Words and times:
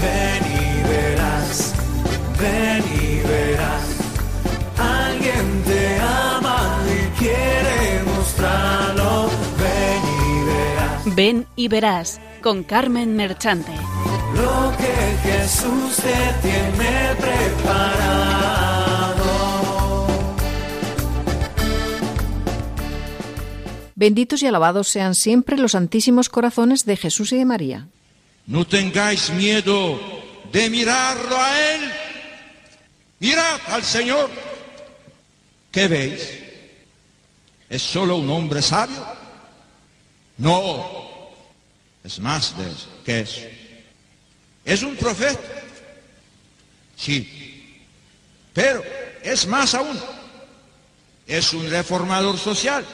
ven 0.00 0.42
y 0.46 0.82
verás, 0.88 1.74
ven 2.40 2.84
y 3.00 3.20
verás. 3.26 3.84
Alguien 4.78 5.62
te 5.64 5.98
ama 6.00 6.78
y 6.86 7.18
quiere 7.18 8.02
mostrarlo, 8.04 9.30
ven 9.58 10.02
y 10.24 10.44
verás. 10.46 11.16
Ven 11.16 11.46
y 11.56 11.68
verás 11.68 12.20
con 12.42 12.62
Carmen 12.64 13.16
Merchante. 13.16 13.72
Lo 14.34 14.72
que 14.76 15.28
Jesús 15.28 15.96
te 15.96 16.48
tiene 16.48 17.14
preparado. 17.18 18.48
Benditos 23.96 24.44
y 24.44 24.46
alabados 24.46 24.86
sean 24.86 25.16
siempre 25.16 25.58
los 25.58 25.72
santísimos 25.72 26.28
corazones 26.28 26.84
de 26.84 26.96
Jesús 26.96 27.32
y 27.32 27.38
de 27.38 27.44
María. 27.44 27.88
No 28.48 28.66
tengáis 28.66 29.28
miedo 29.28 30.00
de 30.50 30.70
mirarlo 30.70 31.36
a 31.36 31.74
Él. 31.74 31.92
Mirad 33.20 33.60
al 33.66 33.84
Señor. 33.84 34.30
¿Qué 35.70 35.86
veis? 35.86 36.30
¿Es 37.68 37.82
solo 37.82 38.16
un 38.16 38.30
hombre 38.30 38.62
sabio? 38.62 39.06
No, 40.38 41.30
es 42.02 42.18
más 42.20 42.56
de 42.56 42.70
eso. 42.70 42.88
¿Qué 43.04 43.20
es? 43.20 43.46
¿Es 44.64 44.82
un 44.82 44.96
profeta? 44.96 45.40
Sí, 46.96 47.74
pero 48.54 48.82
es 49.22 49.46
más 49.46 49.74
aún. 49.74 50.00
Es 51.26 51.52
un 51.52 51.68
reformador 51.68 52.38
social. 52.38 52.86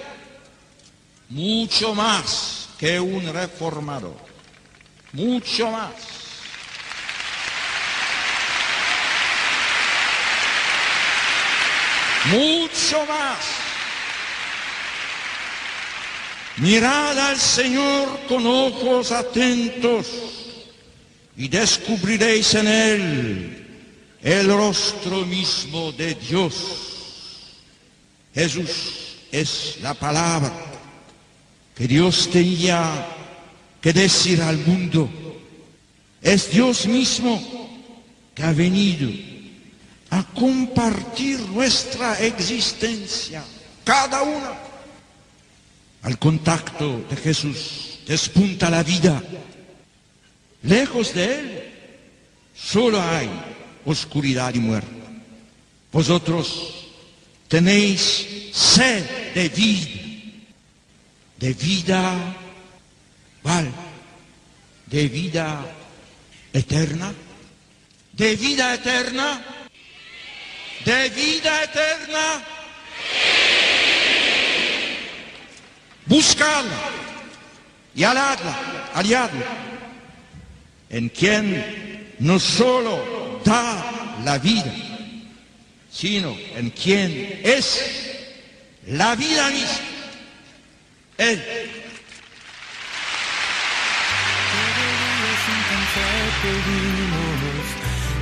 Mucho 1.29 1.95
más 1.95 2.71
que 2.77 2.99
un 2.99 3.33
reformador. 3.33 4.24
Mucho 5.15 5.71
más. 5.71 5.93
Mucho 12.33 13.07
más. 13.07 13.39
Mirad 16.57 17.17
al 17.17 17.39
Señor 17.39 18.27
con 18.27 18.45
ojos 18.45 19.13
atentos 19.13 20.07
y 21.37 21.47
descubriréis 21.47 22.53
en 22.55 22.67
Él 22.67 23.67
el 24.21 24.49
rostro 24.49 25.25
mismo 25.25 25.93
de 25.93 26.17
Dios. 26.17 27.53
Jesús 28.35 29.17
es 29.31 29.77
la 29.81 29.95
palabra 29.95 30.53
que 31.77 31.87
Dios 31.87 32.29
tenía 32.33 33.07
que 33.85 33.93
decir 33.93 34.41
al 34.41 34.57
mundo. 34.57 35.11
Es 36.23 36.51
Dios 36.51 36.87
mismo 36.87 37.39
que 38.35 38.43
ha 38.43 38.51
venido 38.55 39.11
a 40.09 40.25
compartir 40.25 41.39
nuestra 41.41 42.19
existencia, 42.21 43.45
cada 43.85 44.23
una. 44.23 44.53
Al 46.01 46.19
contacto 46.19 47.05
de 47.11 47.17
Jesús 47.17 47.99
despunta 48.07 48.71
la 48.71 48.83
vida. 48.83 49.23
Lejos 50.63 51.13
de 51.13 51.39
Él 51.39 51.73
solo 52.57 53.03
hay 53.03 53.29
oscuridad 53.85 54.55
y 54.55 54.61
muerte. 54.61 54.89
Vosotros 55.93 56.87
tenéis 57.49 58.49
sed 58.51 59.35
de 59.35 59.49
vida 59.51 60.05
de 61.39 61.53
vida, 61.53 62.37
¿cuál? 63.45 63.71
De 64.87 65.07
vida 65.07 65.61
eterna, 66.51 67.13
de 68.13 68.37
vida 68.37 68.75
eterna, 68.75 69.45
de 70.85 71.09
vida 71.11 71.63
eterna. 71.65 72.43
Buscadla 76.07 76.81
y 77.95 78.03
aladla, 78.03 78.91
aliadla, 78.95 79.47
en 80.89 81.11
quien 81.11 82.15
no 82.21 82.41
solo 82.41 83.43
da 83.45 84.21
la 84.25 84.39
vida, 84.39 84.73
sino 85.91 86.35
en 86.57 86.71
quien 86.71 87.41
es 87.45 87.83
la 88.87 89.15
vida 89.15 89.51
misma. 89.51 89.81
Él. 91.19 91.84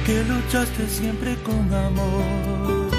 Que 0.05 0.25
luchaste 0.25 0.89
siempre 0.89 1.37
con 1.43 1.73
amor. 1.73 2.91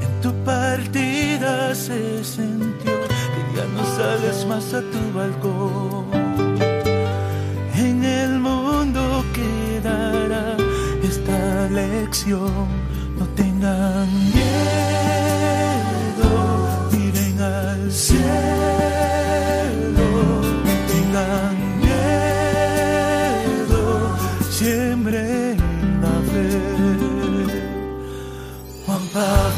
En 0.00 0.20
tu 0.20 0.32
partida 0.44 1.74
se 1.74 2.24
sintió 2.24 2.92
que 3.34 3.56
ya 3.56 3.64
no 3.74 3.84
sales 3.96 4.46
más 4.46 4.74
a 4.74 4.80
tu 4.80 5.12
balcón. 5.12 6.06
En 7.74 8.04
el 8.04 8.38
mundo 8.38 9.24
quedará 9.34 10.56
esta 11.02 11.68
lección. 11.70 12.68
No 13.18 13.26
tengan 13.34 14.08
miedo, 14.32 14.50
miren 16.92 17.40
al 17.40 17.92
cielo. 17.92 18.97
Juan 29.18 29.57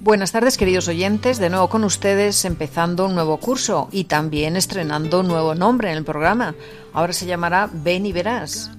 Buenas 0.00 0.30
tardes 0.30 0.58
queridos 0.58 0.88
oyentes, 0.88 1.38
de 1.38 1.48
nuevo 1.48 1.68
con 1.68 1.84
ustedes 1.84 2.44
empezando 2.44 3.06
un 3.06 3.14
nuevo 3.14 3.38
curso 3.38 3.88
y 3.92 4.04
también 4.04 4.56
estrenando 4.56 5.20
un 5.20 5.28
nuevo 5.28 5.54
nombre 5.54 5.90
en 5.90 5.96
el 5.96 6.04
programa. 6.04 6.54
Ahora 6.92 7.14
se 7.14 7.24
llamará 7.24 7.70
Ven 7.72 8.04
y 8.04 8.12
verás. 8.12 8.70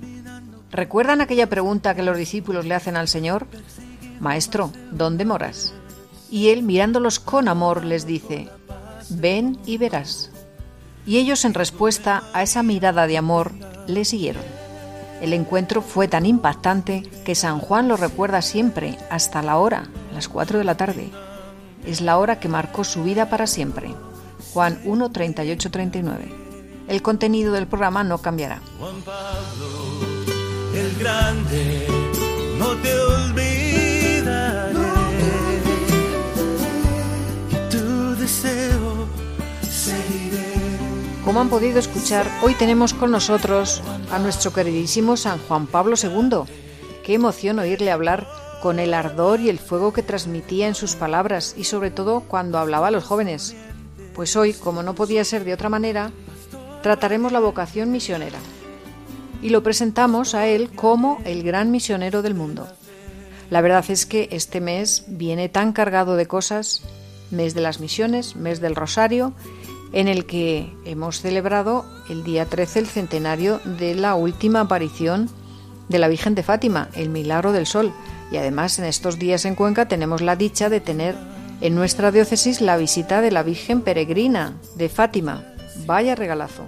¿Recuerdan 0.71 1.21
aquella 1.21 1.49
pregunta 1.49 1.95
que 1.95 2.03
los 2.03 2.17
discípulos 2.17 2.65
le 2.65 2.75
hacen 2.75 2.95
al 2.95 3.07
Señor? 3.07 3.47
Maestro, 4.19 4.71
¿dónde 4.91 5.25
moras? 5.25 5.73
Y 6.29 6.49
él 6.49 6.61
mirándolos 6.61 7.19
con 7.19 7.47
amor 7.47 7.83
les 7.83 8.05
dice, 8.05 8.47
ven 9.09 9.57
y 9.65 9.79
verás. 9.79 10.29
Y 11.07 11.17
ellos 11.17 11.45
en 11.45 11.55
respuesta 11.55 12.23
a 12.33 12.43
esa 12.43 12.61
mirada 12.61 13.07
de 13.07 13.17
amor 13.17 13.53
le 13.87 14.05
siguieron. 14.05 14.56
El 15.21 15.33
encuentro 15.33 15.81
fue 15.81 16.07
tan 16.07 16.25
impactante 16.25 17.01
que 17.25 17.33
San 17.33 17.59
Juan 17.59 17.87
lo 17.87 17.97
recuerda 17.97 18.41
siempre, 18.41 18.97
hasta 19.09 19.41
la 19.41 19.57
hora, 19.57 19.89
las 20.13 20.29
4 20.29 20.59
de 20.59 20.63
la 20.63 20.77
tarde. 20.77 21.09
Es 21.85 22.01
la 22.01 22.17
hora 22.17 22.39
que 22.39 22.47
marcó 22.49 22.83
su 22.83 23.03
vida 23.03 23.29
para 23.29 23.47
siempre. 23.47 23.95
Juan 24.53 24.79
1, 24.83 25.11
38, 25.11 25.71
39. 25.71 26.31
El 26.87 27.01
contenido 27.01 27.51
del 27.51 27.67
programa 27.67 28.03
no 28.03 28.19
cambiará. 28.19 28.61
Juan 28.79 29.01
Pablo, 29.01 29.67
el 30.75 30.95
grande, 30.99 31.87
no 32.59 32.75
te 32.77 32.99
olvidaré. 32.99 34.77
Y 37.51 37.69
tu 37.71 38.15
deseo. 38.15 38.96
Como 41.27 41.41
han 41.41 41.49
podido 41.49 41.77
escuchar, 41.77 42.25
hoy 42.41 42.53
tenemos 42.53 42.93
con 42.93 43.11
nosotros 43.11 43.83
a 44.13 44.17
nuestro 44.17 44.53
queridísimo 44.53 45.17
San 45.17 45.39
Juan 45.39 45.67
Pablo 45.67 45.97
II. 46.01 46.49
Qué 47.03 47.15
emoción 47.15 47.59
oírle 47.59 47.91
hablar 47.91 48.25
con 48.61 48.79
el 48.79 48.93
ardor 48.93 49.41
y 49.41 49.49
el 49.49 49.59
fuego 49.59 49.91
que 49.91 50.03
transmitía 50.03 50.69
en 50.69 50.73
sus 50.73 50.95
palabras 50.95 51.53
y 51.57 51.65
sobre 51.65 51.91
todo 51.91 52.21
cuando 52.21 52.57
hablaba 52.57 52.87
a 52.87 52.91
los 52.91 53.03
jóvenes. 53.03 53.57
Pues 54.15 54.37
hoy, 54.37 54.53
como 54.53 54.83
no 54.83 54.95
podía 54.95 55.25
ser 55.25 55.43
de 55.43 55.53
otra 55.53 55.67
manera, 55.67 56.13
trataremos 56.81 57.33
la 57.33 57.41
vocación 57.41 57.91
misionera 57.91 58.39
y 59.41 59.49
lo 59.49 59.63
presentamos 59.63 60.33
a 60.33 60.47
él 60.47 60.71
como 60.73 61.19
el 61.25 61.43
gran 61.43 61.71
misionero 61.71 62.21
del 62.21 62.35
mundo. 62.35 62.69
La 63.49 63.59
verdad 63.59 63.83
es 63.89 64.05
que 64.05 64.29
este 64.31 64.61
mes 64.61 65.03
viene 65.07 65.49
tan 65.49 65.73
cargado 65.73 66.15
de 66.15 66.25
cosas 66.25 66.83
mes 67.31 67.53
de 67.53 67.59
las 67.59 67.81
misiones, 67.81 68.37
mes 68.37 68.61
del 68.61 68.77
Rosario, 68.77 69.33
en 69.93 70.07
el 70.07 70.25
que 70.25 70.73
hemos 70.85 71.21
celebrado 71.21 71.85
el 72.09 72.23
día 72.23 72.45
13 72.45 72.79
el 72.79 72.87
centenario 72.87 73.59
de 73.63 73.95
la 73.95 74.15
última 74.15 74.61
aparición 74.61 75.29
de 75.89 75.99
la 75.99 76.07
Virgen 76.07 76.35
de 76.35 76.43
Fátima, 76.43 76.89
el 76.93 77.09
Milagro 77.09 77.51
del 77.51 77.65
Sol. 77.65 77.93
Y 78.31 78.37
además 78.37 78.77
en 78.79 78.85
estos 78.85 79.19
días 79.19 79.45
en 79.45 79.55
Cuenca 79.55 79.87
tenemos 79.87 80.21
la 80.21 80.35
dicha 80.35 80.69
de 80.69 80.81
tener 80.81 81.15
en 81.61 81.75
nuestra 81.75 82.11
diócesis 82.11 82.61
la 82.61 82.77
visita 82.77 83.21
de 83.21 83.31
la 83.31 83.43
Virgen 83.43 83.81
Peregrina 83.81 84.53
de 84.75 84.89
Fátima. 84.89 85.43
Vaya 85.85 86.15
regalazo. 86.15 86.63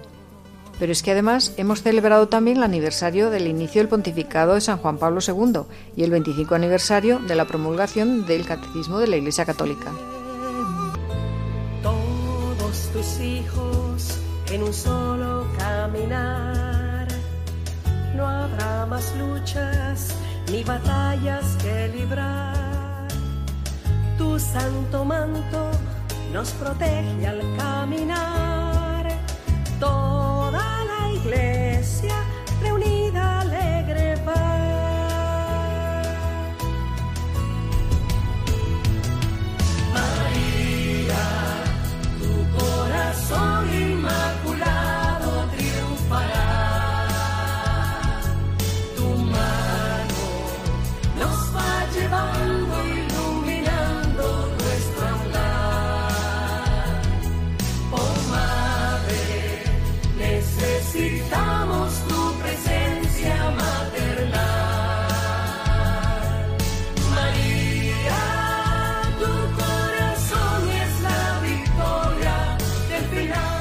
Pero 0.79 0.93
es 0.93 1.03
que 1.03 1.11
además 1.11 1.53
hemos 1.57 1.83
celebrado 1.83 2.29
también 2.29 2.57
el 2.57 2.63
aniversario 2.63 3.29
del 3.29 3.47
inicio 3.47 3.81
del 3.81 3.89
pontificado 3.89 4.53
de 4.53 4.61
San 4.61 4.77
Juan 4.77 4.97
Pablo 4.97 5.19
II 5.25 5.63
y 5.97 6.03
el 6.03 6.11
25 6.11 6.55
aniversario 6.55 7.19
de 7.19 7.35
la 7.35 7.45
promulgación 7.45 8.25
del 8.25 8.45
Catecismo 8.45 8.99
de 8.99 9.07
la 9.07 9.17
Iglesia 9.17 9.45
Católica. 9.45 9.91
En 14.51 14.63
un 14.63 14.73
solo 14.73 15.47
caminar. 15.57 17.07
No 18.15 18.27
habrá 18.27 18.85
más 18.85 19.13
luchas 19.17 20.15
ni 20.51 20.63
batallas 20.63 21.55
que 21.61 21.89
librar. 21.89 23.07
Tu 24.17 24.39
santo 24.39 25.05
manto 25.05 25.71
nos 26.33 26.51
protege 26.51 27.27
al 27.27 27.41
caminar. 27.57 29.07
Toda 29.79 30.28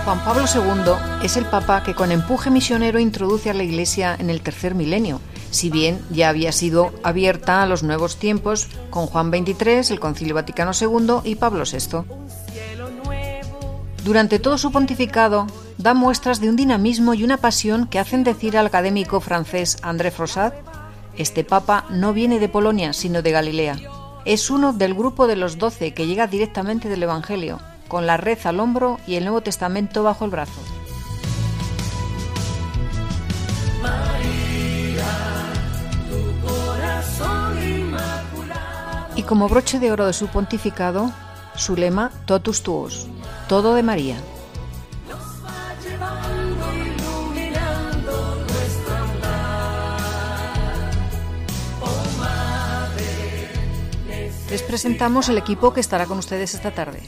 Juan 0.09 0.25
Pablo 0.25 0.47
II 0.47 0.93
es 1.23 1.37
el 1.37 1.45
papa 1.45 1.83
que 1.83 1.95
con 1.95 2.13
empuje 2.13 2.49
misionero 2.49 2.99
introduce 2.99 3.51
a 3.51 3.53
la 3.53 3.63
Iglesia 3.63 4.17
en 4.19 4.31
el 4.31 4.41
tercer 4.41 4.75
milenio, 4.75 5.21
si 5.51 5.69
bien 5.69 6.01
ya 6.09 6.31
había 6.31 6.51
sido 6.51 6.95
abierta 7.03 7.63
a 7.63 7.67
los 7.67 7.83
nuevos 7.83 8.17
tiempos 8.17 8.69
con 8.89 9.05
Juan 9.05 9.29
XXIII, 9.29 9.91
el 9.91 10.01
Concilio 10.01 10.35
Vaticano 10.35 10.71
II 10.73 11.17
y 11.25 11.35
Pablo 11.35 11.65
VI. 11.71 12.05
Durante 14.03 14.39
todo 14.39 14.57
su 14.57 14.73
pontificado 14.73 15.47
da 15.77 15.93
muestras 15.93 16.41
de 16.41 16.49
un 16.49 16.57
dinamismo 16.57 17.13
y 17.13 17.23
una 17.23 17.37
pasión 17.37 17.87
que 17.87 17.99
hacen 17.99 18.25
decir 18.25 18.57
al 18.57 18.65
académico 18.65 19.21
francés 19.21 19.77
André 19.83 20.11
Frossat, 20.11 20.55
este 21.19 21.45
papa 21.45 21.85
no 21.91 22.15
viene 22.15 22.39
de 22.39 22.49
Polonia, 22.49 22.95
sino 22.95 23.21
de 23.21 23.33
Galilea. 23.33 23.77
Es 24.25 24.49
uno 24.49 24.73
del 24.73 24.95
grupo 24.95 25.27
de 25.27 25.37
los 25.37 25.59
doce 25.59 25.93
que 25.93 26.07
llega 26.07 26.27
directamente 26.27 26.89
del 26.89 27.03
Evangelio, 27.03 27.59
con 27.89 28.07
la 28.07 28.17
red 28.17 28.39
al 28.45 28.61
hombro 28.61 29.01
y 29.07 29.17
el 29.17 29.25
Nuevo 29.25 29.41
Testamento 29.41 30.03
bajo 30.03 30.25
el 30.25 30.31
brazo. 30.31 30.61
Y 39.17 39.23
como 39.25 39.49
broche 39.49 39.81
de 39.81 39.91
oro 39.91 40.07
de 40.07 40.13
su 40.13 40.29
pontificado, 40.29 41.11
su 41.57 41.75
lema 41.75 42.13
Totus 42.25 42.63
Tuos, 42.63 43.09
todo 43.49 43.75
de 43.75 43.83
María. 43.83 44.17
Les 54.51 54.63
presentamos 54.63 55.29
el 55.29 55.37
equipo 55.37 55.75
que 55.75 55.81
estará 55.81 56.07
con 56.07 56.19
ustedes 56.19 56.55
esta 56.55 56.71
tarde. 56.71 57.01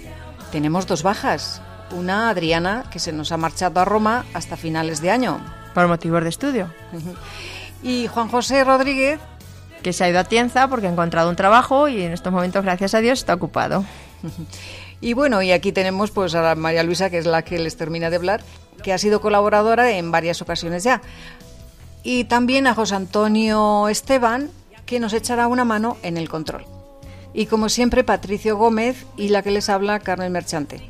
Tenemos 0.52 0.86
dos 0.86 1.02
bajas. 1.02 1.62
Una, 1.92 2.28
Adriana, 2.28 2.84
que 2.90 2.98
se 2.98 3.12
nos 3.12 3.32
ha 3.32 3.36
marchado 3.36 3.80
a 3.80 3.84
Roma 3.84 4.24
hasta 4.34 4.56
finales 4.56 5.00
de 5.00 5.10
año. 5.10 5.40
por 5.74 5.88
motivos 5.88 6.22
de 6.22 6.28
estudio, 6.28 6.70
Y 7.82 8.08
Juan 8.08 8.28
José 8.28 8.62
Rodríguez, 8.64 9.18
que 9.82 9.92
se 9.92 10.04
ha 10.04 10.08
ido 10.10 10.18
a 10.18 10.24
Tienza 10.24 10.68
porque 10.68 10.86
ha 10.86 10.90
encontrado 10.90 11.30
un 11.30 11.36
trabajo 11.36 11.88
y 11.88 12.02
en 12.02 12.12
estos 12.12 12.32
momentos, 12.32 12.62
gracias 12.62 12.94
a 12.94 13.00
Dios, 13.00 13.20
está 13.20 13.34
ocupado. 13.34 13.84
Y 15.02 15.14
bueno, 15.14 15.40
y 15.40 15.50
aquí 15.50 15.72
tenemos 15.72 16.10
pues 16.10 16.34
a 16.34 16.54
María 16.56 16.82
Luisa, 16.82 17.08
que 17.08 17.16
es 17.16 17.24
la 17.24 17.40
que 17.40 17.58
les 17.58 17.78
termina 17.78 18.10
de 18.10 18.16
hablar, 18.16 18.42
que 18.82 18.92
ha 18.92 18.98
sido 18.98 19.22
colaboradora 19.22 19.92
en 19.92 20.10
varias 20.10 20.42
ocasiones 20.42 20.84
ya. 20.84 21.00
Y 22.02 22.24
también 22.24 22.66
a 22.66 22.74
José 22.74 22.96
Antonio 22.96 23.88
Esteban, 23.88 24.50
que 24.84 25.00
nos 25.00 25.14
echará 25.14 25.46
una 25.46 25.64
mano 25.64 25.96
en 26.02 26.18
el 26.18 26.28
control. 26.28 26.66
Y 27.32 27.46
como 27.46 27.68
siempre, 27.68 28.04
Patricio 28.04 28.56
Gómez 28.56 29.06
y 29.16 29.28
la 29.28 29.42
que 29.42 29.50
les 29.50 29.68
habla, 29.68 30.00
Carmen 30.00 30.32
Merchante. 30.32 30.80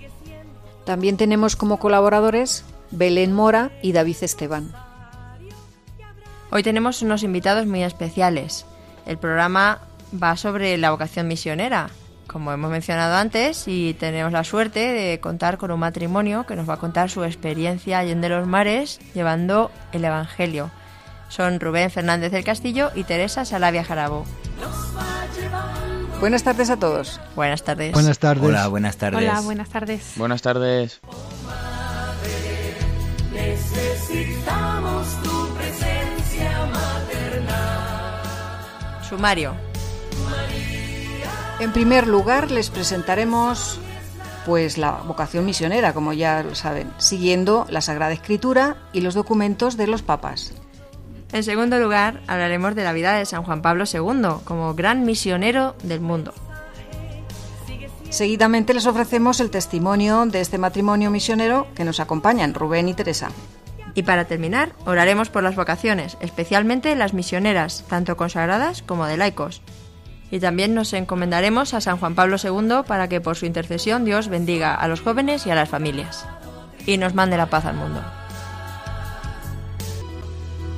También 0.84 1.16
tenemos 1.16 1.56
como 1.56 1.78
colaboradores 1.78 2.64
Belén 2.90 3.32
Mora 3.32 3.70
y 3.82 3.92
David 3.92 4.16
Esteban. 4.22 4.72
Hoy 6.50 6.62
tenemos 6.62 7.02
unos 7.02 7.22
invitados 7.22 7.66
muy 7.66 7.82
especiales. 7.82 8.66
El 9.06 9.18
programa 9.18 9.80
va 10.20 10.36
sobre 10.36 10.76
la 10.78 10.90
vocación 10.90 11.28
misionera, 11.28 11.90
como 12.26 12.52
hemos 12.52 12.70
mencionado 12.70 13.16
antes, 13.16 13.68
y 13.68 13.94
tenemos 13.94 14.32
la 14.32 14.42
suerte 14.42 14.80
de 14.92 15.20
contar 15.20 15.58
con 15.58 15.70
un 15.70 15.80
matrimonio 15.80 16.46
que 16.46 16.56
nos 16.56 16.68
va 16.68 16.74
a 16.74 16.78
contar 16.78 17.10
su 17.10 17.22
experiencia 17.22 17.98
allende 17.98 18.28
los 18.28 18.46
mares 18.46 18.98
llevando 19.14 19.70
el 19.92 20.04
Evangelio. 20.04 20.70
Son 21.28 21.60
Rubén 21.60 21.90
Fernández 21.90 22.32
del 22.32 22.42
Castillo 22.42 22.90
y 22.96 23.04
Teresa 23.04 23.44
Salavia 23.44 23.84
Jarabo. 23.84 24.26
Buenas 26.20 26.42
tardes 26.42 26.68
a 26.68 26.76
todos. 26.76 27.18
Buenas 27.34 27.64
tardes. 27.64 27.92
Buenas 27.92 28.18
tardes. 28.18 28.44
Hola, 28.44 28.68
buenas 28.68 28.98
tardes. 28.98 29.18
Hola, 29.18 29.40
buenas 29.40 29.70
tardes. 29.70 30.12
Buenas 30.16 30.42
tardes. 30.42 31.00
necesitamos 33.32 35.08
tu 35.22 35.48
presencia 35.54 36.66
maternal. 36.66 38.20
Sumario. 39.08 39.54
En 41.58 41.72
primer 41.72 42.06
lugar, 42.06 42.50
les 42.50 42.68
presentaremos 42.68 43.78
pues 44.44 44.76
la 44.76 44.92
vocación 45.06 45.46
misionera, 45.46 45.94
como 45.94 46.12
ya 46.12 46.42
lo 46.42 46.54
saben, 46.54 46.92
siguiendo 46.98 47.66
la 47.70 47.80
Sagrada 47.80 48.12
Escritura 48.12 48.76
y 48.92 49.00
los 49.00 49.14
documentos 49.14 49.78
de 49.78 49.86
los 49.86 50.02
papas. 50.02 50.52
En 51.32 51.44
segundo 51.44 51.78
lugar, 51.78 52.20
hablaremos 52.26 52.74
de 52.74 52.84
la 52.84 52.92
vida 52.92 53.14
de 53.14 53.24
San 53.24 53.44
Juan 53.44 53.62
Pablo 53.62 53.84
II 53.92 54.42
como 54.44 54.74
gran 54.74 55.04
misionero 55.04 55.76
del 55.84 56.00
mundo. 56.00 56.34
Seguidamente 58.10 58.74
les 58.74 58.86
ofrecemos 58.86 59.38
el 59.38 59.50
testimonio 59.50 60.26
de 60.26 60.40
este 60.40 60.58
matrimonio 60.58 61.10
misionero 61.12 61.68
que 61.76 61.84
nos 61.84 62.00
acompañan, 62.00 62.54
Rubén 62.54 62.88
y 62.88 62.94
Teresa. 62.94 63.30
Y 63.94 64.02
para 64.02 64.24
terminar, 64.24 64.72
oraremos 64.84 65.30
por 65.30 65.44
las 65.44 65.54
vocaciones, 65.54 66.16
especialmente 66.20 66.96
las 66.96 67.14
misioneras, 67.14 67.84
tanto 67.88 68.16
consagradas 68.16 68.82
como 68.82 69.06
de 69.06 69.16
laicos. 69.16 69.62
Y 70.32 70.40
también 70.40 70.74
nos 70.74 70.92
encomendaremos 70.92 71.74
a 71.74 71.80
San 71.80 71.98
Juan 71.98 72.16
Pablo 72.16 72.36
II 72.42 72.82
para 72.86 73.08
que 73.08 73.20
por 73.20 73.36
su 73.36 73.46
intercesión 73.46 74.04
Dios 74.04 74.28
bendiga 74.28 74.74
a 74.74 74.88
los 74.88 75.00
jóvenes 75.00 75.46
y 75.46 75.50
a 75.50 75.54
las 75.54 75.68
familias. 75.68 76.26
Y 76.86 76.98
nos 76.98 77.14
mande 77.14 77.36
la 77.36 77.46
paz 77.46 77.64
al 77.64 77.76
mundo. 77.76 78.02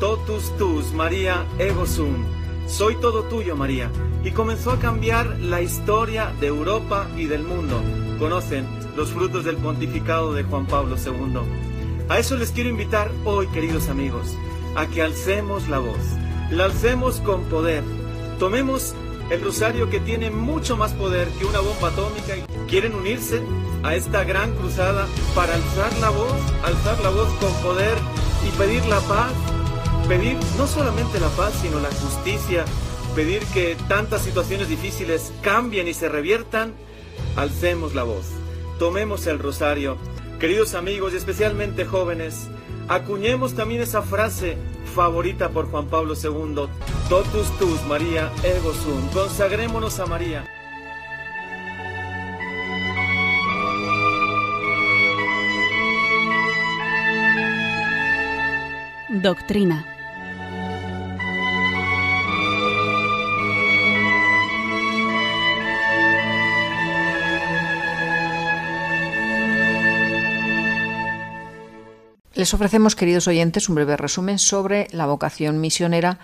Totus 0.02 0.50
tus, 0.58 0.92
María, 0.94 1.46
ego 1.60 1.86
sum. 1.86 2.24
Soy 2.66 2.96
todo 2.96 3.22
tuyo, 3.22 3.54
María. 3.54 3.88
Y 4.24 4.32
comenzó 4.32 4.72
a 4.72 4.80
cambiar 4.80 5.38
la 5.38 5.62
historia 5.62 6.32
de 6.40 6.48
Europa 6.48 7.06
y 7.16 7.26
del 7.26 7.44
mundo. 7.44 7.80
Conocen 8.18 8.66
los 8.96 9.10
frutos 9.10 9.44
del 9.44 9.58
pontificado 9.58 10.32
de 10.32 10.42
Juan 10.42 10.66
Pablo 10.66 10.96
II. 10.96 11.38
A 12.08 12.18
eso 12.18 12.36
les 12.36 12.50
quiero 12.50 12.68
invitar 12.68 13.12
hoy, 13.24 13.46
queridos 13.46 13.88
amigos, 13.88 14.34
a 14.74 14.88
que 14.88 15.02
alcemos 15.02 15.68
la 15.68 15.78
voz. 15.78 16.02
La 16.50 16.64
alcemos 16.64 17.20
con 17.20 17.44
poder. 17.44 17.84
Tomemos 18.40 18.96
el 19.30 19.40
rosario 19.40 19.88
que 19.88 20.00
tiene 20.00 20.32
mucho 20.32 20.76
más 20.76 20.92
poder 20.94 21.28
que 21.38 21.44
una 21.44 21.60
bomba 21.60 21.90
atómica. 21.90 22.34
¿Quieren 22.66 22.96
unirse 22.96 23.40
a 23.84 23.94
esta 23.94 24.24
gran 24.24 24.52
cruzada 24.56 25.06
para 25.36 25.54
alzar 25.54 25.96
la 26.00 26.10
voz, 26.10 26.34
alzar 26.64 26.98
la 27.04 27.10
voz 27.10 27.28
con 27.34 27.52
poder 27.62 27.96
y 28.44 28.50
pedir 28.58 28.84
la 28.86 28.98
paz? 29.02 29.32
Pedir 30.08 30.36
no 30.58 30.66
solamente 30.66 31.20
la 31.20 31.28
paz, 31.28 31.54
sino 31.62 31.80
la 31.80 31.88
justicia, 31.88 32.64
pedir 33.14 33.42
que 33.46 33.76
tantas 33.88 34.22
situaciones 34.22 34.68
difíciles 34.68 35.32
cambien 35.42 35.88
y 35.88 35.94
se 35.94 36.08
reviertan. 36.08 36.74
alcemos 37.36 37.94
la 37.94 38.02
voz, 38.02 38.26
tomemos 38.78 39.26
el 39.26 39.38
rosario. 39.38 39.96
Queridos 40.38 40.74
amigos 40.74 41.14
y 41.14 41.16
especialmente 41.16 41.84
jóvenes, 41.84 42.48
acuñemos 42.88 43.54
también 43.54 43.80
esa 43.80 44.02
frase 44.02 44.56
favorita 44.94 45.48
por 45.50 45.70
Juan 45.70 45.86
Pablo 45.86 46.14
II, 46.14 46.66
Totus 47.08 47.58
tus 47.58 47.82
María 47.84 48.30
ego 48.42 48.74
sum, 48.74 49.08
consagrémonos 49.10 49.98
a 50.00 50.06
María. 50.06 50.44
Doctrina. 59.08 59.91
Les 72.34 72.54
ofrecemos, 72.54 72.96
queridos 72.96 73.28
oyentes, 73.28 73.68
un 73.68 73.74
breve 73.74 73.96
resumen 73.96 74.38
sobre 74.38 74.88
la 74.92 75.06
vocación 75.06 75.60
misionera 75.60 76.18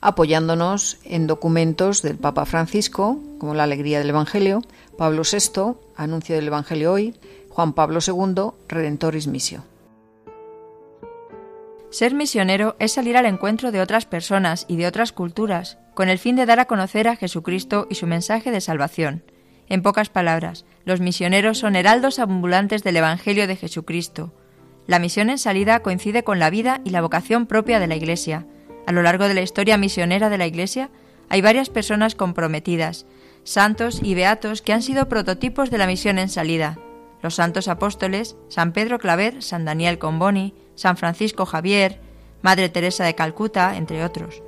apoyándonos 0.00 0.98
en 1.02 1.26
documentos 1.26 2.02
del 2.02 2.16
Papa 2.16 2.46
Francisco, 2.46 3.20
como 3.38 3.54
la 3.54 3.64
Alegría 3.64 3.98
del 3.98 4.10
Evangelio, 4.10 4.62
Pablo 4.96 5.22
VI, 5.22 5.74
Anuncio 5.96 6.36
del 6.36 6.46
Evangelio 6.46 6.92
hoy, 6.92 7.16
Juan 7.50 7.72
Pablo 7.72 7.98
II, 8.06 8.52
Redentoris 8.68 9.26
Missio. 9.26 9.64
Ser 11.90 12.14
misionero 12.14 12.76
es 12.78 12.92
salir 12.92 13.16
al 13.16 13.26
encuentro 13.26 13.72
de 13.72 13.80
otras 13.80 14.06
personas 14.06 14.66
y 14.68 14.76
de 14.76 14.86
otras 14.86 15.10
culturas, 15.10 15.78
con 15.94 16.08
el 16.08 16.18
fin 16.18 16.36
de 16.36 16.46
dar 16.46 16.60
a 16.60 16.66
conocer 16.66 17.08
a 17.08 17.16
Jesucristo 17.16 17.88
y 17.90 17.96
su 17.96 18.06
mensaje 18.06 18.52
de 18.52 18.60
salvación. 18.60 19.24
En 19.68 19.82
pocas 19.82 20.10
palabras, 20.10 20.64
los 20.84 21.00
misioneros 21.00 21.58
son 21.58 21.74
heraldos 21.74 22.18
ambulantes 22.18 22.84
del 22.84 22.98
Evangelio 22.98 23.46
de 23.46 23.56
Jesucristo. 23.56 24.32
La 24.88 24.98
misión 24.98 25.28
en 25.28 25.36
salida 25.36 25.80
coincide 25.80 26.24
con 26.24 26.38
la 26.38 26.48
vida 26.48 26.80
y 26.82 26.90
la 26.90 27.02
vocación 27.02 27.44
propia 27.44 27.78
de 27.78 27.86
la 27.86 27.94
Iglesia. 27.94 28.46
A 28.86 28.92
lo 28.92 29.02
largo 29.02 29.28
de 29.28 29.34
la 29.34 29.42
historia 29.42 29.76
misionera 29.76 30.30
de 30.30 30.38
la 30.38 30.46
Iglesia 30.46 30.88
hay 31.28 31.42
varias 31.42 31.68
personas 31.68 32.14
comprometidas, 32.14 33.04
santos 33.44 34.00
y 34.02 34.14
beatos 34.14 34.62
que 34.62 34.72
han 34.72 34.80
sido 34.80 35.06
prototipos 35.06 35.70
de 35.70 35.76
la 35.76 35.86
misión 35.86 36.18
en 36.18 36.30
salida. 36.30 36.78
Los 37.22 37.34
santos 37.34 37.68
apóstoles, 37.68 38.36
San 38.48 38.72
Pedro 38.72 38.98
Claver, 38.98 39.42
San 39.42 39.66
Daniel 39.66 39.98
Comboni, 39.98 40.54
San 40.74 40.96
Francisco 40.96 41.44
Javier, 41.44 42.00
Madre 42.40 42.70
Teresa 42.70 43.04
de 43.04 43.14
Calcuta, 43.14 43.76
entre 43.76 44.02
otros. 44.02 44.42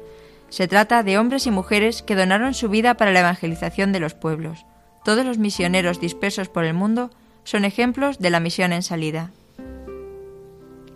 Se 0.48 0.66
trata 0.66 1.02
de 1.02 1.18
hombres 1.18 1.46
y 1.46 1.50
mujeres 1.50 2.02
que 2.02 2.16
donaron 2.16 2.54
su 2.54 2.70
vida 2.70 2.94
para 2.94 3.12
la 3.12 3.20
evangelización 3.20 3.92
de 3.92 4.00
los 4.00 4.14
pueblos. 4.14 4.64
Todos 5.04 5.26
los 5.26 5.36
misioneros 5.36 6.00
dispersos 6.00 6.48
por 6.48 6.64
el 6.64 6.72
mundo 6.72 7.10
son 7.44 7.66
ejemplos 7.66 8.20
de 8.20 8.30
la 8.30 8.40
misión 8.40 8.72
en 8.72 8.82
salida. 8.82 9.32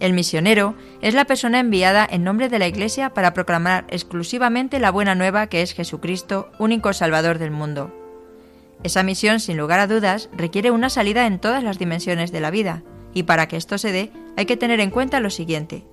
El 0.00 0.12
misionero 0.12 0.74
es 1.00 1.14
la 1.14 1.24
persona 1.24 1.60
enviada 1.60 2.06
en 2.10 2.24
nombre 2.24 2.48
de 2.48 2.58
la 2.58 2.66
Iglesia 2.66 3.14
para 3.14 3.32
proclamar 3.32 3.86
exclusivamente 3.88 4.80
la 4.80 4.90
buena 4.90 5.14
nueva 5.14 5.46
que 5.46 5.62
es 5.62 5.72
Jesucristo, 5.72 6.50
único 6.58 6.92
Salvador 6.92 7.38
del 7.38 7.50
mundo. 7.50 7.94
Esa 8.82 9.02
misión, 9.02 9.40
sin 9.40 9.56
lugar 9.56 9.80
a 9.80 9.86
dudas, 9.86 10.28
requiere 10.36 10.70
una 10.70 10.90
salida 10.90 11.26
en 11.26 11.38
todas 11.38 11.62
las 11.62 11.78
dimensiones 11.78 12.32
de 12.32 12.40
la 12.40 12.50
vida, 12.50 12.82
y 13.14 13.22
para 13.22 13.46
que 13.48 13.56
esto 13.56 13.78
se 13.78 13.92
dé 13.92 14.10
hay 14.36 14.46
que 14.46 14.56
tener 14.56 14.80
en 14.80 14.90
cuenta 14.90 15.20
lo 15.20 15.30
siguiente. 15.30 15.84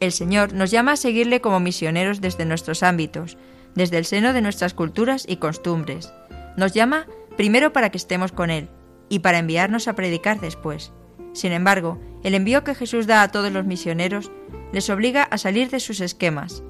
El 0.00 0.12
Señor 0.12 0.54
nos 0.54 0.70
llama 0.70 0.92
a 0.92 0.96
seguirle 0.96 1.42
como 1.42 1.60
misioneros 1.60 2.22
desde 2.22 2.46
nuestros 2.46 2.82
ámbitos, 2.82 3.36
desde 3.74 3.98
el 3.98 4.06
seno 4.06 4.32
de 4.32 4.40
nuestras 4.40 4.72
culturas 4.72 5.24
y 5.28 5.36
costumbres. 5.36 6.12
Nos 6.56 6.72
llama 6.72 7.06
primero 7.36 7.72
para 7.72 7.90
que 7.90 7.98
estemos 7.98 8.32
con 8.32 8.50
Él, 8.50 8.70
y 9.10 9.18
para 9.18 9.38
enviarnos 9.38 9.86
a 9.86 9.94
predicar 9.94 10.40
después. 10.40 10.92
Sin 11.32 11.52
embargo, 11.52 11.98
el 12.22 12.34
envío 12.34 12.64
que 12.64 12.74
Jesús 12.74 13.06
da 13.06 13.22
a 13.22 13.30
todos 13.30 13.52
los 13.52 13.64
misioneros 13.64 14.30
les 14.72 14.90
obliga 14.90 15.22
a 15.22 15.38
salir 15.38 15.70
de 15.70 15.80
sus 15.80 16.00
esquemas. 16.00 16.62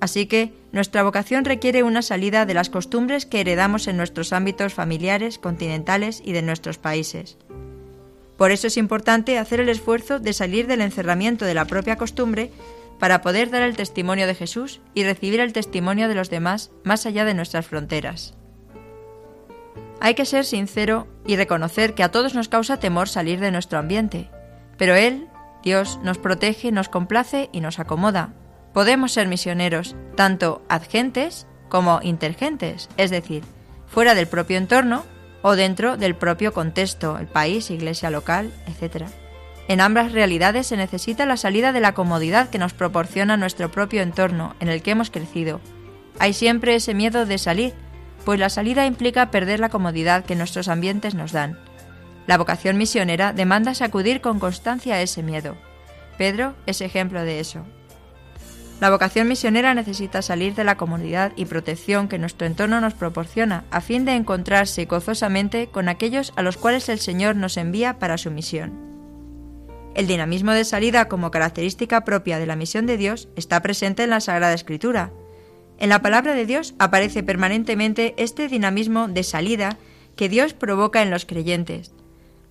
Así 0.00 0.26
que 0.26 0.52
nuestra 0.70 1.02
vocación 1.02 1.44
requiere 1.44 1.82
una 1.82 2.02
salida 2.02 2.46
de 2.46 2.54
las 2.54 2.70
costumbres 2.70 3.26
que 3.26 3.40
heredamos 3.40 3.88
en 3.88 3.96
nuestros 3.96 4.32
ámbitos 4.32 4.74
familiares, 4.74 5.38
continentales 5.38 6.22
y 6.24 6.32
de 6.32 6.42
nuestros 6.42 6.78
países. 6.78 7.36
Por 8.36 8.52
eso 8.52 8.68
es 8.68 8.76
importante 8.76 9.38
hacer 9.38 9.58
el 9.58 9.68
esfuerzo 9.68 10.20
de 10.20 10.32
salir 10.32 10.68
del 10.68 10.82
encerramiento 10.82 11.44
de 11.44 11.54
la 11.54 11.64
propia 11.64 11.96
costumbre 11.96 12.52
para 13.00 13.20
poder 13.20 13.50
dar 13.50 13.62
el 13.62 13.76
testimonio 13.76 14.28
de 14.28 14.36
Jesús 14.36 14.80
y 14.94 15.02
recibir 15.02 15.40
el 15.40 15.52
testimonio 15.52 16.08
de 16.08 16.14
los 16.14 16.30
demás 16.30 16.70
más 16.84 17.06
allá 17.06 17.24
de 17.24 17.34
nuestras 17.34 17.66
fronteras. 17.66 18.37
Hay 20.00 20.14
que 20.14 20.24
ser 20.24 20.44
sincero 20.44 21.08
y 21.26 21.36
reconocer 21.36 21.94
que 21.94 22.02
a 22.02 22.10
todos 22.10 22.34
nos 22.34 22.48
causa 22.48 22.78
temor 22.78 23.08
salir 23.08 23.40
de 23.40 23.50
nuestro 23.50 23.78
ambiente, 23.78 24.30
pero 24.76 24.94
Él, 24.94 25.28
Dios, 25.62 25.98
nos 26.02 26.18
protege, 26.18 26.70
nos 26.70 26.88
complace 26.88 27.50
y 27.52 27.60
nos 27.60 27.78
acomoda. 27.78 28.32
Podemos 28.72 29.12
ser 29.12 29.26
misioneros, 29.26 29.96
tanto 30.14 30.62
adgentes 30.68 31.46
como 31.68 32.00
intergentes, 32.02 32.88
es 32.96 33.10
decir, 33.10 33.42
fuera 33.86 34.14
del 34.14 34.28
propio 34.28 34.56
entorno 34.56 35.04
o 35.42 35.56
dentro 35.56 35.96
del 35.96 36.14
propio 36.14 36.52
contexto, 36.52 37.18
el 37.18 37.26
país, 37.26 37.70
iglesia 37.70 38.10
local, 38.10 38.52
etc. 38.66 39.06
En 39.66 39.80
ambas 39.80 40.12
realidades 40.12 40.68
se 40.68 40.76
necesita 40.76 41.26
la 41.26 41.36
salida 41.36 41.72
de 41.72 41.80
la 41.80 41.94
comodidad 41.94 42.50
que 42.50 42.58
nos 42.58 42.72
proporciona 42.72 43.36
nuestro 43.36 43.70
propio 43.70 44.02
entorno 44.02 44.54
en 44.60 44.68
el 44.68 44.82
que 44.82 44.92
hemos 44.92 45.10
crecido. 45.10 45.60
Hay 46.18 46.32
siempre 46.32 46.74
ese 46.74 46.94
miedo 46.94 47.26
de 47.26 47.38
salir, 47.38 47.74
pues 48.28 48.38
la 48.38 48.50
salida 48.50 48.84
implica 48.84 49.30
perder 49.30 49.58
la 49.58 49.70
comodidad 49.70 50.22
que 50.22 50.36
nuestros 50.36 50.68
ambientes 50.68 51.14
nos 51.14 51.32
dan. 51.32 51.58
La 52.26 52.36
vocación 52.36 52.76
misionera 52.76 53.32
demanda 53.32 53.72
sacudir 53.72 54.20
con 54.20 54.38
constancia 54.38 55.00
ese 55.00 55.22
miedo. 55.22 55.56
Pedro 56.18 56.54
es 56.66 56.82
ejemplo 56.82 57.22
de 57.22 57.40
eso. 57.40 57.64
La 58.82 58.90
vocación 58.90 59.28
misionera 59.28 59.72
necesita 59.72 60.20
salir 60.20 60.54
de 60.54 60.64
la 60.64 60.76
comodidad 60.76 61.32
y 61.36 61.46
protección 61.46 62.06
que 62.06 62.18
nuestro 62.18 62.46
entorno 62.46 62.82
nos 62.82 62.92
proporciona 62.92 63.64
a 63.70 63.80
fin 63.80 64.04
de 64.04 64.14
encontrarse 64.14 64.84
gozosamente 64.84 65.68
con 65.68 65.88
aquellos 65.88 66.34
a 66.36 66.42
los 66.42 66.58
cuales 66.58 66.90
el 66.90 66.98
Señor 66.98 67.34
nos 67.34 67.56
envía 67.56 67.98
para 67.98 68.18
su 68.18 68.30
misión. 68.30 68.74
El 69.94 70.06
dinamismo 70.06 70.52
de 70.52 70.66
salida 70.66 71.08
como 71.08 71.30
característica 71.30 72.04
propia 72.04 72.38
de 72.38 72.44
la 72.44 72.56
misión 72.56 72.84
de 72.84 72.98
Dios 72.98 73.30
está 73.36 73.62
presente 73.62 74.02
en 74.02 74.10
la 74.10 74.20
Sagrada 74.20 74.52
Escritura. 74.52 75.12
En 75.78 75.88
la 75.88 76.02
palabra 76.02 76.34
de 76.34 76.44
Dios 76.44 76.74
aparece 76.78 77.22
permanentemente 77.22 78.14
este 78.16 78.48
dinamismo 78.48 79.08
de 79.08 79.22
salida 79.22 79.78
que 80.16 80.28
Dios 80.28 80.52
provoca 80.52 81.02
en 81.02 81.10
los 81.10 81.24
creyentes. 81.24 81.92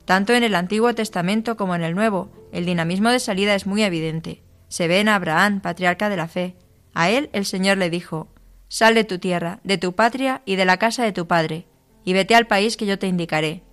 Tanto 0.05 0.33
en 0.33 0.43
el 0.43 0.55
Antiguo 0.55 0.95
Testamento 0.95 1.57
como 1.57 1.75
en 1.75 1.83
el 1.83 1.93
Nuevo, 1.93 2.31
el 2.53 2.65
dinamismo 2.65 3.09
de 3.09 3.19
salida 3.19 3.55
es 3.55 3.67
muy 3.67 3.83
evidente. 3.83 4.41
Se 4.69 4.87
ve 4.87 5.01
en 5.01 5.09
Abraham, 5.09 5.59
patriarca 5.59 6.07
de 6.07 6.15
la 6.15 6.29
fe. 6.29 6.55
A 6.93 7.09
él 7.09 7.29
el 7.33 7.45
Señor 7.45 7.77
le 7.77 7.89
dijo, 7.89 8.29
Sal 8.69 8.95
de 8.95 9.03
tu 9.03 9.19
tierra, 9.19 9.59
de 9.63 9.77
tu 9.77 9.93
patria 9.93 10.41
y 10.45 10.55
de 10.55 10.65
la 10.65 10.77
casa 10.77 11.03
de 11.03 11.11
tu 11.11 11.27
padre, 11.27 11.67
y 12.05 12.13
vete 12.13 12.35
al 12.35 12.47
país 12.47 12.77
que 12.77 12.85
yo 12.85 12.97
te 12.97 13.07
indicaré. 13.07 13.63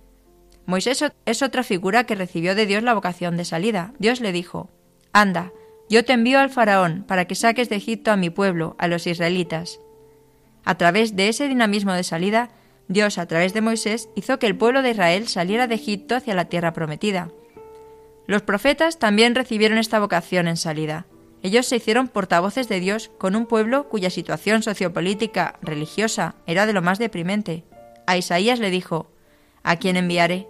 Moisés 0.65 1.05
es 1.25 1.41
otra 1.41 1.63
figura 1.63 2.05
que 2.05 2.15
recibió 2.15 2.55
de 2.55 2.65
Dios 2.65 2.83
la 2.83 2.93
vocación 2.93 3.37
de 3.37 3.45
salida. 3.45 3.93
Dios 3.99 4.19
le 4.19 4.31
dijo, 4.31 4.69
Anda, 5.13 5.51
yo 5.89 6.03
te 6.03 6.13
envío 6.13 6.39
al 6.39 6.49
faraón 6.49 7.03
para 7.07 7.25
que 7.25 7.35
saques 7.35 7.69
de 7.69 7.75
Egipto 7.75 8.11
a 8.11 8.17
mi 8.17 8.29
pueblo, 8.29 8.75
a 8.79 8.87
los 8.87 9.05
israelitas. 9.07 9.79
A 10.63 10.75
través 10.75 11.15
de 11.15 11.29
ese 11.29 11.47
dinamismo 11.47 11.93
de 11.93 12.03
salida, 12.03 12.49
Dios, 12.87 13.17
a 13.17 13.27
través 13.27 13.53
de 13.53 13.61
Moisés, 13.61 14.09
hizo 14.15 14.39
que 14.39 14.47
el 14.47 14.57
pueblo 14.57 14.81
de 14.81 14.91
Israel 14.91 15.27
saliera 15.27 15.67
de 15.67 15.75
Egipto 15.75 16.15
hacia 16.15 16.35
la 16.35 16.45
tierra 16.45 16.73
prometida. 16.73 17.29
Los 18.27 18.41
profetas 18.41 18.97
también 18.97 19.35
recibieron 19.35 19.77
esta 19.77 19.99
vocación 19.99 20.47
en 20.47 20.57
salida. 20.57 21.05
Ellos 21.43 21.67
se 21.67 21.75
hicieron 21.75 22.07
portavoces 22.07 22.67
de 22.67 22.79
Dios 22.79 23.11
con 23.19 23.35
un 23.35 23.45
pueblo 23.45 23.87
cuya 23.87 24.09
situación 24.09 24.63
sociopolítica, 24.63 25.59
religiosa, 25.61 26.35
era 26.47 26.65
de 26.65 26.73
lo 26.73 26.81
más 26.81 26.97
deprimente. 26.97 27.63
A 28.07 28.17
Isaías 28.17 28.59
le 28.59 28.71
dijo, 28.71 29.11
¿A 29.61 29.77
quién 29.77 29.97
enviaré? 29.97 30.47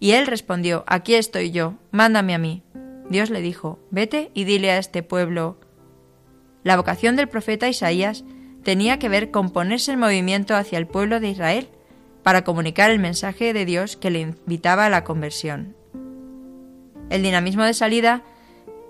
Y 0.00 0.12
él 0.12 0.26
respondió, 0.26 0.84
Aquí 0.86 1.14
estoy 1.14 1.50
yo, 1.50 1.74
mándame 1.90 2.34
a 2.34 2.38
mí. 2.38 2.62
Dios 3.12 3.30
le 3.30 3.40
dijo, 3.40 3.78
Vete 3.90 4.30
y 4.34 4.44
dile 4.44 4.70
a 4.70 4.78
este 4.78 5.02
pueblo. 5.02 5.58
La 6.64 6.76
vocación 6.76 7.16
del 7.16 7.28
profeta 7.28 7.68
Isaías 7.68 8.24
tenía 8.62 8.98
que 8.98 9.08
ver 9.08 9.30
con 9.30 9.50
ponerse 9.50 9.92
en 9.92 10.00
movimiento 10.00 10.56
hacia 10.56 10.78
el 10.78 10.86
pueblo 10.86 11.20
de 11.20 11.28
Israel 11.28 11.68
para 12.22 12.44
comunicar 12.44 12.90
el 12.90 12.98
mensaje 12.98 13.52
de 13.52 13.64
Dios 13.64 13.96
que 13.96 14.10
le 14.10 14.20
invitaba 14.20 14.86
a 14.86 14.90
la 14.90 15.04
conversión. 15.04 15.76
El 17.10 17.22
dinamismo 17.22 17.64
de 17.64 17.74
salida 17.74 18.22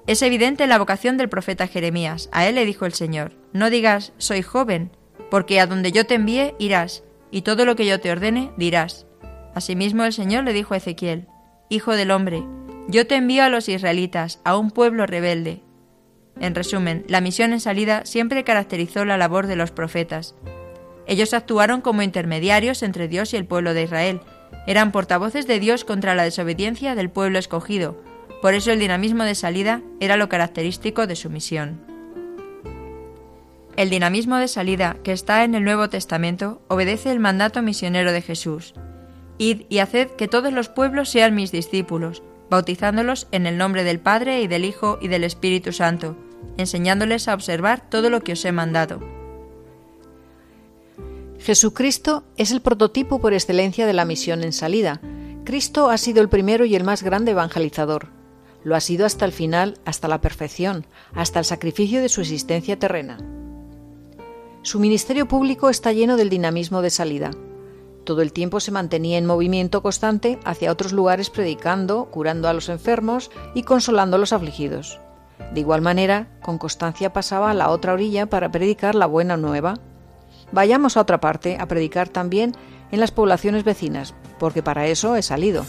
es 0.07 0.23
evidente 0.23 0.65
en 0.65 0.71
la 0.71 0.79
vocación 0.79 1.17
del 1.17 1.29
profeta 1.29 1.67
Jeremías. 1.67 2.29
A 2.33 2.47
él 2.47 2.57
le 2.57 2.67
dijo 2.67 2.87
el 2.87 2.93
Señor, 2.93 3.33
no 3.53 3.71
digas 3.71 4.13
soy 4.19 4.43
joven, 4.43 4.91
porque 5.31 5.61
a 5.61 5.67
donde 5.67 5.93
yo 5.93 6.07
te 6.07 6.15
envíe 6.15 6.55
irás, 6.59 7.05
y 7.31 7.43
todo 7.43 7.65
lo 7.65 7.77
que 7.77 7.87
yo 7.87 8.01
te 8.01 8.11
ordene 8.11 8.53
dirás. 8.57 9.07
Asimismo 9.55 10.05
el 10.05 10.13
Señor 10.13 10.45
le 10.45 10.53
dijo 10.53 10.75
a 10.75 10.77
Ezequiel, 10.77 11.27
Hijo 11.69 11.97
del 11.97 12.11
hombre, 12.11 12.45
yo 12.89 13.07
te 13.07 13.17
envío 13.17 13.45
a 13.45 13.49
los 13.49 13.69
israelitas, 13.69 14.41
a 14.45 14.57
un 14.57 14.71
pueblo 14.71 15.07
rebelde. 15.07 15.63
En 16.41 16.55
resumen, 16.55 17.05
la 17.09 17.21
misión 17.21 17.53
en 17.53 17.61
salida 17.61 18.05
siempre 18.05 18.45
caracterizó 18.45 19.05
la 19.05 19.17
labor 19.17 19.47
de 19.47 19.57
los 19.57 19.71
profetas. 19.71 20.35
Ellos 21.07 21.35
actuaron 21.35 21.81
como 21.81 22.03
intermediarios 22.03 22.83
entre 22.83 23.09
Dios 23.09 23.33
y 23.33 23.37
el 23.37 23.45
pueblo 23.45 23.75
de 23.75 23.83
Israel, 23.85 24.21
Eran 24.67 24.93
portavoces 24.93 25.49
de 25.49 25.59
Dios 25.59 25.85
contra 25.85 26.15
la 26.15 26.23
desobediencia 26.23 26.95
del 26.95 27.11
pueblo 27.11 27.39
escogido, 27.39 28.01
por 28.43 28.55
eso 28.55 28.71
el 28.71 28.79
dinamismo 28.79 29.25
de 29.25 29.35
salida 29.35 29.83
era 29.99 30.17
lo 30.17 30.29
característico 30.29 31.07
de 31.07 31.17
su 31.17 31.31
misión. 31.31 31.81
El 33.77 33.89
dinamismo 33.89 34.37
de 34.37 34.49
salida 34.49 34.97
que 35.03 35.13
está 35.13 35.45
en 35.45 35.55
el 35.55 35.65
Nuevo 35.65 35.89
Testamento 35.89 36.61
obedece 36.69 37.11
el 37.11 37.21
mandato 37.21 37.63
misionero 37.63 38.13
de 38.13 38.21
Jesús. 38.21 38.75
Id 39.39 39.63
y 39.69 39.79
haced 39.79 40.11
que 40.11 40.29
todos 40.29 40.53
los 40.53 40.69
pueblos 40.69 41.09
sean 41.09 41.35
mis 41.35 41.51
discípulos, 41.51 42.23
bautizándolos 42.53 43.29
en 43.33 43.47
el 43.47 43.57
nombre 43.57 43.83
del 43.83 43.99
Padre 43.99 44.43
y 44.43 44.47
del 44.47 44.67
Hijo 44.67 44.99
y 45.01 45.09
del 45.09 45.25
Espíritu 45.25 45.73
Santo, 45.73 46.19
enseñándoles 46.59 47.27
a 47.27 47.33
observar 47.33 47.89
todo 47.89 48.11
lo 48.11 48.21
que 48.21 48.35
os 48.35 48.45
he 48.45 48.53
mandado. 48.53 49.01
Jesucristo 51.39 52.25
es 52.37 52.51
el 52.51 52.61
prototipo 52.61 53.23
por 53.23 53.33
excelencia 53.33 53.87
de 53.87 53.95
la 53.95 54.05
misión 54.05 54.45
en 54.45 54.53
salida. 54.53 55.01
Cristo 55.45 55.89
ha 55.89 55.97
sido 55.97 56.21
el 56.21 56.29
primero 56.29 56.67
y 56.67 56.77
el 56.77 56.85
más 56.85 57.03
grande 57.03 57.31
evangelizador. 57.31 58.09
Lo 58.65 58.77
ha 58.77 58.81
sido 58.81 59.07
hasta 59.07 59.25
el 59.25 59.33
final, 59.33 59.79
hasta 59.87 60.07
la 60.07 60.21
perfección, 60.21 60.85
hasta 61.15 61.39
el 61.39 61.47
sacrificio 61.47 62.03
de 62.03 62.11
su 62.11 62.21
existencia 62.21 62.79
terrena. 62.79 63.17
Su 64.61 64.79
ministerio 64.79 65.27
público 65.27 65.71
está 65.71 65.93
lleno 65.93 66.19
del 66.19 66.29
dinamismo 66.29 66.83
de 66.83 66.91
salida. 66.91 67.31
Todo 68.05 68.23
el 68.23 68.33
tiempo 68.33 68.59
se 68.59 68.73
mantenía 68.73 69.19
en 69.19 69.27
movimiento 69.27 69.83
constante 69.83 70.39
hacia 70.45 70.73
otros 70.73 70.93
lugares 70.93 71.31
predicando, 71.31 72.07
curando 72.07 72.49
a 72.49 72.53
los 72.53 72.69
enfermos 72.69 73.31
y 73.55 73.63
consolando 73.63 74.17
a 74.17 74.19
los 74.19 74.33
afligidos. 74.33 74.99
De 75.55 75.61
igual 75.61 75.83
manera, 75.83 76.29
con 76.43 76.59
constancia 76.59 77.13
pasaba 77.13 77.51
a 77.51 77.55
la 77.55 77.71
otra 77.71 77.93
orilla 77.93 78.27
para 78.27 78.51
predicar 78.51 78.95
la 78.95 79.07
buena 79.07 79.37
nueva. 79.37 79.75
Vayamos 80.51 80.97
a 80.97 81.01
otra 81.01 81.21
parte 81.21 81.57
a 81.61 81.67
predicar 81.67 82.09
también 82.09 82.53
en 82.91 83.01
las 83.01 83.11
poblaciones 83.11 83.65
vecinas, 83.65 84.15
porque 84.39 84.63
para 84.63 84.87
eso 84.87 85.15
he 85.17 85.23
salido. 85.23 85.65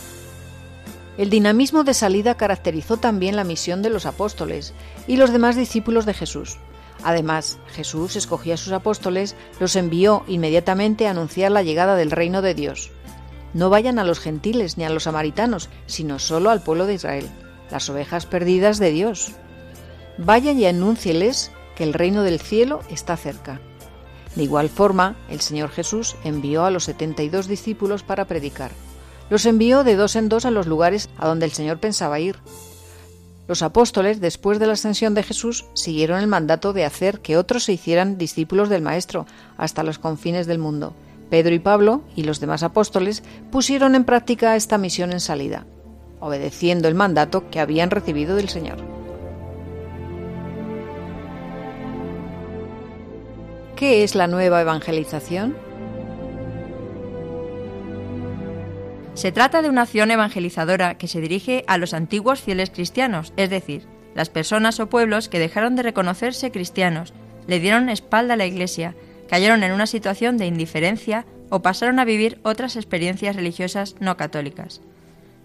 El 1.17 1.29
dinamismo 1.29 1.83
de 1.83 1.93
salida 1.93 2.35
caracterizó 2.35 2.97
también 2.97 3.35
la 3.35 3.43
misión 3.43 3.83
de 3.83 3.91
los 3.91 4.07
apóstoles 4.07 4.73
y 5.05 5.17
los 5.17 5.31
demás 5.31 5.55
discípulos 5.55 6.07
de 6.07 6.15
Jesús. 6.15 6.57
Además, 7.03 7.59
Jesús 7.67 8.15
escogía 8.15 8.53
a 8.53 8.57
sus 8.57 8.71
apóstoles, 8.71 9.35
los 9.59 9.75
envió 9.75 10.23
inmediatamente 10.27 11.07
a 11.07 11.11
anunciar 11.11 11.51
la 11.51 11.63
llegada 11.63 11.95
del 11.95 12.11
reino 12.11 12.41
de 12.41 12.53
Dios. 12.53 12.91
No 13.53 13.69
vayan 13.69 13.99
a 13.99 14.03
los 14.03 14.19
gentiles 14.19 14.77
ni 14.77 14.85
a 14.85 14.89
los 14.89 15.03
samaritanos, 15.03 15.69
sino 15.85 16.17
solo 16.17 16.49
al 16.49 16.63
pueblo 16.63 16.85
de 16.85 16.95
Israel, 16.95 17.29
las 17.69 17.89
ovejas 17.89 18.25
perdidas 18.25 18.79
de 18.79 18.91
Dios. 18.91 19.33
Vayan 20.17 20.59
y 20.59 20.65
anúncieles 20.65 21.51
que 21.75 21.83
el 21.83 21.93
reino 21.93 22.23
del 22.23 22.39
cielo 22.39 22.81
está 22.89 23.17
cerca. 23.17 23.59
De 24.35 24.43
igual 24.43 24.69
forma, 24.69 25.15
el 25.29 25.41
Señor 25.41 25.69
Jesús 25.69 26.15
envió 26.23 26.65
a 26.65 26.71
los 26.71 26.85
72 26.85 27.47
discípulos 27.47 28.01
para 28.03 28.25
predicar. 28.25 28.71
Los 29.29 29.45
envió 29.45 29.83
de 29.83 29.95
dos 29.95 30.15
en 30.15 30.29
dos 30.29 30.45
a 30.45 30.51
los 30.51 30.67
lugares 30.67 31.09
a 31.17 31.27
donde 31.27 31.45
el 31.45 31.51
Señor 31.51 31.79
pensaba 31.79 32.19
ir. 32.19 32.37
Los 33.47 33.61
apóstoles, 33.61 34.21
después 34.21 34.57
de 34.57 34.67
la 34.67 34.73
ascensión 34.73 35.13
de 35.13 35.23
Jesús, 35.23 35.65
siguieron 35.73 36.19
el 36.19 36.27
mandato 36.27 36.71
de 36.71 36.85
hacer 36.85 37.19
que 37.19 37.35
otros 37.35 37.65
se 37.65 37.73
hicieran 37.73 38.17
discípulos 38.17 38.69
del 38.69 38.81
Maestro 38.81 39.25
hasta 39.57 39.83
los 39.83 39.99
confines 39.99 40.47
del 40.47 40.59
mundo. 40.59 40.93
Pedro 41.29 41.53
y 41.53 41.59
Pablo 41.59 42.03
y 42.15 42.23
los 42.23 42.39
demás 42.39 42.63
apóstoles 42.63 43.23
pusieron 43.51 43.95
en 43.95 44.05
práctica 44.05 44.55
esta 44.55 44.77
misión 44.77 45.11
en 45.11 45.19
salida, 45.19 45.65
obedeciendo 46.19 46.87
el 46.87 46.95
mandato 46.95 47.49
que 47.49 47.59
habían 47.59 47.91
recibido 47.91 48.35
del 48.35 48.49
Señor. 48.49 48.77
¿Qué 53.75 54.03
es 54.03 54.15
la 54.15 54.27
nueva 54.27 54.61
evangelización? 54.61 55.62
Se 59.13 59.31
trata 59.31 59.61
de 59.61 59.69
una 59.69 59.83
acción 59.83 60.09
evangelizadora 60.09 60.97
que 60.97 61.07
se 61.07 61.21
dirige 61.21 61.63
a 61.67 61.77
los 61.77 61.93
antiguos 61.93 62.41
fieles 62.41 62.71
cristianos, 62.71 63.31
es 63.37 63.49
decir, 63.49 63.85
las 64.15 64.29
personas 64.29 64.79
o 64.79 64.89
pueblos 64.89 65.29
que 65.29 65.39
dejaron 65.39 65.75
de 65.75 65.83
reconocerse 65.83 66.51
cristianos, 66.51 67.13
le 67.47 67.59
dieron 67.59 67.89
espalda 67.89 68.33
a 68.33 68.37
la 68.37 68.47
Iglesia, 68.47 68.95
cayeron 69.29 69.63
en 69.63 69.71
una 69.71 69.85
situación 69.85 70.37
de 70.37 70.47
indiferencia 70.47 71.25
o 71.49 71.61
pasaron 71.61 71.99
a 71.99 72.05
vivir 72.05 72.39
otras 72.41 72.75
experiencias 72.75 73.35
religiosas 73.35 73.95
no 73.99 74.17
católicas. 74.17 74.81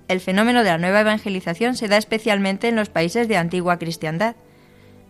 El 0.08 0.20
fenómeno 0.20 0.64
de 0.64 0.70
la 0.70 0.78
nueva 0.78 1.02
evangelización 1.02 1.76
se 1.76 1.88
da 1.88 1.98
especialmente 1.98 2.68
en 2.68 2.76
los 2.76 2.88
países 2.88 3.28
de 3.28 3.36
antigua 3.36 3.78
cristiandad, 3.78 4.36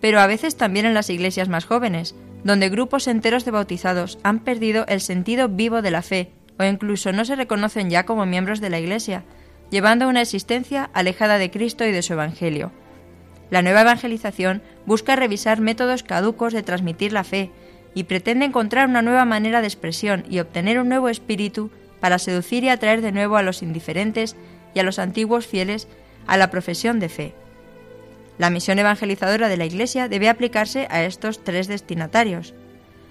pero 0.01 0.19
a 0.19 0.27
veces 0.27 0.57
también 0.57 0.87
en 0.87 0.95
las 0.95 1.11
iglesias 1.11 1.49
más 1.49 1.65
jóvenes, 1.65 2.17
donde 2.43 2.71
grupos 2.71 3.07
enteros 3.07 3.45
de 3.45 3.53
bautizados 3.53 4.19
han 4.25 4.41
perdido 4.41 4.85
el 4.89 5.01
sentido 5.01 5.49
vivo 5.49 5.81
de 5.81 5.91
la 5.93 6.03
fe 6.03 6.33
o 6.59 6.65
incluso 6.65 7.13
no 7.13 7.25
se 7.25 7.37
reconocen 7.37 7.91
ya 7.91 8.05
como 8.05 8.27
miembros 8.27 8.61
de 8.61 8.71
la 8.71 8.81
Iglesia, 8.81 9.25
llevando 9.71 10.09
una 10.09 10.23
existencia 10.23 10.91
alejada 10.93 11.39
de 11.39 11.51
Cristo 11.51 11.85
y 11.85 11.93
de 11.93 12.03
su 12.03 12.15
Evangelio. 12.15 12.73
La 13.51 13.63
nueva 13.63 13.83
evangelización 13.83 14.63
busca 14.85 15.17
revisar 15.17 15.61
métodos 15.61 16.03
caducos 16.03 16.53
de 16.53 16.63
transmitir 16.63 17.13
la 17.13 17.25
fe 17.25 17.51
y 17.95 18.05
pretende 18.05 18.45
encontrar 18.45 18.89
una 18.89 19.03
nueva 19.03 19.25
manera 19.25 19.61
de 19.61 19.67
expresión 19.67 20.25
y 20.29 20.41
obtener 20.41 20.79
un 20.79 20.89
nuevo 20.89 21.09
espíritu 21.09 21.71
para 22.01 22.19
seducir 22.19 22.65
y 22.65 22.69
atraer 22.69 23.01
de 23.01 23.13
nuevo 23.13 23.37
a 23.37 23.43
los 23.43 23.63
indiferentes 23.63 24.37
y 24.75 24.81
a 24.81 24.83
los 24.83 24.99
antiguos 24.99 25.47
fieles 25.47 25.89
a 26.27 26.37
la 26.37 26.51
profesión 26.51 27.01
de 27.01 27.09
fe. 27.09 27.35
La 28.37 28.51
misión 28.51 28.79
evangelizadora 28.79 29.49
de 29.49 29.57
la 29.57 29.65
Iglesia 29.65 30.09
debe 30.09 30.29
aplicarse 30.29 30.87
a 30.91 31.03
estos 31.03 31.43
tres 31.43 31.67
destinatarios. 31.67 32.55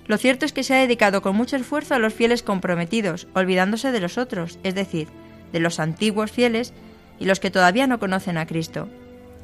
Lo 0.08 0.18
cierto 0.18 0.46
es 0.46 0.54
que 0.54 0.64
se 0.64 0.74
ha 0.74 0.80
dedicado 0.80 1.22
con 1.22 1.36
mucho 1.36 1.58
esfuerzo 1.58 1.96
a 1.96 2.00
los 2.00 2.14
fieles 2.14 2.42
comprometidos, 2.44 3.28
olvidándose 3.34 3.92
de 3.92 4.00
los 4.00 4.18
otros, 4.18 4.58
es 4.64 4.74
decir, 4.74 5.10
de 5.52 5.60
los 5.60 5.80
antiguos 5.80 6.32
fieles 6.32 6.74
y 7.20 7.26
los 7.26 7.40
que 7.40 7.52
todavía 7.52 7.88
no 7.88 8.00
conocen 8.00 8.38
a 8.38 8.46
Cristo. 8.46 8.88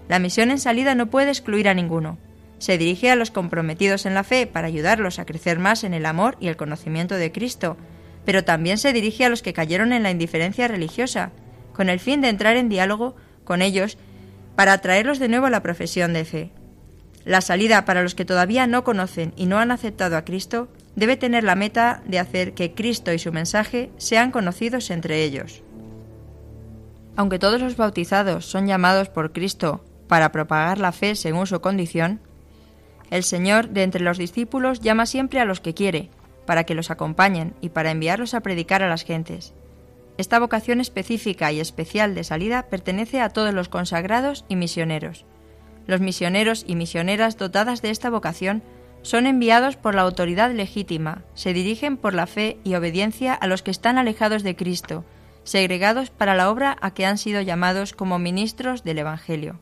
La 0.07 0.19
misión 0.19 0.51
en 0.51 0.59
salida 0.59 0.95
no 0.95 1.07
puede 1.07 1.29
excluir 1.29 1.67
a 1.67 1.73
ninguno. 1.73 2.17
Se 2.59 2.77
dirige 2.77 3.11
a 3.11 3.15
los 3.15 3.31
comprometidos 3.31 4.05
en 4.05 4.13
la 4.13 4.23
fe 4.23 4.47
para 4.47 4.67
ayudarlos 4.67 5.19
a 5.19 5.25
crecer 5.25 5.59
más 5.59 5.83
en 5.83 5.93
el 5.93 6.05
amor 6.05 6.37
y 6.39 6.47
el 6.47 6.55
conocimiento 6.55 7.15
de 7.15 7.31
Cristo, 7.31 7.75
pero 8.25 8.45
también 8.45 8.77
se 8.77 8.93
dirige 8.93 9.25
a 9.25 9.29
los 9.29 9.41
que 9.41 9.53
cayeron 9.53 9.91
en 9.91 10.03
la 10.03 10.11
indiferencia 10.11 10.67
religiosa, 10.69 11.31
con 11.73 11.89
el 11.89 11.99
fin 11.99 12.21
de 12.21 12.29
entrar 12.29 12.55
en 12.55 12.69
diálogo 12.69 13.15
con 13.43 13.61
ellos 13.61 13.97
para 14.55 14.73
atraerlos 14.73 15.19
de 15.19 15.27
nuevo 15.27 15.47
a 15.47 15.49
la 15.49 15.63
profesión 15.63 16.13
de 16.13 16.23
fe. 16.23 16.51
La 17.25 17.41
salida 17.41 17.85
para 17.85 18.03
los 18.03 18.15
que 18.15 18.25
todavía 18.25 18.67
no 18.67 18.83
conocen 18.83 19.33
y 19.37 19.45
no 19.45 19.57
han 19.57 19.71
aceptado 19.71 20.17
a 20.17 20.25
Cristo 20.25 20.67
debe 20.95 21.17
tener 21.17 21.43
la 21.43 21.55
meta 21.55 22.01
de 22.05 22.19
hacer 22.19 22.53
que 22.53 22.73
Cristo 22.73 23.13
y 23.13 23.19
su 23.19 23.31
mensaje 23.31 23.91
sean 23.97 24.31
conocidos 24.31 24.91
entre 24.91 25.23
ellos. 25.23 25.63
Aunque 27.15 27.39
todos 27.39 27.61
los 27.61 27.77
bautizados 27.77 28.45
son 28.45 28.67
llamados 28.67 29.09
por 29.09 29.31
Cristo 29.31 29.83
para 30.07 30.31
propagar 30.31 30.79
la 30.79 30.91
fe 30.91 31.15
según 31.15 31.47
su 31.47 31.61
condición, 31.61 32.19
el 33.09 33.23
Señor 33.23 33.69
de 33.69 33.83
entre 33.83 34.03
los 34.03 34.17
discípulos 34.17 34.79
llama 34.79 35.05
siempre 35.05 35.39
a 35.39 35.45
los 35.45 35.59
que 35.59 35.73
quiere, 35.73 36.09
para 36.45 36.65
que 36.65 36.75
los 36.75 36.91
acompañen 36.91 37.53
y 37.61 37.69
para 37.69 37.91
enviarlos 37.91 38.33
a 38.33 38.41
predicar 38.41 38.83
a 38.83 38.89
las 38.89 39.03
gentes. 39.03 39.53
Esta 40.17 40.39
vocación 40.39 40.81
específica 40.81 41.51
y 41.51 41.59
especial 41.59 42.15
de 42.15 42.23
salida 42.23 42.63
pertenece 42.69 43.21
a 43.21 43.29
todos 43.29 43.53
los 43.53 43.69
consagrados 43.69 44.45
y 44.47 44.55
misioneros. 44.55 45.25
Los 45.87 46.01
misioneros 46.01 46.63
y 46.67 46.75
misioneras 46.75 47.37
dotadas 47.37 47.81
de 47.81 47.89
esta 47.89 48.09
vocación 48.09 48.63
son 49.01 49.27
enviados 49.27 49.75
por 49.75 49.95
la 49.95 50.01
autoridad 50.03 50.51
legítima, 50.51 51.23
se 51.33 51.53
dirigen 51.53 51.97
por 51.97 52.13
la 52.13 52.25
fe 52.25 52.57
y 52.63 52.75
obediencia 52.75 53.33
a 53.33 53.47
los 53.47 53.61
que 53.61 53.71
están 53.71 53.97
alejados 53.97 54.43
de 54.43 54.55
Cristo, 54.55 55.03
segregados 55.43 56.09
para 56.09 56.35
la 56.35 56.49
obra 56.49 56.77
a 56.81 56.93
que 56.93 57.05
han 57.05 57.17
sido 57.17 57.41
llamados 57.41 57.93
como 57.93 58.17
ministros 58.17 58.83
del 58.83 58.99
Evangelio. 58.99 59.59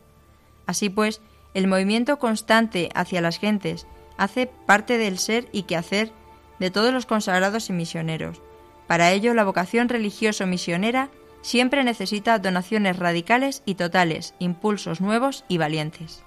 Así 0.66 0.88
pues, 0.88 1.20
el 1.54 1.66
movimiento 1.66 2.18
constante 2.18 2.88
hacia 2.94 3.20
las 3.20 3.38
gentes 3.38 3.86
hace 4.16 4.46
parte 4.46 4.96
del 4.96 5.18
ser 5.18 5.48
y 5.52 5.64
quehacer 5.64 6.12
de 6.60 6.70
todos 6.70 6.94
los 6.94 7.06
consagrados 7.06 7.68
y 7.68 7.72
misioneros. 7.72 8.40
Para 8.86 9.10
ello, 9.10 9.34
la 9.34 9.44
vocación 9.44 9.88
religioso-misionera 9.88 11.10
siempre 11.42 11.84
necesita 11.84 12.38
donaciones 12.38 12.98
radicales 12.98 13.62
y 13.66 13.74
totales, 13.74 14.34
impulsos 14.38 15.00
nuevos 15.00 15.44
y 15.48 15.58
valientes. 15.58 16.24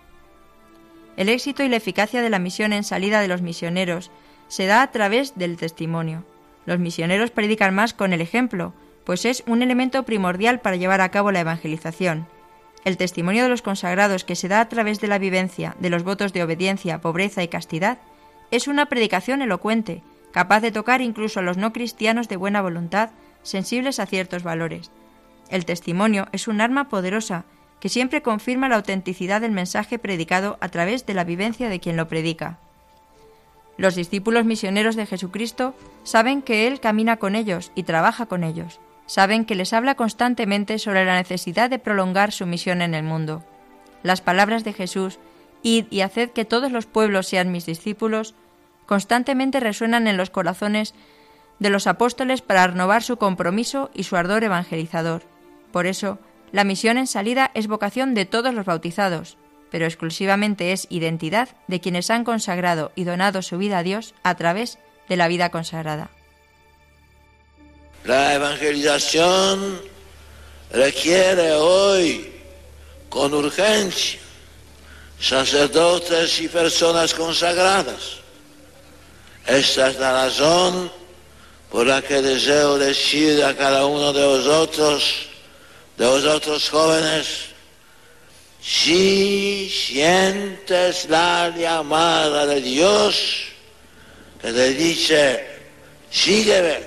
El 1.18 1.30
éxito 1.30 1.64
y 1.64 1.70
la 1.70 1.78
eficacia 1.78 2.22
de 2.22 2.30
la 2.30 2.40
misión 2.40 2.74
en 2.74 2.84
salida 2.84 3.22
de 3.22 3.30
los 3.30 3.42
misioneros 3.42 4.12
se 4.48 4.66
da 4.66 4.82
a 4.82 4.92
través 4.92 5.36
del 5.36 5.58
testimonio. 5.58 6.26
Los 6.66 6.80
misioneros 6.80 7.32
predican 7.32 7.74
más 7.74 7.94
con 7.94 8.12
el 8.12 8.22
ejemplo, 8.22 8.74
pues 9.06 9.26
es 9.26 9.44
un 9.48 9.62
elemento 9.62 10.04
primordial 10.04 10.60
para 10.60 10.76
llevar 10.76 11.02
a 11.02 11.10
cabo 11.10 11.32
la 11.32 11.40
evangelización. 11.40 12.28
El 12.84 12.98
testimonio 12.98 13.44
de 13.44 13.50
los 13.50 13.62
consagrados 13.62 14.26
que 14.26 14.36
se 14.36 14.48
da 14.48 14.60
a 14.60 14.70
través 14.70 15.00
de 15.00 15.08
la 15.08 15.18
vivencia 15.18 15.76
de 15.80 15.90
los 15.90 16.04
votos 16.04 16.34
de 16.34 16.44
obediencia, 16.44 17.02
pobreza 17.02 17.42
y 17.42 17.48
castidad 17.48 17.98
es 18.52 18.68
una 18.68 18.88
predicación 18.88 19.42
elocuente, 19.42 20.04
capaz 20.32 20.60
de 20.60 20.72
tocar 20.72 21.02
incluso 21.02 21.40
a 21.40 21.44
los 21.44 21.58
no 21.58 21.72
cristianos 21.72 22.28
de 22.28 22.36
buena 22.36 22.62
voluntad, 22.62 23.12
sensibles 23.42 24.00
a 24.00 24.06
ciertos 24.06 24.44
valores. 24.44 24.92
El 25.50 25.66
testimonio 25.66 26.28
es 26.32 26.48
un 26.48 26.62
arma 26.62 26.90
poderosa 26.90 27.46
que 27.80 27.90
siempre 27.90 28.22
confirma 28.22 28.70
la 28.70 28.78
autenticidad 28.78 29.42
del 29.42 29.52
mensaje 29.52 30.00
predicado 30.00 30.58
a 30.60 30.70
través 30.70 31.06
de 31.06 31.14
la 31.14 31.24
vivencia 31.24 31.70
de 31.70 31.80
quien 31.80 31.98
lo 31.98 32.08
predica. 32.08 32.58
Los 33.78 33.96
discípulos 33.96 34.46
misioneros 34.46 34.96
de 34.96 35.06
Jesucristo 35.06 35.76
saben 36.04 36.42
que 36.42 36.68
Él 36.68 36.80
camina 36.80 37.18
con 37.18 37.36
ellos 37.36 37.72
y 37.76 37.84
trabaja 37.84 38.26
con 38.26 38.44
ellos. 38.44 38.80
saben 39.08 39.46
que 39.46 39.54
les 39.54 39.72
habla 39.72 39.94
constantemente 39.94 40.80
sobre 40.80 41.06
la 41.06 41.16
necesidad 41.16 41.70
de 41.70 41.78
prolongar 41.78 42.32
su 42.32 42.48
misión 42.48 42.82
en 42.82 42.96
el 42.96 43.04
mundo. 43.04 43.44
Las 44.02 44.22
palabras 44.22 44.64
de 44.64 44.74
Jesús, 44.74 45.20
id 45.62 45.86
y 45.92 46.02
haced 46.02 46.32
que 46.32 46.46
todos 46.46 46.72
los 46.72 46.88
pueblos 46.88 47.28
sean 47.28 47.52
mis 47.52 47.68
discípulos, 47.68 48.34
constantemente 48.88 49.60
resuenan 49.60 50.08
en 50.08 50.18
los 50.18 50.32
corazones 50.32 50.96
de 51.60 51.70
los 51.70 51.88
apóstoles 51.88 52.42
para 52.42 52.68
renovar 52.68 53.04
su 53.04 53.18
compromiso 53.18 53.92
y 53.94 54.04
su 54.04 54.16
ardor 54.16 54.44
evangelizador. 54.44 55.35
Por 55.76 55.88
eso, 55.88 56.20
la 56.54 56.64
misión 56.64 56.98
en 56.98 57.06
salida 57.06 57.52
es 57.54 57.68
vocación 57.68 58.14
de 58.14 58.24
todos 58.24 58.54
los 58.54 58.64
bautizados, 58.64 59.36
pero 59.70 59.86
exclusivamente 59.86 60.72
es 60.72 60.88
identidad 60.90 61.50
de 61.68 61.82
quienes 61.82 62.10
han 62.10 62.24
consagrado 62.24 62.94
y 62.96 63.04
donado 63.04 63.42
su 63.42 63.58
vida 63.58 63.80
a 63.80 63.84
Dios 63.84 64.14
a 64.24 64.36
través 64.36 64.78
de 65.10 65.18
la 65.18 65.28
vida 65.28 65.52
consagrada. 65.52 66.12
La 68.06 68.36
evangelización 68.36 69.82
requiere 70.72 71.52
hoy 71.52 72.32
con 73.10 73.34
urgencia 73.34 74.22
sacerdotes 75.20 76.40
y 76.40 76.48
personas 76.48 77.14
consagradas. 77.14 78.20
Esta 79.46 79.90
es 79.90 80.00
la 80.00 80.24
razón 80.24 80.90
por 81.70 81.86
la 81.86 82.02
que 82.02 82.22
deseo 82.22 82.78
decir 82.78 83.44
a 83.44 83.54
cada 83.58 83.86
uno 83.86 84.14
de 84.14 84.26
vosotros, 84.26 85.35
de 85.98 86.06
vosotros 86.06 86.70
jóvenes, 86.70 87.46
si 88.62 89.70
sientes 89.70 91.08
la 91.10 91.54
llamada 91.56 92.46
de 92.48 92.62
Dios 92.62 93.46
que 94.42 94.52
te 94.52 94.74
dice, 94.74 95.46
sígueme, 96.10 96.80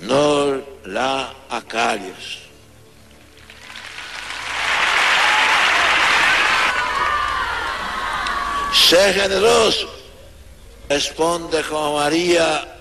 no 0.00 0.62
la 0.84 1.34
acalles. 1.48 2.46
Sé 8.72 9.14
generoso, 9.14 9.92
responde 10.88 11.62
como 11.64 11.96
María, 11.96 12.76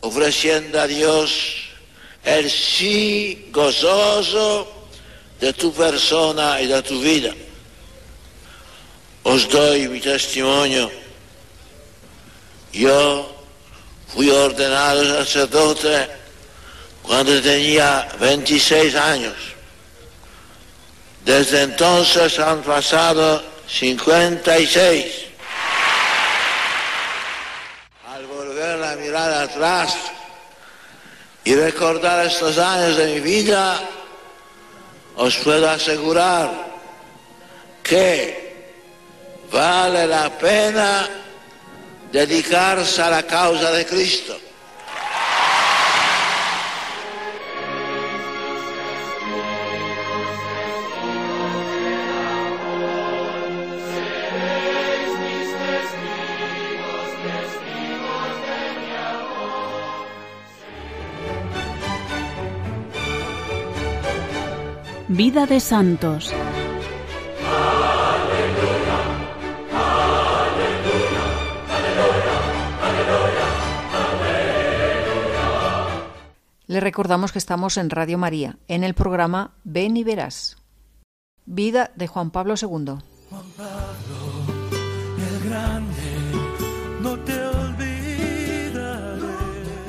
ofreciendo 0.00 0.80
a 0.80 0.86
Dios 0.86 1.63
el 2.24 2.50
sí 2.50 3.48
gozoso 3.52 4.88
de 5.40 5.52
tu 5.52 5.72
persona 5.72 6.60
y 6.60 6.66
de 6.66 6.82
tu 6.82 7.00
vida. 7.00 7.32
Os 9.22 9.48
doy 9.48 9.88
mi 9.88 10.00
testimonio. 10.00 10.90
Yo 12.72 13.34
fui 14.08 14.30
ordenado 14.30 15.24
sacerdote 15.24 16.08
cuando 17.02 17.40
tenía 17.40 18.08
26 18.18 18.94
años. 18.96 19.34
Desde 21.24 21.62
entonces 21.62 22.38
han 22.38 22.62
pasado 22.62 23.42
56. 23.68 25.06
Al 28.08 28.26
volver 28.26 28.82
a 28.82 28.96
mirar 28.96 29.32
atrás 29.32 29.96
y 31.44 31.54
recordar 31.54 32.26
estos 32.26 32.58
años 32.58 32.96
de 32.96 33.06
mi 33.14 33.20
vida, 33.20 33.78
os 35.16 35.36
puedo 35.36 35.68
asegurar 35.68 36.50
que 37.82 38.44
vale 39.52 40.06
la 40.06 40.30
pena 40.38 41.08
dedicarse 42.10 43.02
a 43.02 43.10
la 43.10 43.22
causa 43.24 43.70
de 43.72 43.84
Cristo. 43.84 44.38
Vida 65.16 65.46
de 65.46 65.60
santos. 65.60 66.34
Le 76.66 76.80
recordamos 76.80 77.30
que 77.30 77.38
estamos 77.38 77.76
en 77.76 77.90
Radio 77.90 78.18
María, 78.18 78.58
en 78.66 78.82
el 78.82 78.94
programa 78.94 79.52
Ven 79.62 79.96
y 79.96 80.02
Verás. 80.02 80.56
Vida 81.46 81.92
de 81.94 82.08
Juan 82.08 82.32
Pablo 82.32 82.54
II. 82.60 82.66
Juan 82.66 82.98
Pablo, 83.56 84.18
el 85.16 85.48
grande, 85.48 85.92
no 87.00 87.16
te 87.20 87.38
olvidaré. 87.46 88.76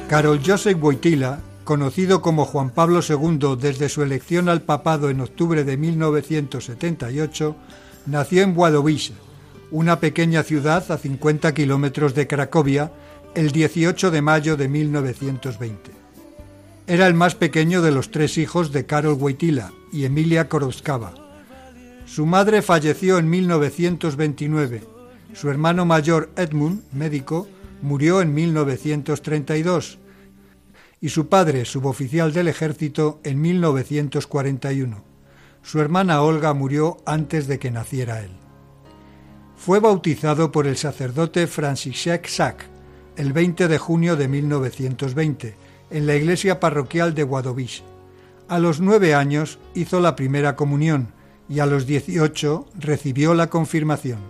Karol 0.08 0.40
Joseph 0.46 0.78
Wojtyla, 0.80 1.40
conocido 1.65 2.21
como 2.21 2.45
Juan 2.45 2.69
Pablo 2.69 3.01
II 3.08 3.58
desde 3.60 3.89
su 3.89 4.04
elección 4.04 4.47
al 4.47 4.62
papado 4.62 5.10
en 5.10 5.19
octubre 5.19 5.63
de 5.63 5.75
1978, 5.75 7.56
nació 8.06 8.43
en 8.43 8.56
Wadowice, 8.56 9.13
una 9.71 9.99
pequeña 9.99 10.43
ciudad 10.43 10.89
a 10.91 10.97
50 10.97 11.54
kilómetros 11.54 12.13
de 12.13 12.28
Cracovia, 12.28 12.91
el 13.34 13.51
18 13.51 14.12
de 14.12 14.21
mayo 14.21 14.56
de 14.56 14.69
1920. 14.69 15.91
Era 16.88 17.08
el 17.08 17.15
más 17.15 17.34
pequeño 17.34 17.82
de 17.82 17.91
los 17.91 18.12
tres 18.12 18.38
hijos 18.38 18.71
de 18.71 18.86
Karol 18.86 19.15
Wojtyla 19.15 19.73
y 19.91 20.06
Emilia 20.06 20.47
Korowskawa. 20.47 21.15
Su 22.06 22.28
madre 22.28 22.62
falleció 22.62 23.17
en 23.17 23.28
1929. 23.28 24.84
Su 25.34 25.49
hermano 25.49 25.84
mayor 25.86 26.30
Edmund, 26.38 26.84
médico, 26.93 27.47
murió 27.82 28.21
en 28.21 28.36
1932 28.36 29.97
y 31.06 31.10
su 31.10 31.28
padre, 31.28 31.65
suboficial 31.65 32.34
del 32.34 32.48
ejército, 32.48 33.20
en 33.24 33.39
1941. 33.39 35.04
Su 35.62 35.80
hermana 35.80 36.24
Olga 36.24 36.56
murió 36.56 36.98
antes 37.06 37.46
de 37.46 37.60
que 37.60 37.70
naciera 37.70 38.24
él. 38.24 38.32
Fue 39.56 39.80
bautizado 39.80 40.52
por 40.52 40.65
el 40.65 40.78
sacerdote 40.78 41.46
Franciszek 41.46 42.26
Sack 42.26 42.65
el 43.18 43.34
20 43.34 43.68
de 43.68 43.78
junio 43.78 44.15
de 44.15 44.28
1920 44.28 45.56
en 45.91 46.08
la 46.08 46.15
iglesia 46.15 46.60
parroquial 46.60 47.13
de 47.13 47.24
Wadowice. 47.24 47.84
A 48.48 48.58
los 48.58 48.82
nueve 48.82 49.13
años 49.13 49.60
hizo 49.76 50.00
la 50.00 50.15
primera 50.15 50.56
comunión 50.56 51.10
y 51.48 51.60
a 51.60 51.68
los 51.68 51.86
18 51.86 52.65
recibió 52.80 53.36
la 53.36 53.52
confirmación. 53.52 54.22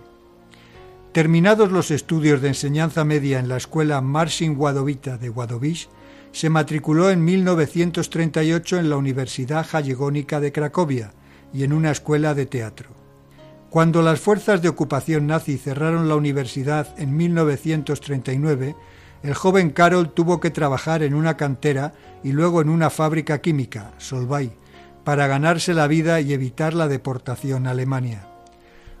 Terminados 1.12 1.72
los 1.72 1.90
estudios 1.90 2.42
de 2.42 2.48
enseñanza 2.48 3.02
media 3.06 3.38
en 3.38 3.48
la 3.48 3.56
escuela 3.56 4.02
Marcin 4.02 4.56
Wadowita 4.58 5.16
de 5.16 5.30
Wadowice, 5.30 5.88
se 6.36 6.50
matriculó 6.50 7.08
en 7.08 7.24
1938 7.24 8.76
en 8.76 8.90
la 8.90 8.98
Universidad 8.98 9.66
Jagellónica 9.66 10.38
de 10.38 10.52
Cracovia 10.52 11.14
y 11.54 11.64
en 11.64 11.72
una 11.72 11.90
escuela 11.90 12.34
de 12.34 12.44
teatro. 12.44 12.90
Cuando 13.70 14.02
las 14.02 14.20
fuerzas 14.20 14.60
de 14.60 14.68
ocupación 14.68 15.26
nazi 15.26 15.56
cerraron 15.56 16.10
la 16.10 16.14
universidad 16.14 16.88
en 16.98 17.16
1939, 17.16 18.76
el 19.22 19.32
joven 19.32 19.70
Karol 19.70 20.12
tuvo 20.12 20.38
que 20.38 20.50
trabajar 20.50 21.02
en 21.02 21.14
una 21.14 21.38
cantera 21.38 21.94
y 22.22 22.32
luego 22.32 22.60
en 22.60 22.68
una 22.68 22.90
fábrica 22.90 23.40
química, 23.40 23.94
Solvay, 23.96 24.52
para 25.04 25.28
ganarse 25.28 25.72
la 25.72 25.86
vida 25.86 26.20
y 26.20 26.34
evitar 26.34 26.74
la 26.74 26.86
deportación 26.86 27.66
a 27.66 27.70
Alemania. 27.70 28.28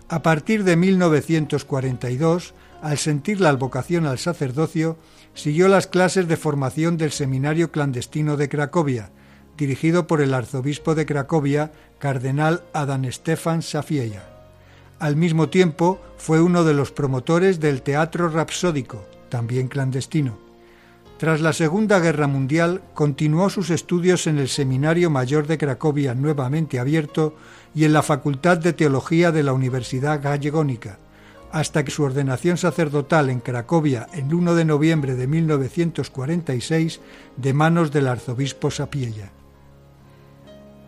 A 0.08 0.22
partir 0.22 0.64
de 0.64 0.76
1942, 0.76 2.54
al 2.80 2.96
sentir 2.96 3.40
la 3.40 3.52
vocación 3.52 4.06
al 4.06 4.18
sacerdocio, 4.18 4.96
siguió 5.36 5.68
las 5.68 5.86
clases 5.86 6.26
de 6.26 6.36
formación 6.36 6.96
del 6.96 7.12
Seminario 7.12 7.70
Clandestino 7.70 8.36
de 8.36 8.48
Cracovia, 8.48 9.10
dirigido 9.56 10.06
por 10.06 10.22
el 10.22 10.34
arzobispo 10.34 10.94
de 10.94 11.06
Cracovia, 11.06 11.72
cardenal 11.98 12.62
Adán 12.72 13.10
Stefan 13.12 13.62
Safieja. 13.62 14.24
Al 14.98 15.14
mismo 15.14 15.50
tiempo, 15.50 16.00
fue 16.16 16.40
uno 16.40 16.64
de 16.64 16.72
los 16.72 16.90
promotores 16.90 17.60
del 17.60 17.82
Teatro 17.82 18.30
Rapsódico, 18.30 19.04
también 19.28 19.68
clandestino. 19.68 20.38
Tras 21.18 21.42
la 21.42 21.52
Segunda 21.52 21.98
Guerra 21.98 22.26
Mundial, 22.26 22.82
continuó 22.94 23.50
sus 23.50 23.68
estudios 23.68 24.26
en 24.26 24.38
el 24.38 24.48
Seminario 24.48 25.10
Mayor 25.10 25.46
de 25.46 25.58
Cracovia, 25.58 26.14
nuevamente 26.14 26.78
abierto, 26.78 27.34
y 27.74 27.84
en 27.84 27.92
la 27.92 28.02
Facultad 28.02 28.56
de 28.56 28.72
Teología 28.72 29.32
de 29.32 29.42
la 29.42 29.52
Universidad 29.52 30.22
Gallegónica, 30.22 30.98
hasta 31.56 31.86
que 31.86 31.90
su 31.90 32.02
ordenación 32.02 32.58
sacerdotal 32.58 33.30
en 33.30 33.40
Cracovia 33.40 34.08
en 34.12 34.32
1 34.32 34.54
de 34.54 34.66
noviembre 34.66 35.14
de 35.14 35.26
1946 35.26 37.00
de 37.38 37.52
manos 37.54 37.90
del 37.92 38.08
arzobispo 38.08 38.70
Sapiella. 38.70 39.32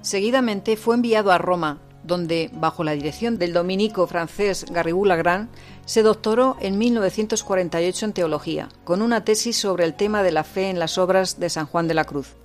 Seguidamente 0.03 0.77
fue 0.77 0.97
enviado 0.97 1.33
a 1.33 1.39
Roma, 1.39 1.79
donde, 2.05 2.51
bajo 2.53 2.85
la 2.85 2.93
dirección 2.93 3.39
del 3.39 3.55
dominico 3.55 4.07
francés 4.07 4.67
Garrigou 4.71 5.07
Lagrand, 5.07 5.49
se 5.87 6.03
doctoró 6.03 6.59
en 6.61 6.77
1948 6.77 8.05
en 8.05 8.13
teología, 8.13 8.69
con 8.85 9.01
una 9.01 9.25
tesis 9.25 9.57
sobre 9.57 9.85
el 9.85 9.95
tema 9.95 10.23
de 10.23 10.33
la 10.33 10.45
fe 10.45 10.69
en 10.69 10.79
las 10.79 10.99
obras 10.99 11.41
de 11.41 11.49
San 11.49 11.65
Juan 11.65 11.89
de 11.89 11.95
la 11.95 12.05
Cruz. 12.05 12.37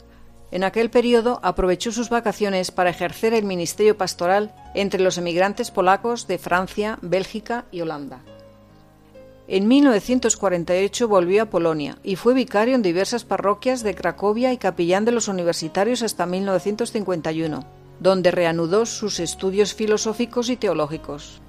En 0.54 0.64
aquel 0.64 0.92
periodo 0.92 1.40
aprovechó 1.42 1.92
sus 1.92 2.10
vacaciones 2.10 2.70
para 2.70 2.92
ejercer 2.92 3.34
el 3.34 3.44
ministerio 3.44 3.98
pastoral 3.98 4.54
entre 4.76 5.02
los 5.02 5.18
emigrantes 5.18 5.72
polacos 5.72 6.28
de 6.28 6.38
Francia, 6.38 7.00
Bélgica 7.02 7.66
y 7.72 7.82
Holanda. 7.82 8.22
En 9.48 9.68
1948 9.68 11.08
volvió 11.08 11.42
a 11.42 11.46
Polonia 11.48 11.98
y 12.04 12.18
fue 12.18 12.36
vicario 12.36 12.76
en 12.76 12.84
diversas 12.84 13.24
parroquias 13.24 13.82
de 13.82 13.96
Cracovia 13.96 14.54
y 14.54 14.58
capellán 14.58 15.06
de 15.06 15.12
los 15.12 15.28
universitarios 15.28 16.04
hasta 16.04 16.28
1951, 16.28 17.66
donde 18.00 18.30
reanudó 18.30 18.86
sus 18.86 19.20
estudios 19.20 19.74
filosóficos 19.74 20.52
y 20.52 20.56
teológicos. 20.56 21.42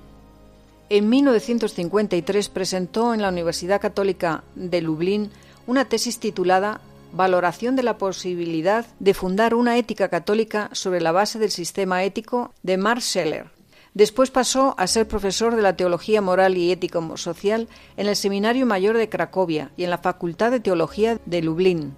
En 0.88 1.10
1953 1.10 2.48
presentó 2.48 3.12
en 3.12 3.20
la 3.20 3.28
Universidad 3.28 3.82
Católica 3.82 4.44
de 4.54 4.80
Lublin 4.80 5.30
una 5.66 5.84
tesis 5.84 6.18
titulada 6.20 6.80
Valoración 7.14 7.76
de 7.76 7.84
la 7.84 7.96
posibilidad 7.96 8.86
de 8.98 9.14
fundar 9.14 9.54
una 9.54 9.78
ética 9.78 10.08
católica 10.08 10.68
sobre 10.72 11.00
la 11.00 11.12
base 11.12 11.38
del 11.38 11.52
sistema 11.52 12.02
ético 12.02 12.52
de 12.64 12.76
Max 12.76 13.04
Scheller. 13.04 13.46
Después 13.94 14.32
pasó 14.32 14.74
a 14.78 14.88
ser 14.88 15.06
profesor 15.06 15.54
de 15.54 15.62
la 15.62 15.76
Teología 15.76 16.20
Moral 16.20 16.56
y 16.56 16.72
Ético-Social 16.72 17.68
en 17.96 18.08
el 18.08 18.16
Seminario 18.16 18.66
Mayor 18.66 18.96
de 18.96 19.08
Cracovia 19.08 19.70
y 19.76 19.84
en 19.84 19.90
la 19.90 19.98
Facultad 19.98 20.50
de 20.50 20.58
Teología 20.58 21.20
de 21.24 21.40
Lublin. 21.40 21.94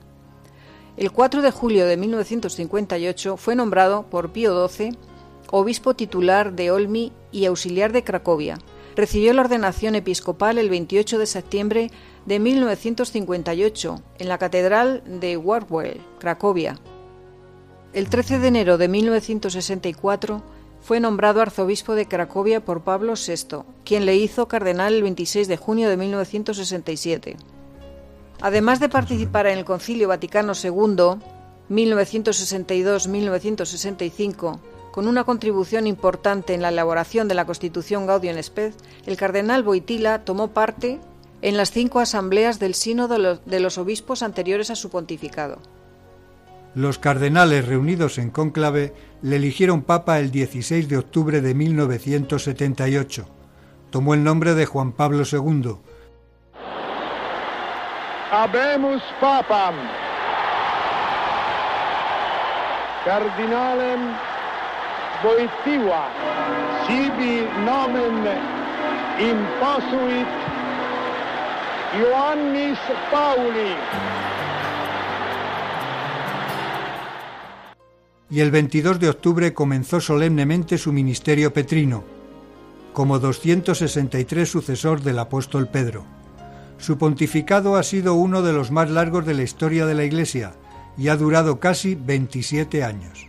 El 0.99 1.11
4 1.11 1.41
de 1.41 1.51
julio 1.51 1.87
de 1.87 1.97
1958 1.97 3.39
fue 3.39 3.57
nombrado 3.57 4.03
por 4.11 4.33
Pío 4.33 4.69
XII 4.69 4.99
obispo 5.51 5.95
titular 5.95 6.53
de 6.53 6.71
Olmi 6.71 7.13
y 7.33 7.47
auxiliar 7.47 7.93
de 7.93 8.05
Cracovia. 8.05 8.59
Recibió 8.97 9.33
la 9.35 9.43
ordenación 9.43 9.95
episcopal 9.95 10.57
el 10.57 10.71
28 10.71 11.19
de 11.19 11.27
septiembre 11.27 11.91
de 12.25 12.41
1958 12.41 14.01
en 14.19 14.29
la 14.29 14.39
Catedral 14.39 15.03
de 15.05 15.37
Wartwell, 15.37 16.01
Cracovia. 16.19 16.79
El 17.93 18.09
13 18.09 18.39
de 18.39 18.49
enero 18.49 18.79
de 18.79 18.89
1964 18.89 20.43
fue 20.81 20.99
nombrado 20.99 21.43
arzobispo 21.43 21.95
de 21.95 22.07
Cracovia 22.07 22.65
por 22.65 22.85
Pablo 22.85 23.13
VI, 23.15 23.65
quien 23.85 24.07
le 24.07 24.17
hizo 24.17 24.49
cardenal 24.49 24.95
el 24.95 25.03
26 25.03 25.47
de 25.47 25.59
junio 25.59 25.91
de 25.91 25.99
1967. 25.99 27.37
Además 28.41 28.81
de 28.81 28.89
participar 28.89 29.47
en 29.47 29.59
el 29.59 29.67
Concilio 29.67 30.09
Vaticano 30.09 30.55
II, 30.55 31.21
1962-1965, 31.69 34.59
con 34.97 35.09
una 35.09 35.25
contribución 35.25 35.87
importante 35.87 36.55
en 36.55 36.63
la 36.63 36.71
elaboración 36.71 37.29
de 37.29 37.35
la 37.35 37.45
Constitución 37.45 38.07
Gaudium 38.07 38.43
Spes, 38.43 38.77
el 39.05 39.19
cardenal 39.19 39.63
Boitila 39.63 40.25
tomó 40.25 40.49
parte 40.49 41.01
en 41.43 41.59
las 41.59 41.71
cinco 41.71 42.01
asambleas 42.01 42.59
del 42.59 42.73
Sínodo 42.73 43.37
de 43.45 43.61
los 43.61 43.77
Obispos 43.77 44.23
anteriores 44.23 44.71
a 44.71 44.75
su 44.75 44.89
pontificado. 44.89 45.59
Los 46.75 46.99
cardenales 46.99 47.67
reunidos 47.67 48.17
en 48.17 48.31
cónclave 48.31 48.95
le 49.21 49.37
eligieron 49.37 49.83
papa 49.83 50.19
el 50.19 50.31
16 50.31 50.89
de 50.89 50.97
octubre 50.97 51.43
de 51.43 51.53
1978. 51.53 53.27
Tomó 53.91 54.15
el 54.15 54.25
nombre 54.25 54.55
de 54.55 54.65
Juan 54.65 54.93
Pablo 54.93 55.25
II. 55.31 55.77
Habemus 58.33 59.03
papam 59.21 59.75
cardinalem 63.05 64.36
Wojtyła 65.27 66.03
sibi 66.87 67.35
nomen 67.65 68.19
imposuit 69.31 70.29
Ioannis 72.01 72.79
Pauli. 73.11 73.73
Y 78.31 78.41
el 78.41 78.51
22 78.51 79.01
de 79.01 79.09
octubre 79.09 79.53
comenzó 79.53 80.01
solemnemente 80.01 80.79
su 80.79 80.93
ministerio 80.93 81.53
petrino, 81.53 82.05
como 82.93 83.19
263 83.19 84.49
sucesor 84.49 85.01
del 85.01 85.19
apóstol 85.19 85.67
Pedro. 85.67 86.05
Su 86.79 86.99
pontificado 86.99 87.75
ha 87.75 87.83
sido 87.83 88.15
uno 88.15 88.43
de 88.43 88.53
los 88.53 88.71
más 88.71 88.91
largos 88.91 89.27
de 89.27 89.35
la 89.35 89.43
historia 89.43 89.87
de 89.87 89.95
la 89.95 90.05
Iglesia 90.05 90.53
y 90.97 91.09
ha 91.09 91.17
durado 91.17 91.59
casi 91.59 91.97
27 91.97 92.85
años. 92.85 93.26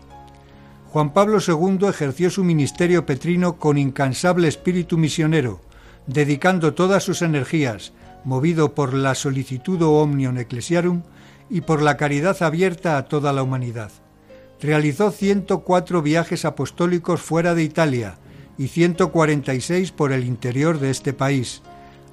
Juan 0.91 1.11
Pablo 1.11 1.39
II 1.45 1.87
ejerció 1.89 2.29
su 2.29 2.45
ministerio 2.45 3.05
petrino 3.05 3.57
con 3.57 3.77
incansable 3.77 4.47
espíritu 4.47 4.97
misionero, 4.97 5.59
dedicando 6.07 6.73
todas 6.73 7.03
sus 7.03 7.21
energías, 7.21 7.91
movido 8.23 8.73
por 8.73 8.93
la 8.93 9.13
solicitudo 9.13 9.91
omnium 9.93 10.37
ecclesiarum 10.37 11.03
y 11.49 11.61
por 11.61 11.81
la 11.81 11.97
caridad 11.97 12.41
abierta 12.41 12.97
a 12.97 13.05
toda 13.05 13.33
la 13.33 13.43
humanidad. 13.43 13.91
Realizó 14.61 15.11
104 15.11 16.01
viajes 16.01 16.45
apostólicos 16.45 17.21
fuera 17.21 17.53
de 17.53 17.63
Italia 17.63 18.17
y 18.57 18.69
146 18.69 19.91
por 19.91 20.13
el 20.13 20.23
interior 20.23 20.79
de 20.79 20.89
este 20.89 21.11
país. 21.11 21.61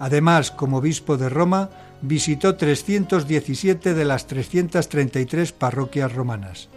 Además, 0.01 0.51
como 0.51 0.79
obispo 0.79 1.17
de 1.17 1.29
Roma, 1.29 1.71
visitó 2.03 2.57
317 2.57 3.95
de 3.95 4.05
las 4.05 4.27
333 4.27 5.53
parroquias 5.53 6.13
romanas. 6.13 6.69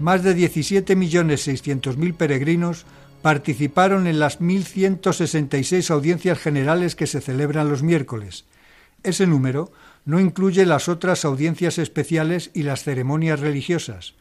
Más 0.00 0.22
de 0.22 0.34
17.600.000 0.34 2.14
peregrinos 2.14 2.86
participaron 3.20 4.06
en 4.06 4.18
las 4.18 4.40
1.166 4.40 5.90
audiencias 5.90 6.38
generales 6.38 6.96
que 6.96 7.06
se 7.06 7.20
celebran 7.20 7.68
los 7.68 7.82
miércoles. 7.82 8.46
Ese 9.02 9.26
número 9.26 9.70
no 10.06 10.18
incluye 10.18 10.64
las 10.64 10.88
otras 10.88 11.26
audiencias 11.26 11.76
especiales 11.76 12.50
y 12.54 12.62
las 12.62 12.82
ceremonias 12.82 13.40
religiosas. 13.40 14.14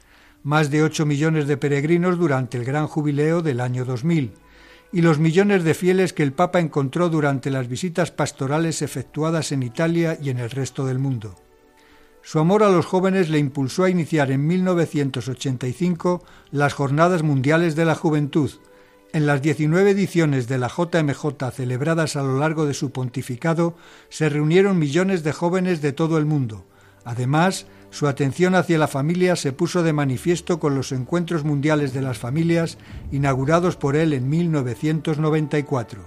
Más 0.44 0.70
de 0.70 0.84
8 0.84 1.06
millones 1.06 1.48
de 1.48 1.56
peregrinos 1.56 2.20
durante 2.20 2.58
el 2.58 2.66
gran 2.66 2.88
jubileo 2.88 3.42
del 3.42 3.62
año 3.62 3.86
2000 3.86 4.34
y 4.92 5.02
los 5.02 5.18
millones 5.18 5.64
de 5.64 5.76
fieles 5.76 6.12
que 6.12 6.24
el 6.24 6.34
Papa 6.34 6.60
encontró 6.60 7.08
durante 7.08 7.52
las 7.52 7.70
visitas 7.70 8.12
pastorales 8.12 8.82
efectuadas 8.82 9.54
en 9.54 9.64
Italia 9.64 10.18
y 10.22 10.30
en 10.30 10.40
el 10.40 10.50
resto 10.50 10.86
del 10.86 11.00
mundo. 11.00 11.36
Su 12.22 12.40
amor 12.40 12.64
a 12.64 12.70
los 12.70 12.86
jóvenes 12.86 13.30
le 13.30 13.40
impulsó 13.40 13.86
a 13.86 13.90
iniciar 13.90 14.32
en 14.32 14.46
1985 14.46 16.24
las 16.52 16.74
Jornadas 16.74 17.24
Mundiales 17.24 17.76
de 17.76 17.86
la 17.86 17.96
Juventud. 17.96 18.52
En 19.12 19.26
las 19.26 19.42
19 19.42 19.90
ediciones 19.90 20.48
de 20.48 20.60
la 20.60 20.68
JMJ 20.68 21.52
celebradas 21.52 22.16
a 22.16 22.22
lo 22.22 22.38
largo 22.38 22.66
de 22.68 22.76
su 22.76 22.92
pontificado 22.92 23.76
se 24.10 24.30
reunieron 24.30 24.78
millones 24.78 25.24
de 25.24 25.32
jóvenes 25.32 25.82
de 25.82 25.94
todo 25.94 26.20
el 26.20 26.26
mundo. 26.26 26.66
Además, 27.06 27.66
su 27.90 28.08
atención 28.08 28.54
hacia 28.54 28.78
la 28.78 28.88
familia 28.88 29.36
se 29.36 29.52
puso 29.52 29.82
de 29.82 29.94
manifiesto 29.94 30.60
con 30.60 30.76
los 30.76 30.92
Encuentros 30.92 31.44
Mundiales 31.44 31.94
de 31.94 32.02
las 32.02 32.20
Familias 32.20 32.78
inaugurados 33.12 33.78
por 33.78 33.96
él 33.96 34.14
en 34.14 34.30
1994. 34.30 36.04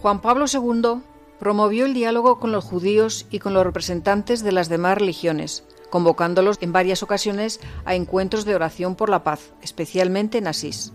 Juan 0.00 0.20
Pablo 0.20 0.44
II 0.52 1.02
promovió 1.38 1.86
el 1.86 1.94
diálogo 1.94 2.38
con 2.38 2.52
los 2.52 2.64
judíos 2.64 3.26
y 3.30 3.38
con 3.38 3.54
los 3.54 3.64
representantes 3.64 4.42
de 4.42 4.52
las 4.52 4.68
demás 4.68 4.98
religiones, 4.98 5.64
convocándolos 5.90 6.58
en 6.60 6.72
varias 6.72 7.02
ocasiones 7.02 7.60
a 7.84 7.94
encuentros 7.94 8.44
de 8.44 8.54
oración 8.54 8.94
por 8.94 9.08
la 9.08 9.24
paz, 9.24 9.52
especialmente 9.62 10.38
en 10.38 10.48
Asís. 10.48 10.92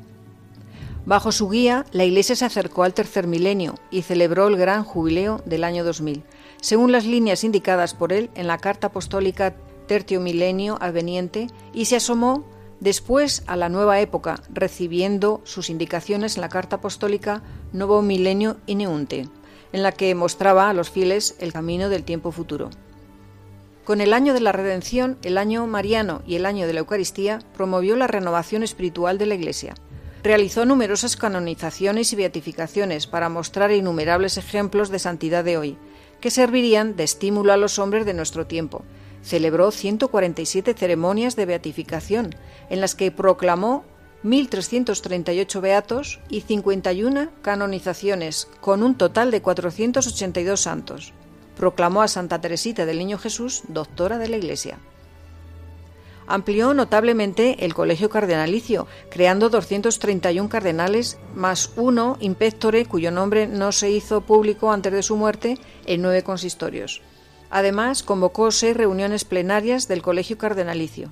Bajo 1.06 1.32
su 1.34 1.50
guía, 1.50 1.86
la 1.92 2.06
Iglesia 2.06 2.36
se 2.36 2.46
acercó 2.46 2.84
al 2.84 2.94
tercer 2.94 3.28
milenio 3.28 3.76
y 3.92 4.04
celebró 4.04 4.48
el 4.48 4.56
gran 4.56 4.84
jubileo 4.86 5.42
del 5.46 5.66
año 5.66 5.84
2000, 5.84 6.24
según 6.62 6.94
las 6.94 7.06
líneas 7.06 7.44
indicadas 7.44 7.94
por 7.94 8.14
él 8.14 8.30
en 8.36 8.48
la 8.48 8.58
Carta 8.58 8.88
Apostólica 8.88 9.54
Tertio 9.88 10.22
Milenio 10.22 10.78
Adveniente, 10.80 11.48
y 11.74 11.86
se 11.86 11.98
asomó 11.98 12.46
después 12.80 13.44
a 13.48 13.58
la 13.58 13.68
nueva 13.68 14.00
época, 14.00 14.42
recibiendo 14.50 15.42
sus 15.44 15.70
indicaciones 15.70 16.36
en 16.36 16.42
la 16.42 16.50
Carta 16.50 16.78
Apostólica 16.78 17.44
Novo 17.74 18.02
Milenio 18.02 18.56
Ineunte, 18.66 19.28
en 19.74 19.84
la 19.84 19.92
que 19.92 20.16
mostraba 20.16 20.70
a 20.70 20.74
los 20.74 20.90
fieles 20.90 21.36
el 21.40 21.52
camino 21.52 21.90
del 21.90 22.04
tiempo 22.04 22.32
futuro. 22.32 22.70
Con 23.84 24.00
el 24.00 24.14
año 24.14 24.34
de 24.34 24.40
la 24.40 24.54
redención, 24.54 25.18
el 25.24 25.38
año 25.38 25.68
mariano 25.68 26.22
y 26.26 26.36
el 26.36 26.46
año 26.46 26.68
de 26.68 26.74
la 26.74 26.80
Eucaristía, 26.80 27.40
promovió 27.54 27.98
la 27.98 28.08
renovación 28.08 28.64
espiritual 28.64 29.18
de 29.18 29.26
la 29.26 29.36
Iglesia. 29.36 29.74
Realizó 30.24 30.66
numerosas 30.66 31.18
canonizaciones 31.18 32.14
y 32.14 32.16
beatificaciones 32.16 33.08
para 33.08 33.28
mostrar 33.28 33.74
innumerables 33.74 34.38
ejemplos 34.38 34.90
de 34.90 35.00
santidad 35.00 35.44
de 35.44 35.58
hoy, 35.58 35.78
que 36.22 36.32
servirían 36.32 36.96
de 36.96 37.04
estímulo 37.04 37.52
a 37.52 37.58
los 37.58 37.78
hombres 37.78 38.06
de 38.06 38.14
nuestro 38.14 38.48
tiempo. 38.48 38.86
Celebró 39.22 39.72
147 39.72 40.76
ceremonias 40.76 41.36
de 41.36 41.46
beatificación, 41.46 42.36
en 42.70 42.80
las 42.80 42.96
que 42.96 43.12
proclamó 43.12 43.84
1.338 44.24 45.62
beatos 45.62 46.20
y 46.30 46.42
51 46.42 47.30
canonizaciones, 47.42 48.48
con 48.62 48.84
un 48.84 48.96
total 48.96 49.32
de 49.32 49.42
482 49.42 50.62
santos. 50.62 51.14
Proclamó 51.58 52.02
a 52.02 52.08
Santa 52.08 52.40
Teresita 52.40 52.86
del 52.86 53.00
Niño 53.00 53.18
Jesús, 53.18 53.64
doctora 53.68 54.18
de 54.18 54.30
la 54.30 54.38
Iglesia. 54.38 54.80
Amplió 56.26 56.74
notablemente 56.74 57.66
el 57.66 57.74
colegio 57.74 58.10
cardenalicio, 58.10 58.88
creando 59.10 59.50
231 59.50 60.48
cardenales 60.48 61.20
más 61.36 61.72
uno 61.76 62.18
impectore 62.22 62.86
cuyo 62.86 63.12
nombre 63.12 63.46
no 63.48 63.72
se 63.74 63.92
hizo 63.92 64.22
público 64.22 64.72
antes 64.72 64.94
de 64.94 65.04
su 65.04 65.18
muerte 65.18 65.58
en 65.86 66.02
nueve 66.02 66.24
consistorios. 66.24 67.02
Además, 67.50 68.04
convocó 68.04 68.52
seis 68.52 68.76
reuniones 68.76 69.26
plenarias 69.26 69.88
del 69.88 70.02
Colegio 70.02 70.38
Cardenalicio. 70.38 71.12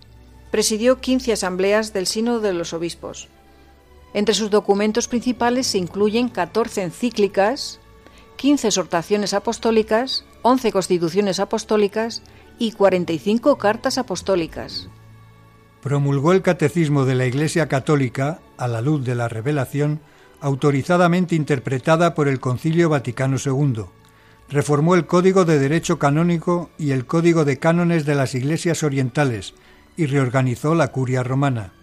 Presidió 0.51 0.99
15 0.99 1.33
asambleas 1.33 1.93
del 1.93 2.05
Sínodo 2.05 2.41
de 2.41 2.53
los 2.53 2.73
Obispos. 2.73 3.29
Entre 4.13 4.35
sus 4.35 4.49
documentos 4.49 5.07
principales 5.07 5.67
se 5.67 5.77
incluyen 5.77 6.27
14 6.27 6.83
encíclicas, 6.83 7.79
15 8.35 8.67
exhortaciones 8.67 9.33
apostólicas, 9.33 10.25
11 10.41 10.73
constituciones 10.73 11.39
apostólicas 11.39 12.21
y 12.59 12.73
45 12.73 13.57
cartas 13.57 13.97
apostólicas. 13.97 14.89
Promulgó 15.81 16.33
el 16.33 16.41
Catecismo 16.41 17.05
de 17.05 17.15
la 17.15 17.25
Iglesia 17.25 17.69
Católica, 17.69 18.41
a 18.57 18.67
la 18.67 18.81
luz 18.81 19.05
de 19.05 19.15
la 19.15 19.29
revelación, 19.29 20.01
autorizadamente 20.41 21.35
interpretada 21.35 22.13
por 22.13 22.27
el 22.27 22.41
Concilio 22.41 22.89
Vaticano 22.89 23.37
II. 23.43 23.85
Reformó 24.49 24.95
el 24.95 25.05
Código 25.05 25.45
de 25.45 25.59
Derecho 25.59 25.97
Canónico 25.97 26.69
y 26.77 26.91
el 26.91 27.05
Código 27.05 27.45
de 27.45 27.57
Cánones 27.57 28.05
de 28.05 28.15
las 28.15 28.35
Iglesias 28.35 28.83
Orientales 28.83 29.53
y 29.97 30.05
reorganizó 30.05 30.75
la 30.75 30.89
Curia 30.89 31.23
Romana. 31.23 31.73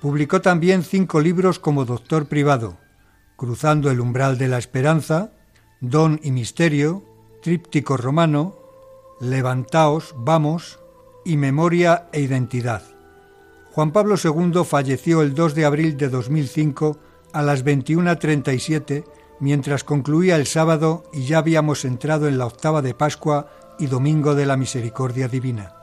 Publicó 0.00 0.40
también 0.40 0.82
cinco 0.82 1.20
libros 1.20 1.58
como 1.58 1.84
doctor 1.84 2.26
privado, 2.26 2.76
Cruzando 3.36 3.90
el 3.90 4.00
umbral 4.00 4.36
de 4.36 4.48
la 4.48 4.58
esperanza, 4.58 5.30
Don 5.80 6.18
y 6.24 6.32
Misterio, 6.32 7.04
Tríptico 7.40 7.96
Romano, 7.96 8.56
Levantaos, 9.20 10.14
Vamos 10.16 10.80
y 11.24 11.36
Memoria 11.36 12.08
e 12.12 12.20
Identidad. 12.20 12.82
Juan 13.70 13.92
Pablo 13.92 14.16
II 14.22 14.64
falleció 14.64 15.22
el 15.22 15.34
2 15.34 15.54
de 15.54 15.64
abril 15.64 15.96
de 15.96 16.08
2005 16.08 16.98
a 17.32 17.42
las 17.42 17.64
21.37 17.64 19.04
mientras 19.40 19.84
concluía 19.84 20.36
el 20.36 20.46
sábado 20.46 21.04
y 21.12 21.26
ya 21.26 21.38
habíamos 21.38 21.84
entrado 21.84 22.26
en 22.28 22.38
la 22.38 22.46
octava 22.46 22.82
de 22.82 22.94
Pascua 22.94 23.50
y 23.78 23.86
Domingo 23.86 24.34
de 24.34 24.46
la 24.46 24.56
Misericordia 24.56 25.28
Divina. 25.28 25.77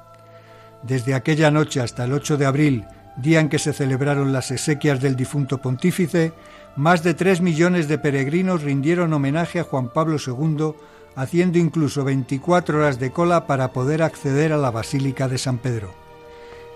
Desde 0.87 1.15
aquella 1.15 1.49
noche 1.49 1.81
hasta 1.81 2.03
el 2.03 2.13
8 2.13 2.37
de 2.37 2.45
abril, 2.45 2.85
día 3.17 3.39
en 3.39 3.49
que 3.49 3.57
se 3.57 3.73
celebraron 3.73 4.31
las 4.31 4.51
exequias 4.51 5.01
del 5.01 5.15
difunto 5.15 5.59
pontífice, 5.59 6.31
más 6.75 7.01
de 7.01 7.15
tres 7.15 7.41
millones 7.41 7.87
de 7.87 7.97
peregrinos 7.97 8.61
rindieron 8.61 9.11
homenaje 9.11 9.59
a 9.59 9.63
Juan 9.63 9.91
Pablo 9.91 10.17
II, 10.25 10.73
haciendo 11.15 11.57
incluso 11.57 12.03
24 12.03 12.77
horas 12.77 12.99
de 12.99 13.09
cola 13.11 13.47
para 13.47 13.73
poder 13.73 14.03
acceder 14.03 14.53
a 14.53 14.57
la 14.57 14.69
Basílica 14.69 15.27
de 15.27 15.39
San 15.39 15.57
Pedro. 15.57 15.91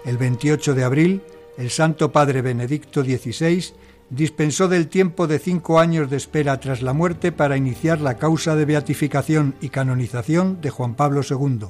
El 0.05 0.17
28 0.17 0.73
de 0.73 0.83
abril, 0.83 1.21
el 1.57 1.69
Santo 1.69 2.11
Padre 2.11 2.41
Benedicto 2.41 3.03
XVI 3.03 3.73
dispensó 4.09 4.67
del 4.67 4.87
tiempo 4.87 5.27
de 5.27 5.37
cinco 5.37 5.79
años 5.79 6.09
de 6.09 6.17
espera 6.17 6.59
tras 6.59 6.81
la 6.81 6.93
muerte 6.93 7.31
para 7.31 7.57
iniciar 7.57 8.01
la 8.01 8.17
causa 8.17 8.55
de 8.55 8.65
beatificación 8.65 9.53
y 9.61 9.69
canonización 9.69 10.61
de 10.61 10.71
Juan 10.71 10.95
Pablo 10.95 11.21
II. 11.29 11.67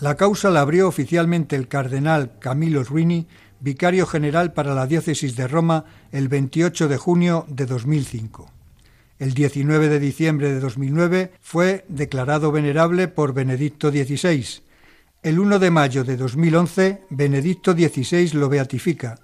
La 0.00 0.14
causa 0.16 0.50
la 0.50 0.60
abrió 0.60 0.86
oficialmente 0.86 1.56
el 1.56 1.66
cardenal 1.66 2.38
Camilo 2.38 2.84
Ruini, 2.84 3.26
vicario 3.58 4.06
general 4.06 4.52
para 4.52 4.72
la 4.72 4.86
diócesis 4.86 5.34
de 5.34 5.48
Roma, 5.48 5.86
el 6.12 6.28
28 6.28 6.86
de 6.86 6.96
junio 6.96 7.44
de 7.48 7.66
2005. 7.66 8.48
El 9.18 9.34
19 9.34 9.88
de 9.88 9.98
diciembre 9.98 10.52
de 10.52 10.60
2009 10.60 11.32
fue 11.40 11.84
declarado 11.88 12.52
venerable 12.52 13.08
por 13.08 13.34
Benedicto 13.34 13.90
XVI. 13.90 14.62
El 15.24 15.40
1 15.40 15.58
de 15.58 15.70
mayo 15.72 16.04
de 16.04 16.16
2011, 16.16 17.02
Benedicto 17.10 17.72
XVI 17.72 18.30
lo 18.34 18.48
beatifica 18.48 19.18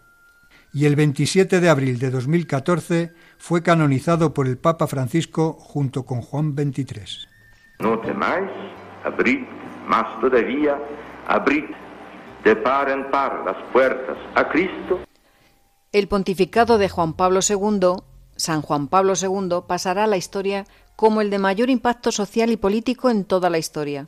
y 0.72 0.86
el 0.86 0.96
27 0.96 1.60
de 1.60 1.68
abril 1.68 2.00
de 2.00 2.10
2014 2.10 3.12
fue 3.38 3.62
canonizado 3.62 4.34
por 4.34 4.48
el 4.48 4.58
Papa 4.58 4.88
Francisco 4.88 5.52
junto 5.52 6.04
con 6.04 6.20
Juan 6.20 6.56
XXIII. 6.56 7.28
No 7.78 8.00
temáis, 8.00 8.50
abrid 9.04 9.44
de 12.44 12.56
par 12.56 12.90
en 12.90 13.10
par 13.10 13.42
las 13.44 13.56
puertas 13.72 14.18
a 14.34 14.48
Cristo. 14.48 15.00
El 15.92 16.08
pontificado 16.08 16.76
de 16.76 16.88
Juan 16.88 17.14
Pablo 17.14 17.40
II, 17.48 18.02
San 18.36 18.62
Juan 18.62 18.88
Pablo 18.88 19.14
II, 19.20 19.60
pasará 19.66 20.04
a 20.04 20.08
la 20.08 20.16
historia 20.16 20.66
como 20.96 21.20
el 21.20 21.30
de 21.30 21.38
mayor 21.38 21.70
impacto 21.70 22.12
social 22.12 22.50
y 22.50 22.56
político 22.56 23.10
en 23.10 23.24
toda 23.24 23.48
la 23.50 23.58
historia. 23.58 24.06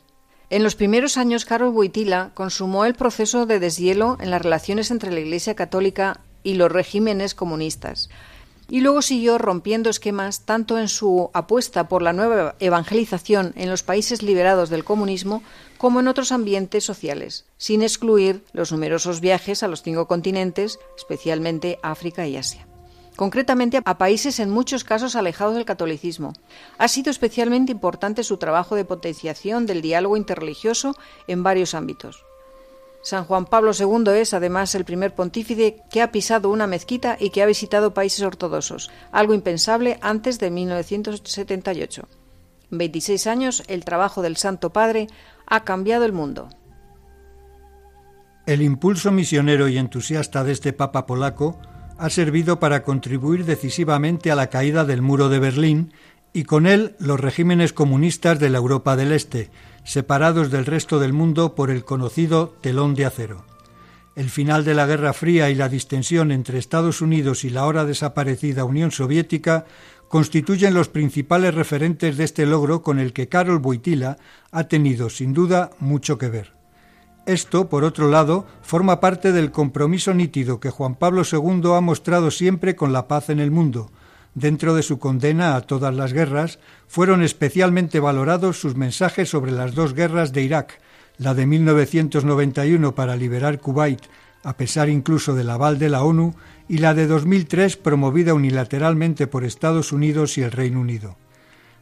En 0.50 0.62
los 0.62 0.76
primeros 0.76 1.16
años, 1.16 1.44
Carol 1.44 1.74
Wojtyla 1.74 2.30
consumó 2.34 2.84
el 2.84 2.94
proceso 2.94 3.46
de 3.46 3.58
deshielo 3.58 4.16
en 4.20 4.30
las 4.30 4.42
relaciones 4.42 4.90
entre 4.90 5.10
la 5.10 5.20
Iglesia 5.20 5.56
Católica 5.56 6.20
y 6.44 6.54
los 6.54 6.70
regímenes 6.70 7.34
comunistas. 7.34 8.08
Y 8.68 8.80
luego 8.80 9.00
siguió 9.00 9.38
rompiendo 9.38 9.90
esquemas 9.90 10.40
tanto 10.44 10.78
en 10.78 10.88
su 10.88 11.30
apuesta 11.34 11.88
por 11.88 12.02
la 12.02 12.12
nueva 12.12 12.56
evangelización 12.58 13.52
en 13.56 13.70
los 13.70 13.84
países 13.84 14.22
liberados 14.22 14.70
del 14.70 14.82
comunismo 14.82 15.42
como 15.78 16.00
en 16.00 16.08
otros 16.08 16.32
ambientes 16.32 16.82
sociales, 16.82 17.44
sin 17.58 17.82
excluir 17.82 18.44
los 18.52 18.72
numerosos 18.72 19.20
viajes 19.20 19.62
a 19.62 19.68
los 19.68 19.82
cinco 19.82 20.08
continentes, 20.08 20.80
especialmente 20.96 21.78
África 21.82 22.26
y 22.26 22.36
Asia. 22.36 22.66
Concretamente 23.14 23.80
a 23.82 23.98
países 23.98 24.40
en 24.40 24.50
muchos 24.50 24.84
casos 24.84 25.16
alejados 25.16 25.54
del 25.54 25.64
catolicismo. 25.64 26.34
Ha 26.76 26.88
sido 26.88 27.10
especialmente 27.10 27.72
importante 27.72 28.22
su 28.24 28.36
trabajo 28.36 28.74
de 28.74 28.84
potenciación 28.84 29.64
del 29.64 29.80
diálogo 29.80 30.18
interreligioso 30.18 30.94
en 31.26 31.42
varios 31.42 31.74
ámbitos. 31.74 32.25
San 33.06 33.22
Juan 33.22 33.44
Pablo 33.44 33.70
II 33.70 34.10
es 34.18 34.34
además 34.34 34.74
el 34.74 34.84
primer 34.84 35.14
pontífice 35.14 35.76
que 35.92 36.02
ha 36.02 36.10
pisado 36.10 36.50
una 36.50 36.66
mezquita 36.66 37.16
y 37.20 37.30
que 37.30 37.40
ha 37.40 37.46
visitado 37.46 37.94
países 37.94 38.22
ortodoxos, 38.22 38.90
algo 39.12 39.32
impensable 39.32 39.96
antes 40.02 40.40
de 40.40 40.50
1978. 40.50 42.08
En 42.72 42.78
26 42.78 43.28
años, 43.28 43.62
el 43.68 43.84
trabajo 43.84 44.22
del 44.22 44.36
Santo 44.36 44.70
Padre 44.70 45.06
ha 45.46 45.62
cambiado 45.62 46.04
el 46.04 46.12
mundo. 46.12 46.48
El 48.44 48.60
impulso 48.60 49.12
misionero 49.12 49.68
y 49.68 49.78
entusiasta 49.78 50.42
de 50.42 50.50
este 50.50 50.72
Papa 50.72 51.06
polaco 51.06 51.60
ha 51.98 52.10
servido 52.10 52.58
para 52.58 52.82
contribuir 52.82 53.44
decisivamente 53.44 54.32
a 54.32 54.34
la 54.34 54.48
caída 54.48 54.84
del 54.84 55.00
muro 55.00 55.28
de 55.28 55.38
Berlín 55.38 55.92
y 56.36 56.44
con 56.44 56.66
él 56.66 56.94
los 56.98 57.18
regímenes 57.18 57.72
comunistas 57.72 58.38
de 58.38 58.50
la 58.50 58.58
Europa 58.58 58.94
del 58.94 59.12
Este, 59.12 59.48
separados 59.84 60.50
del 60.50 60.66
resto 60.66 60.98
del 61.00 61.14
mundo 61.14 61.54
por 61.54 61.70
el 61.70 61.82
conocido 61.82 62.54
telón 62.60 62.94
de 62.94 63.06
acero. 63.06 63.46
El 64.16 64.28
final 64.28 64.62
de 64.62 64.74
la 64.74 64.84
Guerra 64.84 65.14
Fría 65.14 65.48
y 65.48 65.54
la 65.54 65.70
distensión 65.70 66.30
entre 66.30 66.58
Estados 66.58 67.00
Unidos 67.00 67.44
y 67.44 67.48
la 67.48 67.62
ahora 67.62 67.86
desaparecida 67.86 68.66
Unión 68.66 68.90
Soviética 68.90 69.64
constituyen 70.10 70.74
los 70.74 70.90
principales 70.90 71.54
referentes 71.54 72.18
de 72.18 72.24
este 72.24 72.44
logro 72.44 72.82
con 72.82 72.98
el 72.98 73.14
que 73.14 73.30
Karol 73.30 73.62
Wojtyla 73.64 74.18
ha 74.50 74.64
tenido, 74.64 75.08
sin 75.08 75.32
duda, 75.32 75.70
mucho 75.78 76.18
que 76.18 76.28
ver. 76.28 76.52
Esto, 77.24 77.70
por 77.70 77.82
otro 77.82 78.10
lado, 78.10 78.44
forma 78.60 79.00
parte 79.00 79.32
del 79.32 79.52
compromiso 79.52 80.12
nítido 80.12 80.60
que 80.60 80.68
Juan 80.68 80.96
Pablo 80.96 81.22
II 81.24 81.72
ha 81.74 81.80
mostrado 81.80 82.30
siempre 82.30 82.76
con 82.76 82.92
la 82.92 83.08
paz 83.08 83.30
en 83.30 83.40
el 83.40 83.50
mundo, 83.50 83.90
Dentro 84.36 84.74
de 84.74 84.82
su 84.82 84.98
condena 84.98 85.56
a 85.56 85.62
todas 85.62 85.94
las 85.94 86.12
guerras, 86.12 86.58
fueron 86.88 87.22
especialmente 87.22 88.00
valorados 88.00 88.60
sus 88.60 88.76
mensajes 88.76 89.30
sobre 89.30 89.50
las 89.50 89.74
dos 89.74 89.94
guerras 89.94 90.34
de 90.34 90.42
Irak, 90.42 90.78
la 91.16 91.32
de 91.32 91.46
1991 91.46 92.94
para 92.94 93.16
liberar 93.16 93.58
Kuwait, 93.60 94.02
a 94.42 94.54
pesar 94.58 94.90
incluso 94.90 95.34
del 95.34 95.48
aval 95.48 95.78
de 95.78 95.88
la 95.88 96.02
ONU, 96.02 96.34
y 96.68 96.78
la 96.78 96.92
de 96.92 97.06
2003 97.06 97.78
promovida 97.78 98.34
unilateralmente 98.34 99.26
por 99.26 99.42
Estados 99.42 99.90
Unidos 99.90 100.36
y 100.36 100.42
el 100.42 100.52
Reino 100.52 100.82
Unido. 100.82 101.16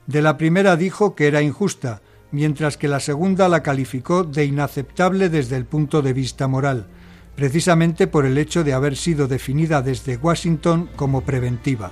De 0.07 0.23
la 0.23 0.39
primera 0.39 0.77
dijo 0.77 1.17
que 1.17 1.27
era 1.27 1.43
injusta, 1.43 2.03
mientras 2.31 2.77
que 2.77 2.87
la 2.87 3.01
segunda 3.01 3.49
la 3.49 3.65
calificó 3.65 4.23
de 4.23 4.45
inaceptable 4.45 5.29
desde 5.29 5.57
el 5.57 5.65
punto 5.65 6.03
de 6.03 6.13
vista 6.13 6.47
moral, 6.47 6.87
precisamente 7.35 8.07
por 8.07 8.25
el 8.27 8.39
hecho 8.39 8.63
de 8.63 8.75
haber 8.75 8.95
sido 8.95 9.27
definida 9.27 9.83
desde 9.83 10.19
Washington 10.19 10.89
como 10.95 11.23
preventiva. 11.23 11.91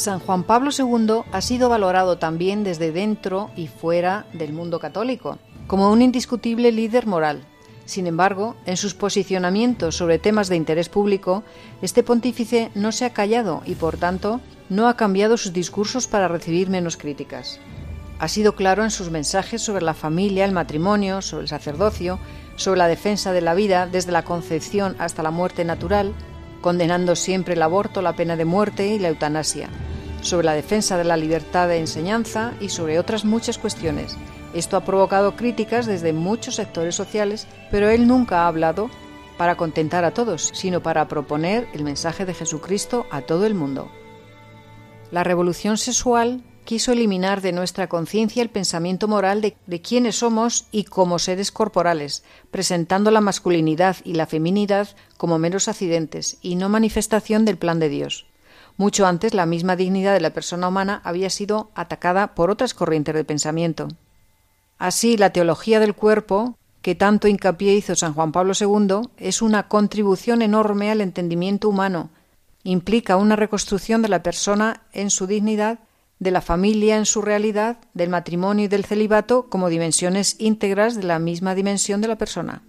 San 0.00 0.18
Juan 0.18 0.44
Pablo 0.44 0.70
II 0.70 1.24
ha 1.30 1.40
sido 1.42 1.68
valorado 1.68 2.16
también 2.16 2.64
desde 2.64 2.90
dentro 2.90 3.50
y 3.54 3.66
fuera 3.66 4.24
del 4.32 4.54
mundo 4.54 4.80
católico, 4.80 5.36
como 5.66 5.92
un 5.92 6.00
indiscutible 6.00 6.72
líder 6.72 7.06
moral. 7.06 7.44
Sin 7.84 8.06
embargo, 8.06 8.56
en 8.64 8.78
sus 8.78 8.94
posicionamientos 8.94 9.94
sobre 9.94 10.18
temas 10.18 10.48
de 10.48 10.56
interés 10.56 10.88
público, 10.88 11.42
este 11.82 12.02
pontífice 12.02 12.70
no 12.74 12.92
se 12.92 13.04
ha 13.04 13.12
callado 13.12 13.60
y, 13.66 13.74
por 13.74 13.98
tanto, 13.98 14.40
no 14.70 14.88
ha 14.88 14.96
cambiado 14.96 15.36
sus 15.36 15.52
discursos 15.52 16.06
para 16.06 16.28
recibir 16.28 16.70
menos 16.70 16.96
críticas. 16.96 17.60
Ha 18.18 18.28
sido 18.28 18.54
claro 18.54 18.84
en 18.84 18.90
sus 18.90 19.10
mensajes 19.10 19.60
sobre 19.60 19.84
la 19.84 19.92
familia, 19.92 20.46
el 20.46 20.52
matrimonio, 20.52 21.20
sobre 21.20 21.42
el 21.42 21.48
sacerdocio, 21.48 22.18
sobre 22.56 22.78
la 22.78 22.88
defensa 22.88 23.32
de 23.32 23.42
la 23.42 23.52
vida 23.52 23.86
desde 23.86 24.12
la 24.12 24.24
concepción 24.24 24.96
hasta 24.98 25.22
la 25.22 25.30
muerte 25.30 25.66
natural, 25.66 26.14
condenando 26.60 27.16
siempre 27.16 27.54
el 27.54 27.62
aborto, 27.62 28.02
la 28.02 28.14
pena 28.14 28.36
de 28.36 28.44
muerte 28.44 28.88
y 28.88 28.98
la 28.98 29.08
eutanasia, 29.08 29.68
sobre 30.20 30.46
la 30.46 30.54
defensa 30.54 30.96
de 30.96 31.04
la 31.04 31.16
libertad 31.16 31.68
de 31.68 31.78
enseñanza 31.78 32.52
y 32.60 32.68
sobre 32.68 32.98
otras 32.98 33.24
muchas 33.24 33.58
cuestiones. 33.58 34.16
Esto 34.54 34.76
ha 34.76 34.84
provocado 34.84 35.36
críticas 35.36 35.86
desde 35.86 36.12
muchos 36.12 36.56
sectores 36.56 36.94
sociales, 36.94 37.46
pero 37.70 37.88
él 37.88 38.06
nunca 38.06 38.42
ha 38.42 38.48
hablado 38.48 38.90
para 39.38 39.56
contentar 39.56 40.04
a 40.04 40.12
todos, 40.12 40.50
sino 40.52 40.82
para 40.82 41.08
proponer 41.08 41.66
el 41.72 41.84
mensaje 41.84 42.26
de 42.26 42.34
Jesucristo 42.34 43.06
a 43.10 43.22
todo 43.22 43.46
el 43.46 43.54
mundo. 43.54 43.90
La 45.10 45.24
revolución 45.24 45.78
sexual 45.78 46.42
quiso 46.70 46.92
eliminar 46.92 47.40
de 47.40 47.50
nuestra 47.50 47.88
conciencia 47.88 48.44
el 48.44 48.48
pensamiento 48.48 49.08
moral 49.08 49.40
de, 49.40 49.56
de 49.66 49.82
quiénes 49.82 50.18
somos 50.18 50.66
y 50.70 50.84
como 50.84 51.18
seres 51.18 51.50
corporales, 51.50 52.22
presentando 52.52 53.10
la 53.10 53.20
masculinidad 53.20 53.96
y 54.04 54.14
la 54.14 54.28
feminidad 54.28 54.86
como 55.16 55.40
meros 55.40 55.66
accidentes 55.66 56.38
y 56.42 56.54
no 56.54 56.68
manifestación 56.68 57.44
del 57.44 57.56
plan 57.56 57.80
de 57.80 57.88
Dios. 57.88 58.26
Mucho 58.76 59.04
antes 59.04 59.34
la 59.34 59.46
misma 59.46 59.74
dignidad 59.74 60.14
de 60.14 60.20
la 60.20 60.32
persona 60.32 60.68
humana 60.68 61.00
había 61.02 61.28
sido 61.28 61.72
atacada 61.74 62.36
por 62.36 62.52
otras 62.52 62.72
corrientes 62.72 63.16
de 63.16 63.24
pensamiento. 63.24 63.88
Así, 64.78 65.16
la 65.16 65.30
teología 65.30 65.80
del 65.80 65.96
cuerpo, 65.96 66.56
que 66.82 66.94
tanto 66.94 67.26
hincapié 67.26 67.74
hizo 67.74 67.96
San 67.96 68.14
Juan 68.14 68.30
Pablo 68.30 68.52
II, 68.54 69.10
es 69.16 69.42
una 69.42 69.66
contribución 69.66 70.40
enorme 70.40 70.92
al 70.92 71.00
entendimiento 71.00 71.68
humano, 71.68 72.10
implica 72.62 73.16
una 73.16 73.34
reconstrucción 73.34 74.02
de 74.02 74.08
la 74.08 74.22
persona 74.22 74.82
en 74.92 75.10
su 75.10 75.26
dignidad, 75.26 75.80
de 76.20 76.30
la 76.30 76.42
familia 76.42 76.96
en 76.96 77.06
su 77.06 77.22
realidad, 77.22 77.78
del 77.94 78.10
matrimonio 78.10 78.66
y 78.66 78.68
del 78.68 78.84
celibato 78.84 79.48
como 79.48 79.70
dimensiones 79.70 80.36
íntegras 80.38 80.94
de 80.94 81.02
la 81.02 81.18
misma 81.18 81.54
dimensión 81.54 82.00
de 82.00 82.08
la 82.08 82.18
persona. 82.18 82.62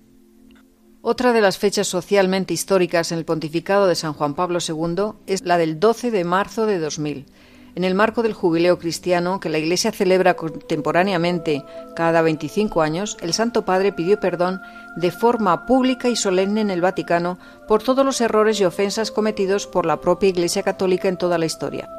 Otra 1.04 1.34
de 1.34 1.42
las 1.42 1.58
fechas 1.58 1.88
socialmente 1.88 2.54
históricas 2.54 3.12
en 3.12 3.18
el 3.18 3.26
pontificado 3.26 3.88
de 3.88 3.96
San 3.96 4.14
Juan 4.14 4.36
Pablo 4.36 4.60
II 4.66 5.14
es 5.28 5.44
la 5.44 5.58
del 5.58 5.80
12 5.80 6.12
de 6.12 6.24
marzo 6.24 6.66
de 6.66 6.80
2000. 6.80 7.26
En 7.74 7.84
el 7.84 7.96
marco 7.96 8.22
del 8.22 8.34
jubileo 8.34 8.78
cristiano 8.78 9.40
que 9.40 9.50
la 9.50 9.58
Iglesia 9.58 9.92
celebra 9.92 10.36
contemporáneamente 10.36 11.64
cada 11.96 12.22
25 12.22 12.82
años, 12.82 13.18
el 13.22 13.34
Santo 13.34 13.66
Padre 13.66 13.94
pidió 13.94 14.20
perdón 14.20 14.62
de 14.96 15.12
forma 15.12 15.66
pública 15.66 16.08
y 16.08 16.16
solemne 16.16 16.62
en 16.62 16.70
el 16.70 16.82
Vaticano 16.82 17.38
por 17.68 17.82
todos 17.82 18.06
los 18.06 18.22
errores 18.22 18.60
y 18.60 18.66
ofensas 18.66 19.12
cometidos 19.12 19.68
por 19.68 19.86
la 19.86 20.00
propia 20.02 20.30
Iglesia 20.30 20.64
Católica 20.64 21.08
en 21.08 21.18
toda 21.18 21.38
la 21.38 21.46
historia. 21.46 21.90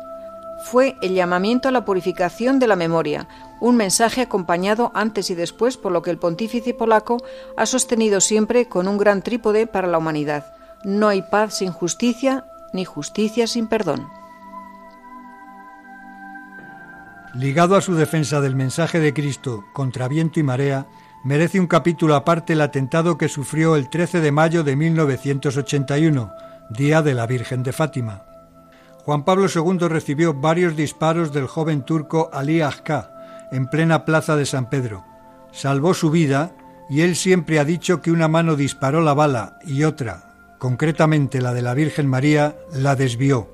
Fue 0.64 0.96
el 1.02 1.14
llamamiento 1.14 1.68
a 1.68 1.72
la 1.72 1.84
purificación 1.84 2.58
de 2.58 2.66
la 2.66 2.76
memoria, 2.76 3.26
un 3.60 3.76
mensaje 3.76 4.22
acompañado 4.22 4.92
antes 4.94 5.28
y 5.30 5.34
después 5.34 5.76
por 5.76 5.92
lo 5.92 6.02
que 6.02 6.10
el 6.10 6.18
pontífice 6.18 6.72
polaco 6.72 7.22
ha 7.56 7.66
sostenido 7.66 8.20
siempre 8.20 8.68
con 8.68 8.86
un 8.86 8.96
gran 8.96 9.22
trípode 9.22 9.66
para 9.66 9.88
la 9.88 9.98
humanidad. 9.98 10.54
No 10.84 11.08
hay 11.08 11.22
paz 11.22 11.58
sin 11.58 11.72
justicia, 11.72 12.44
ni 12.72 12.84
justicia 12.84 13.46
sin 13.46 13.66
perdón. 13.66 14.06
Ligado 17.34 17.76
a 17.76 17.80
su 17.80 17.94
defensa 17.94 18.40
del 18.40 18.54
mensaje 18.54 19.00
de 19.00 19.12
Cristo 19.12 19.64
contra 19.72 20.06
viento 20.06 20.38
y 20.38 20.42
marea, 20.42 20.86
merece 21.24 21.58
un 21.58 21.66
capítulo 21.66 22.14
aparte 22.14 22.52
el 22.52 22.60
atentado 22.60 23.18
que 23.18 23.28
sufrió 23.28 23.74
el 23.76 23.88
13 23.88 24.20
de 24.20 24.32
mayo 24.32 24.64
de 24.64 24.76
1981, 24.76 26.32
Día 26.70 27.02
de 27.02 27.14
la 27.14 27.26
Virgen 27.26 27.62
de 27.62 27.72
Fátima. 27.72 28.31
Juan 29.04 29.24
Pablo 29.24 29.46
II 29.52 29.88
recibió 29.88 30.32
varios 30.32 30.76
disparos 30.76 31.32
del 31.32 31.48
joven 31.48 31.82
turco 31.82 32.30
Ali 32.32 32.60
Akka 32.60 33.48
en 33.50 33.66
plena 33.66 34.04
plaza 34.04 34.36
de 34.36 34.46
San 34.46 34.70
Pedro. 34.70 35.04
Salvó 35.50 35.92
su 35.92 36.10
vida 36.10 36.52
y 36.88 37.00
él 37.00 37.16
siempre 37.16 37.58
ha 37.58 37.64
dicho 37.64 38.00
que 38.00 38.12
una 38.12 38.28
mano 38.28 38.54
disparó 38.54 39.00
la 39.00 39.12
bala 39.12 39.58
y 39.64 39.82
otra, 39.82 40.54
concretamente 40.58 41.40
la 41.40 41.52
de 41.52 41.62
la 41.62 41.74
Virgen 41.74 42.06
María, 42.06 42.56
la 42.72 42.94
desvió. 42.94 43.50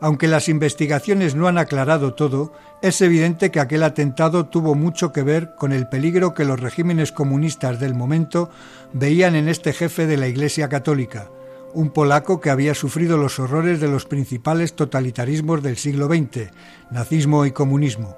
Aunque 0.00 0.26
las 0.26 0.48
investigaciones 0.48 1.34
no 1.34 1.48
han 1.48 1.58
aclarado 1.58 2.14
todo, 2.14 2.54
es 2.80 3.02
evidente 3.02 3.50
que 3.50 3.60
aquel 3.60 3.82
atentado 3.82 4.46
tuvo 4.46 4.74
mucho 4.74 5.12
que 5.12 5.22
ver 5.22 5.54
con 5.54 5.72
el 5.72 5.88
peligro 5.88 6.32
que 6.32 6.46
los 6.46 6.60
regímenes 6.60 7.12
comunistas 7.12 7.78
del 7.78 7.94
momento 7.94 8.48
veían 8.94 9.34
en 9.34 9.48
este 9.48 9.74
jefe 9.74 10.06
de 10.06 10.16
la 10.16 10.28
Iglesia 10.28 10.68
Católica, 10.68 11.28
un 11.74 11.90
polaco 11.90 12.40
que 12.40 12.50
había 12.50 12.74
sufrido 12.74 13.16
los 13.16 13.38
horrores 13.38 13.80
de 13.80 13.88
los 13.88 14.06
principales 14.06 14.74
totalitarismos 14.74 15.62
del 15.62 15.76
siglo 15.76 16.06
XX, 16.06 16.50
nazismo 16.90 17.46
y 17.46 17.52
comunismo. 17.52 18.16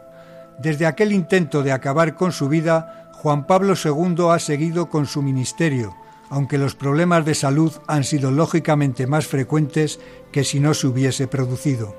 Desde 0.59 0.87
aquel 0.87 1.13
intento 1.13 1.63
de 1.63 1.73
acabar 1.73 2.15
con 2.15 2.33
su 2.33 2.49
vida, 2.49 3.11
Juan 3.15 3.47
Pablo 3.47 3.75
II 3.83 4.31
ha 4.31 4.39
seguido 4.39 4.89
con 4.89 5.07
su 5.07 5.23
ministerio, 5.23 5.95
aunque 6.29 6.59
los 6.59 6.75
problemas 6.75 7.25
de 7.25 7.35
salud 7.35 7.73
han 7.87 8.05
sido 8.05 8.31
lógicamente 8.31 9.07
más 9.07 9.27
frecuentes 9.27 10.01
que 10.33 10.45
si 10.45 10.61
no 10.61 10.75
se 10.75 10.87
hubiese 10.87 11.27
producido. 11.27 11.95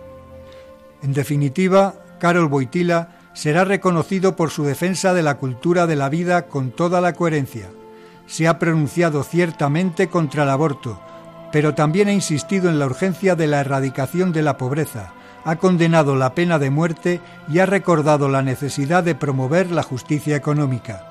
En 1.04 1.14
definitiva, 1.14 1.96
Karol 2.20 2.46
Wojtyla 2.46 3.20
será 3.34 3.66
reconocido 3.66 4.36
por 4.36 4.50
su 4.50 4.64
defensa 4.64 5.14
de 5.14 5.24
la 5.24 5.38
cultura 5.38 5.88
de 5.88 5.96
la 5.96 6.10
vida 6.10 6.48
con 6.48 6.72
toda 6.72 7.02
la 7.02 7.14
coherencia. 7.14 7.70
Se 8.28 8.48
ha 8.48 8.60
pronunciado 8.60 9.24
ciertamente 9.24 10.08
contra 10.08 10.44
el 10.44 10.50
aborto, 10.50 11.02
pero 11.52 11.76
también 11.76 12.08
ha 12.08 12.14
insistido 12.14 12.70
en 12.70 12.80
la 12.80 12.86
urgencia 12.86 13.36
de 13.36 13.48
la 13.48 13.62
erradicación 13.62 14.32
de 14.32 14.42
la 14.42 14.58
pobreza, 14.58 15.14
ha 15.44 15.56
condenado 15.56 16.16
la 16.16 16.36
pena 16.36 16.60
de 16.60 16.70
muerte 16.70 17.20
y 17.50 17.60
ha 17.60 17.66
recordado 17.66 18.30
la 18.30 18.42
necesidad 18.42 19.04
de 19.04 19.16
promover 19.16 19.72
la 19.72 19.84
justicia 19.84 20.36
económica. 20.36 21.08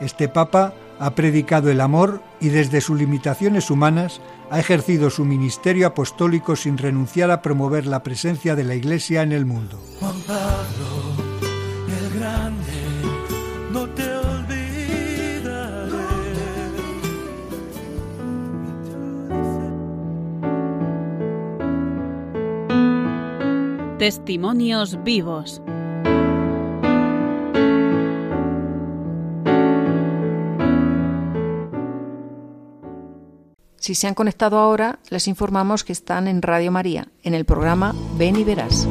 Este 0.00 0.28
Papa 0.28 0.72
ha 1.00 1.10
predicado 1.10 1.70
el 1.70 1.80
amor 1.80 2.20
y 2.40 2.48
desde 2.48 2.80
sus 2.80 2.98
limitaciones 2.98 3.70
humanas 3.70 4.20
ha 4.50 4.58
ejercido 4.58 5.10
su 5.10 5.24
ministerio 5.24 5.86
apostólico 5.86 6.56
sin 6.56 6.78
renunciar 6.78 7.30
a 7.30 7.42
promover 7.42 7.86
la 7.86 8.02
presencia 8.02 8.56
de 8.56 8.64
la 8.64 8.74
Iglesia 8.74 9.22
en 9.22 9.32
el 9.32 9.44
mundo. 9.44 9.78
Testimonios 23.98 25.02
vivos. 25.02 25.60
Si 33.76 33.96
se 33.96 34.06
han 34.06 34.14
conectado 34.14 34.58
ahora, 34.58 35.00
les 35.10 35.26
informamos 35.26 35.82
que 35.82 35.92
están 35.92 36.28
en 36.28 36.42
Radio 36.42 36.70
María, 36.70 37.08
en 37.24 37.34
el 37.34 37.44
programa 37.44 37.92
Ven 38.16 38.36
y 38.36 38.44
Verás. 38.44 38.86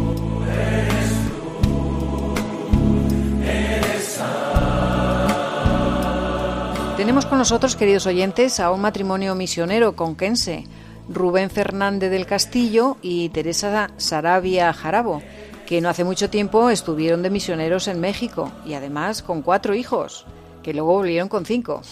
Tenemos 6.98 7.26
con 7.26 7.38
nosotros, 7.38 7.78
queridos 7.78 8.08
oyentes, 8.08 8.60
a 8.60 8.72
un 8.72 8.82
matrimonio 8.82 9.36
misionero 9.36 9.96
conquense, 9.96 10.66
Rubén 11.10 11.50
Fernández 11.50 12.12
del 12.12 12.26
Castillo 12.26 12.98
y 13.02 13.30
Teresa 13.30 13.92
Sarabia 13.98 14.74
Jarabo, 14.74 15.22
que 15.66 15.82
no 15.82 15.90
hace 15.90 16.04
mucho 16.04 16.30
tiempo 16.30 16.70
estuvieron 16.70 17.24
de 17.24 17.30
misioneros 17.30 17.88
en 17.88 18.00
México 18.00 18.52
y 18.66 18.74
además 18.74 19.22
con 19.22 19.42
cuatro 19.42 19.76
hijos, 19.76 20.26
que 20.64 20.74
luego 20.74 20.94
volvieron 20.94 21.30
con 21.30 21.46
cinco. 21.46 21.82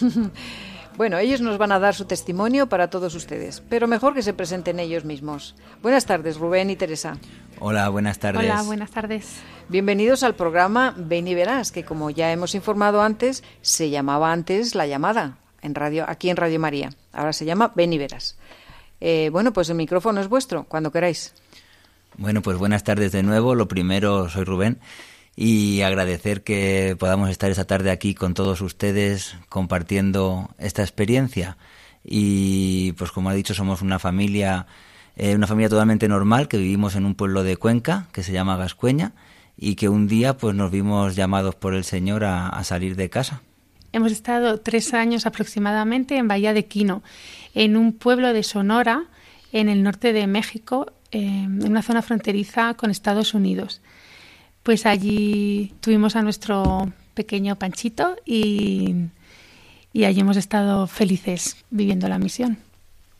Bueno, 0.96 1.18
ellos 1.18 1.42
nos 1.42 1.58
van 1.58 1.72
a 1.72 1.78
dar 1.78 1.94
su 1.94 2.06
testimonio 2.06 2.70
para 2.70 2.88
todos 2.88 3.14
ustedes, 3.14 3.62
pero 3.68 3.86
mejor 3.86 4.14
que 4.14 4.22
se 4.22 4.32
presenten 4.32 4.80
ellos 4.80 5.04
mismos. 5.04 5.54
Buenas 5.82 6.06
tardes, 6.06 6.38
Rubén 6.38 6.70
y 6.70 6.76
Teresa. 6.76 7.18
Hola, 7.60 7.90
buenas 7.90 8.18
tardes. 8.18 8.42
Hola, 8.42 8.62
buenas 8.62 8.92
tardes. 8.92 9.36
Bienvenidos 9.68 10.22
al 10.22 10.34
programa 10.36 10.94
Ven 10.96 11.28
y 11.28 11.34
Verás, 11.34 11.70
que 11.70 11.84
como 11.84 12.08
ya 12.08 12.32
hemos 12.32 12.54
informado 12.54 13.02
antes, 13.02 13.44
se 13.60 13.90
llamaba 13.90 14.32
antes 14.32 14.74
La 14.74 14.86
Llamada, 14.86 15.36
en 15.60 15.74
radio, 15.74 16.06
aquí 16.08 16.30
en 16.30 16.38
Radio 16.38 16.58
María. 16.58 16.88
Ahora 17.12 17.34
se 17.34 17.44
llama 17.44 17.72
Ven 17.74 17.92
y 17.92 17.98
Verás. 17.98 18.38
Eh, 19.00 19.28
bueno, 19.30 19.52
pues 19.52 19.68
el 19.70 19.76
micrófono 19.76 20.20
es 20.20 20.28
vuestro, 20.28 20.64
cuando 20.64 20.90
queráis. 20.90 21.34
Bueno, 22.16 22.40
pues 22.42 22.56
buenas 22.56 22.82
tardes 22.82 23.12
de 23.12 23.22
nuevo. 23.22 23.54
Lo 23.54 23.68
primero, 23.68 24.28
soy 24.30 24.44
Rubén 24.44 24.78
y 25.36 25.82
agradecer 25.82 26.42
que 26.42 26.96
podamos 26.98 27.28
estar 27.28 27.50
esta 27.50 27.66
tarde 27.66 27.90
aquí 27.90 28.14
con 28.14 28.32
todos 28.32 28.62
ustedes 28.62 29.36
compartiendo 29.50 30.50
esta 30.58 30.82
experiencia. 30.82 31.58
Y 32.02 32.92
pues 32.92 33.12
como 33.12 33.28
ha 33.28 33.34
dicho, 33.34 33.52
somos 33.52 33.82
una 33.82 33.98
familia, 33.98 34.66
eh, 35.16 35.34
una 35.34 35.46
familia 35.46 35.68
totalmente 35.68 36.08
normal 36.08 36.48
que 36.48 36.56
vivimos 36.56 36.96
en 36.96 37.04
un 37.04 37.14
pueblo 37.14 37.42
de 37.42 37.58
Cuenca 37.58 38.08
que 38.12 38.22
se 38.22 38.32
llama 38.32 38.56
Gascueña 38.56 39.12
y 39.58 39.74
que 39.74 39.90
un 39.90 40.08
día 40.08 40.38
pues 40.38 40.54
nos 40.54 40.70
vimos 40.70 41.16
llamados 41.16 41.54
por 41.54 41.74
el 41.74 41.84
Señor 41.84 42.24
a, 42.24 42.48
a 42.48 42.64
salir 42.64 42.96
de 42.96 43.10
casa. 43.10 43.42
Hemos 43.92 44.12
estado 44.12 44.58
tres 44.60 44.94
años 44.94 45.26
aproximadamente 45.26 46.16
en 46.16 46.28
Bahía 46.28 46.52
de 46.52 46.66
Quino, 46.66 47.02
en 47.56 47.76
un 47.76 47.94
pueblo 47.94 48.34
de 48.34 48.42
Sonora, 48.42 49.04
en 49.50 49.70
el 49.70 49.82
norte 49.82 50.12
de 50.12 50.26
México, 50.26 50.92
eh, 51.10 51.20
en 51.20 51.66
una 51.66 51.82
zona 51.82 52.02
fronteriza 52.02 52.74
con 52.74 52.90
Estados 52.90 53.32
Unidos. 53.32 53.80
Pues 54.62 54.84
allí 54.84 55.72
tuvimos 55.80 56.16
a 56.16 56.22
nuestro 56.22 56.92
pequeño 57.14 57.56
Panchito 57.56 58.16
y, 58.26 58.94
y 59.94 60.04
allí 60.04 60.20
hemos 60.20 60.36
estado 60.36 60.86
felices 60.86 61.56
viviendo 61.70 62.08
la 62.08 62.18
misión. 62.18 62.58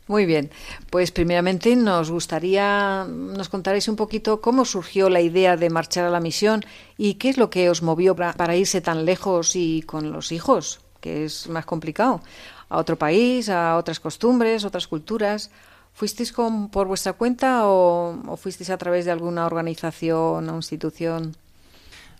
Muy 0.07 0.27
bien, 0.27 0.51
pues 0.91 1.13
primeramente 1.13 1.75
nos 1.75 2.11
gustaría, 2.11 3.07
nos 3.09 3.49
contaréis 3.49 3.89
un 3.89 3.97
poquito 3.97 4.43
cómo 4.43 4.67
surgió 4.67 5.09
la 5.09 5.23
idea 5.23 5.57
de 5.57 5.71
marchar 5.71 6.05
a 6.05 6.11
la 6.11 6.21
misión 6.21 6.63
y 6.99 7.15
qué 7.15 7.31
es 7.31 7.39
lo 7.39 7.49
que 7.49 7.71
os 7.71 7.83
movió 7.83 8.15
para, 8.15 8.35
para 8.35 8.55
irse 8.55 8.83
tan 8.83 9.07
lejos 9.07 9.57
y 9.57 9.83
con 9.83 10.13
los 10.13 10.31
hijos, 10.31 10.86
que 11.01 11.25
es 11.25 11.49
más 11.49 11.65
complicado, 11.67 12.21
a 12.69 12.79
otro 12.79 12.97
país, 12.97 13.49
a 13.49 13.77
otras 13.77 14.01
costumbres, 14.01 14.65
otras 14.65 14.87
culturas. 14.87 15.51
¿Fuisteis 15.95 16.31
con, 16.33 16.69
por 16.69 16.87
vuestra 16.87 17.15
cuenta 17.15 17.67
o, 17.67 18.19
o, 18.29 18.37
fuisteis 18.37 18.69
a 18.71 18.77
través 18.77 19.07
de 19.07 19.13
alguna 19.13 19.47
organización 19.47 20.49
o 20.51 20.57
institución? 20.57 21.35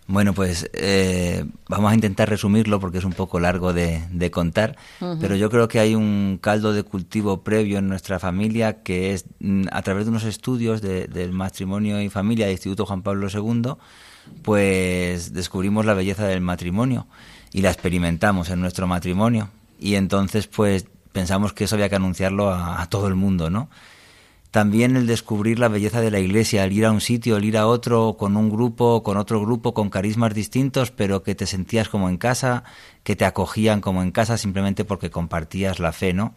Bueno, 0.09 0.35
pues 0.35 0.71
eh, 0.73 1.45
vamos 1.69 1.91
a 1.91 1.95
intentar 1.95 2.31
resumirlo 2.31 2.79
porque 2.79 2.99
es 2.99 3.05
un 3.05 3.13
poco 3.13 3.41
largo 3.41 3.73
de, 3.73 4.05
de 4.13 4.31
contar, 4.31 4.77
pero 5.21 5.35
yo 5.35 5.51
creo 5.51 5.67
que 5.67 5.81
hay 5.81 5.97
un 5.97 6.39
caldo 6.41 6.73
de 6.73 6.85
cultivo 6.85 7.43
previo 7.43 7.79
en 7.79 7.89
nuestra 7.89 8.21
familia 8.21 8.83
que 8.85 9.13
es 9.13 9.25
mm, 9.41 9.65
a 9.73 9.83
través 9.83 10.05
de 10.05 10.11
unos 10.11 10.23
estudios 10.23 10.81
de- 10.81 11.09
del 11.09 11.33
matrimonio 11.33 12.01
y 12.01 12.09
familia 12.09 12.47
del 12.47 12.53
Instituto 12.55 12.87
Juan 12.87 13.03
Pablo 13.03 13.27
II, 13.29 13.73
pues 14.43 15.33
descubrimos 15.33 15.85
la 15.85 15.95
belleza 15.95 16.27
del 16.27 16.41
matrimonio 16.41 17.07
y 17.57 17.63
la 17.63 17.71
experimentamos 17.71 18.51
en 18.51 18.61
nuestro 18.61 18.87
matrimonio 18.87 19.49
y 19.81 19.95
entonces 19.95 20.47
pues 20.47 20.85
pensamos 21.13 21.55
que 21.55 21.65
eso 21.65 21.77
había 21.77 21.89
que 21.89 21.97
anunciarlo 21.97 22.53
a, 22.53 22.87
todo 22.91 23.09
el 23.09 23.15
mundo, 23.15 23.49
¿no? 23.49 23.71
También 24.51 24.95
el 24.95 25.07
descubrir 25.07 25.59
la 25.59 25.69
belleza 25.69 26.03
de 26.03 26.11
la 26.11 26.19
iglesia, 26.19 26.65
el 26.65 26.75
ir 26.75 26.85
a 26.85 26.93
un 26.93 27.01
sitio, 27.01 27.39
el 27.39 27.47
ir 27.47 27.57
a 27.57 27.67
otro 27.67 28.19
con 28.19 28.37
un 28.37 28.51
grupo, 28.51 29.03
con 29.03 29.17
otro 29.17 29.41
grupo, 29.41 29.73
con 29.73 29.89
carismas 29.89 30.35
distintos, 30.35 30.91
pero 30.91 31.23
que 31.23 31.35
te 31.35 31.47
sentías 31.47 31.89
como 31.89 32.11
en 32.11 32.19
casa, 32.19 32.63
que 33.03 33.17
te 33.17 33.25
acogían 33.25 33.81
como 33.81 34.03
en 34.03 34.11
casa 34.11 34.37
simplemente 34.37 34.85
porque 34.85 35.09
compartías 35.09 35.79
la 35.79 35.93
fe, 35.93 36.13
¿no? 36.13 36.35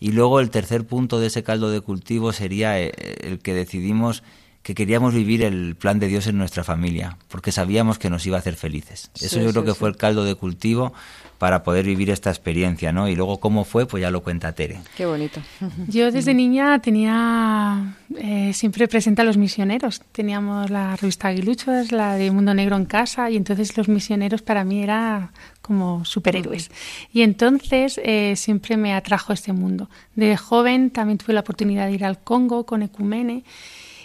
Y 0.00 0.10
luego 0.10 0.40
el 0.40 0.50
tercer 0.50 0.84
punto 0.88 1.20
de 1.20 1.28
ese 1.28 1.44
caldo 1.44 1.70
de 1.70 1.82
cultivo 1.82 2.32
sería 2.32 2.80
eh, 2.80 2.90
el 3.20 3.38
que 3.38 3.54
decidimos 3.54 4.24
que 4.62 4.74
queríamos 4.74 5.14
vivir 5.14 5.42
el 5.42 5.76
plan 5.76 5.98
de 5.98 6.08
Dios 6.08 6.26
en 6.26 6.36
nuestra 6.36 6.62
familia, 6.64 7.16
porque 7.28 7.52
sabíamos 7.52 7.98
que 7.98 8.10
nos 8.10 8.26
iba 8.26 8.36
a 8.36 8.40
hacer 8.40 8.54
felices. 8.56 9.10
Eso 9.14 9.38
Sí, 9.38 9.42
yo 9.44 9.50
creo 9.52 9.64
que 9.64 9.72
sí. 9.72 9.78
fue 9.78 9.88
el 9.88 9.96
caldo 9.96 10.24
de 10.24 10.34
cultivo 10.34 10.92
para 11.38 11.62
poder 11.62 11.86
vivir 11.86 12.10
esta 12.10 12.30
experiencia, 12.30 12.92
¿no? 12.92 13.08
Y 13.08 13.14
luego 13.14 13.38
cómo 13.38 13.64
fue, 13.64 13.86
pues 13.86 14.00
ya 14.00 14.10
lo 14.10 14.22
cuenta 14.22 14.52
Tere. 14.52 14.80
Qué 14.96 15.06
bonito. 15.06 15.40
Yo 15.88 16.10
desde 16.10 16.34
niña 16.34 16.80
tenía 16.80 17.96
eh, 18.16 18.52
siempre 18.52 18.88
presente 18.88 19.22
a 19.22 19.24
los 19.24 19.36
misioneros. 19.36 20.02
Teníamos 20.12 20.68
la 20.68 20.96
revista 20.96 21.28
Aguiluchos, 21.28 21.92
la 21.92 22.16
de 22.16 22.30
Mundo 22.32 22.52
Negro 22.54 22.76
en 22.76 22.86
casa, 22.86 23.30
y 23.30 23.36
entonces 23.36 23.76
los 23.76 23.88
misioneros 23.88 24.42
para 24.42 24.64
mí 24.64 24.82
era 24.82 25.32
como 25.62 26.04
superhéroes. 26.04 26.70
Y 27.12 27.22
entonces 27.22 28.00
eh, 28.02 28.34
siempre 28.36 28.76
me 28.76 28.92
atrajo 28.94 29.32
este 29.32 29.52
mundo. 29.52 29.88
De 30.16 30.36
joven 30.36 30.90
también 30.90 31.18
tuve 31.18 31.34
la 31.34 31.40
oportunidad 31.40 31.86
de 31.86 31.92
ir 31.92 32.04
al 32.04 32.18
Congo 32.18 32.66
con 32.66 32.82
Ecumene. 32.82 33.44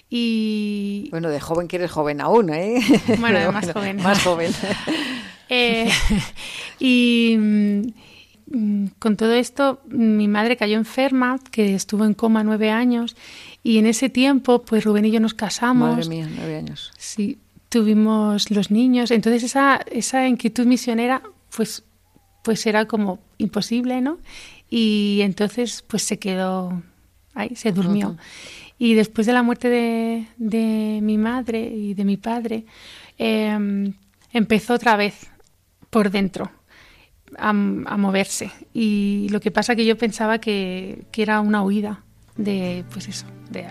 Y 0.10 1.08
Bueno, 1.12 1.30
de 1.30 1.40
joven 1.40 1.68
que 1.68 1.78
eres 1.78 1.92
joven 1.92 2.22
aún, 2.22 2.54
¿eh? 2.54 2.80
Bueno, 3.20 3.40
Pero 3.40 3.52
más 3.52 3.72
joven. 3.72 3.98
Más 3.98 4.24
joven. 4.24 4.52
Eh, 5.50 5.92
y 6.80 7.36
mm, 7.38 8.88
con 8.98 9.18
todo 9.18 9.34
esto, 9.34 9.82
mi 9.88 10.28
madre 10.28 10.58
cayó 10.58 10.78
enferma, 10.78 11.38
que 11.52 11.76
estuvo 11.76 12.06
en 12.06 12.16
coma 12.16 12.44
nueve 12.44 12.72
años, 12.72 13.16
y 13.62 13.78
en 13.78 13.86
ese 13.86 14.10
tiempo, 14.10 14.64
pues 14.64 14.84
Rubén 14.84 15.06
y 15.06 15.12
yo 15.12 15.20
nos 15.20 15.34
casamos. 15.34 15.90
Madre 15.96 16.10
mía, 16.10 16.28
nueve 16.36 16.56
años. 16.56 16.92
Sí, 16.98 17.38
tuvimos 17.70 18.52
los 18.52 18.72
niños. 18.72 19.12
Entonces 19.12 19.44
esa, 19.44 19.82
esa 19.92 20.28
inquietud 20.28 20.66
misionera, 20.66 21.24
pues, 21.56 21.84
pues 22.44 22.66
era 22.66 22.86
como 22.86 23.20
imposible, 23.38 24.02
¿no? 24.02 24.20
Y 24.70 25.20
entonces, 25.22 25.84
pues 25.88 26.04
se 26.04 26.20
quedó 26.20 26.82
ahí, 27.34 27.56
se 27.56 27.72
durmió. 27.72 28.10
Ujú. 28.10 28.18
Y 28.84 28.96
después 28.96 29.26
de 29.28 29.34
la 29.34 29.44
muerte 29.44 29.70
de, 29.70 30.28
de 30.38 31.00
mi 31.02 31.18
madre 31.18 31.62
y 31.62 31.94
de 31.94 32.04
mi 32.04 32.18
padre, 32.18 32.66
eh, 33.18 33.94
empezó 34.34 34.74
otra 34.74 34.98
vez 34.98 35.16
por 35.90 36.10
dentro 36.12 36.52
a, 37.38 37.50
a 37.50 37.98
moverse. 37.98 38.52
Y 38.74 39.28
lo 39.32 39.40
que 39.40 39.52
pasa 39.52 39.76
que 39.78 39.86
yo 39.86 39.98
pensaba 39.98 40.40
que, 40.40 41.06
que 41.12 41.22
era 41.22 41.40
una 41.40 41.64
huida 41.64 42.04
de, 42.36 42.84
pues 42.92 43.08
eso, 43.08 43.26
de, 43.50 43.68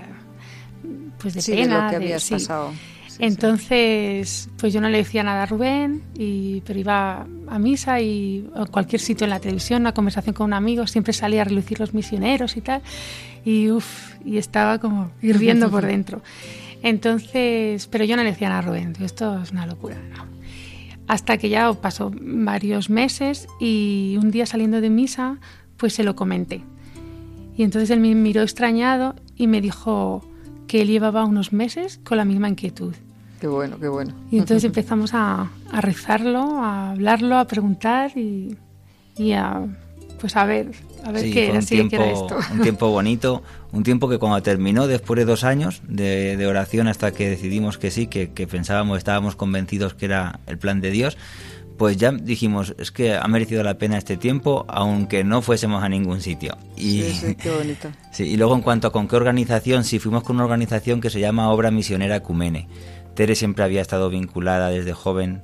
pues 1.19 1.35
de 1.35 1.43
Sí, 1.43 1.51
de 1.53 1.59
pena. 1.59 1.85
lo 1.85 1.91
que 1.91 1.99
de- 1.99 2.05
habías 2.05 2.23
sí. 2.23 2.35
Entonces, 3.19 4.49
pues 4.59 4.73
yo 4.73 4.81
no 4.81 4.89
le 4.89 4.99
decía 4.99 5.23
nada 5.23 5.45
a 5.45 5.47
Rubén, 5.47 6.03
y, 6.17 6.63
pero 6.67 6.79
iba 6.79 7.27
a 7.49 7.59
misa 7.59 8.01
y 8.01 8.49
a 8.55 8.67
cualquier 8.67 9.01
sitio 9.01 9.25
en 9.25 9.31
la 9.31 9.41
televisión, 9.41 9.83
una 9.83 9.95
conversación 9.95 10.35
con 10.35 10.47
un 10.47 10.53
amigo, 10.53 10.87
siempre 10.87 11.13
salía 11.13 11.43
a 11.43 11.45
relucir 11.45 11.81
los 11.81 11.95
misioneros 11.95 12.57
y 12.57 12.61
tal, 12.61 12.83
y 13.45 13.71
uff, 13.71 14.15
y 14.25 14.39
estaba 14.39 14.79
como 14.79 15.11
hirviendo 15.21 15.71
por 15.71 15.85
dentro. 15.85 16.23
Entonces, 16.83 17.87
pero 17.87 18.05
yo 18.05 18.17
no 18.17 18.23
le 18.23 18.31
decía 18.31 18.49
nada 18.49 18.61
a 18.61 18.63
Rubén, 18.63 18.95
esto 19.01 19.41
es 19.43 19.53
una 19.53 19.67
locura. 19.67 19.97
no. 20.17 20.27
Hasta 21.09 21.37
que 21.37 21.49
ya 21.49 21.73
pasó 21.75 22.13
varios 22.15 22.89
meses 22.89 23.47
y 23.61 24.17
un 24.21 24.31
día 24.31 24.47
saliendo 24.47 24.81
de 24.81 24.89
misa, 24.89 25.39
pues 25.77 25.95
se 25.95 26.05
lo 26.05 26.17
comenté. 26.17 26.63
Y 27.57 27.65
entonces 27.65 27.91
él 27.91 28.01
me 28.01 28.15
miró 28.15 28.43
extrañado 28.43 29.15
y 29.37 29.47
me 29.47 29.61
dijo 29.61 30.25
que 30.73 30.81
él 30.81 30.89
llevaba 30.89 31.27
unos 31.27 31.53
meses 31.53 32.01
con 32.03 32.17
la 32.17 32.25
misma 32.25 32.49
inquietud. 32.49 32.95
Qué 33.43 33.47
bueno, 33.47 33.79
qué 33.79 33.89
bueno. 33.89 34.15
Y 34.31 34.39
entonces 34.39 34.65
empezamos 34.65 35.13
a, 35.13 35.51
a 35.71 35.81
rezarlo, 35.83 36.63
a 36.63 36.93
hablarlo, 36.93 37.37
a 37.37 37.45
preguntar 37.47 38.17
y, 38.17 38.57
y 39.19 39.33
a 39.33 39.67
pues 40.19 40.35
a 40.35 40.47
ver, 40.47 40.71
a 41.05 41.13
ver 41.13 41.25
Sí, 41.25 41.33
qué 41.35 41.49
era, 41.49 41.57
un 41.57 41.63
sí, 41.63 41.75
qué 41.91 41.97
era 41.97 42.05
tiempo, 42.07 42.35
esto. 42.39 42.55
un 42.55 42.63
tiempo 42.63 42.89
bonito, 42.91 43.43
un 43.73 43.83
tiempo 43.83 44.09
que 44.09 44.17
cuando 44.17 44.43
terminó, 44.43 44.87
después 44.87 45.19
de 45.19 45.27
dos 45.27 45.45
años 45.45 45.83
de, 45.87 46.39
de 46.39 46.47
oración 46.47 46.89
hasta 46.89 47.13
que 47.13 47.29
decidimos 47.29 47.77
que 47.77 47.91
sí, 47.91 48.07
que, 48.07 48.31
que 48.31 48.47
pensábamos, 48.47 48.97
estábamos 48.97 49.37
convencidos 49.37 49.93
que 49.93 50.07
era 50.07 50.41
el 50.47 50.57
plan 50.57 50.81
de 50.81 50.91
Dios, 50.91 51.19
pues 51.77 51.97
ya 51.97 52.13
dijimos, 52.13 52.75
es 52.79 52.91
que 52.93 53.15
ha 53.15 53.27
merecido 53.29 53.63
la 53.63 53.79
pena 53.79 53.99
este 53.99 54.17
tiempo, 54.17 54.65
aunque 54.69 55.25
no 55.25 55.43
fuésemos 55.43 55.83
a 55.83 55.89
ningún 55.89 56.21
sitio. 56.21 56.57
Y, 56.77 57.03
Sí, 57.03 57.13
sí, 57.13 57.35
qué 57.35 57.51
bonito. 57.51 57.89
Sí, 58.13 58.25
y 58.25 58.37
luego 58.37 58.55
en 58.55 58.61
cuanto 58.63 58.89
a 58.89 58.93
con 58.93 59.09
qué 59.09 59.17
organización, 59.17 59.85
sí, 59.85 59.99
fuimos 59.99 60.23
con 60.23 60.37
una 60.37 60.45
organización 60.45 61.01
que 61.01 61.11
se 61.11 61.21
llama 61.21 61.51
Obra 61.51 61.71
Misionera 61.71 62.21
Cumene. 62.21 62.69
Tere 63.15 63.35
siempre 63.35 63.65
había 63.65 63.81
estado 63.83 64.09
vinculada 64.11 64.69
desde 64.71 64.93
joven 64.93 65.43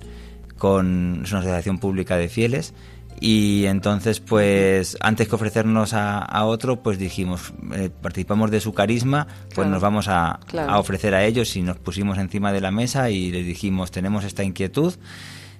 con 0.56 1.20
es 1.24 1.30
una 1.32 1.40
asociación 1.40 1.78
pública 1.78 2.16
de 2.16 2.28
fieles 2.28 2.74
y 3.20 3.64
entonces 3.66 4.20
pues 4.20 4.96
antes 5.00 5.28
que 5.28 5.34
ofrecernos 5.34 5.92
a, 5.92 6.18
a 6.18 6.44
otro 6.46 6.82
pues 6.82 6.98
dijimos 6.98 7.52
eh, 7.74 7.90
participamos 8.00 8.50
de 8.50 8.60
su 8.60 8.72
carisma 8.74 9.26
pues 9.46 9.54
Claro. 9.54 9.70
nos 9.70 9.82
vamos 9.82 10.08
a, 10.08 10.40
Claro. 10.46 10.70
a 10.72 10.78
ofrecer 10.78 11.14
a 11.14 11.24
ellos 11.24 11.54
y 11.56 11.62
nos 11.62 11.78
pusimos 11.78 12.18
encima 12.18 12.52
de 12.52 12.60
la 12.60 12.70
mesa 12.70 13.10
y 13.10 13.30
les 13.30 13.44
dijimos 13.46 13.90
tenemos 13.90 14.24
esta 14.24 14.44
inquietud 14.44 14.94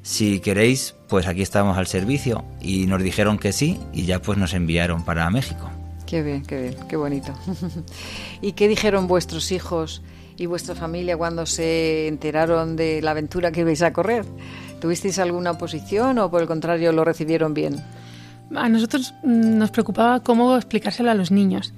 si 0.09 0.41
queréis 0.41 0.95
pues 1.07 1.27
aquí 1.27 1.43
estamos 1.43 1.77
al 1.77 1.87
servicio 1.87 2.43
y 2.63 2.87
nos 2.87 3.03
dijeron 3.03 3.37
que 3.37 3.53
sí 3.53 3.79
y 3.93 4.07
ya 4.07 4.23
pues 4.23 4.39
nos 4.39 4.55
enviaron 4.55 5.05
para 5.05 5.29
México 5.29 5.71
Qué 6.07 6.23
bien, 6.23 6.43
qué 6.43 6.63
bien, 6.63 6.75
qué 6.89 6.97
bonito. 6.97 7.35
¿Y 8.41 8.53
qué 8.53 8.67
dijeron 8.67 9.09
vuestros 9.09 9.53
hijos 9.53 10.01
y 10.39 10.47
vuestra 10.47 10.75
familia 10.75 11.19
cuando 11.19 11.45
se 11.45 12.09
enteraron 12.09 12.77
de 12.77 13.03
la 13.03 13.11
aventura 13.11 13.53
que 13.53 13.61
ibais 13.61 13.83
a 13.83 13.93
correr? 13.93 14.25
¿Tuvisteis 14.81 15.19
alguna 15.19 15.51
oposición 15.51 16.19
o 16.19 16.31
por 16.31 16.41
el 16.41 16.49
contrario 16.49 16.93
lo 16.93 17.05
recibieron 17.05 17.53
bien? 17.53 17.77
A 18.57 18.71
nosotros 18.71 19.13
mm, 19.23 19.59
nos 19.59 19.71
preocupaba 19.71 20.21
cómo 20.21 20.57
explicárselo 20.57 21.11
a 21.11 21.15
los 21.15 21.31
niños, 21.31 21.75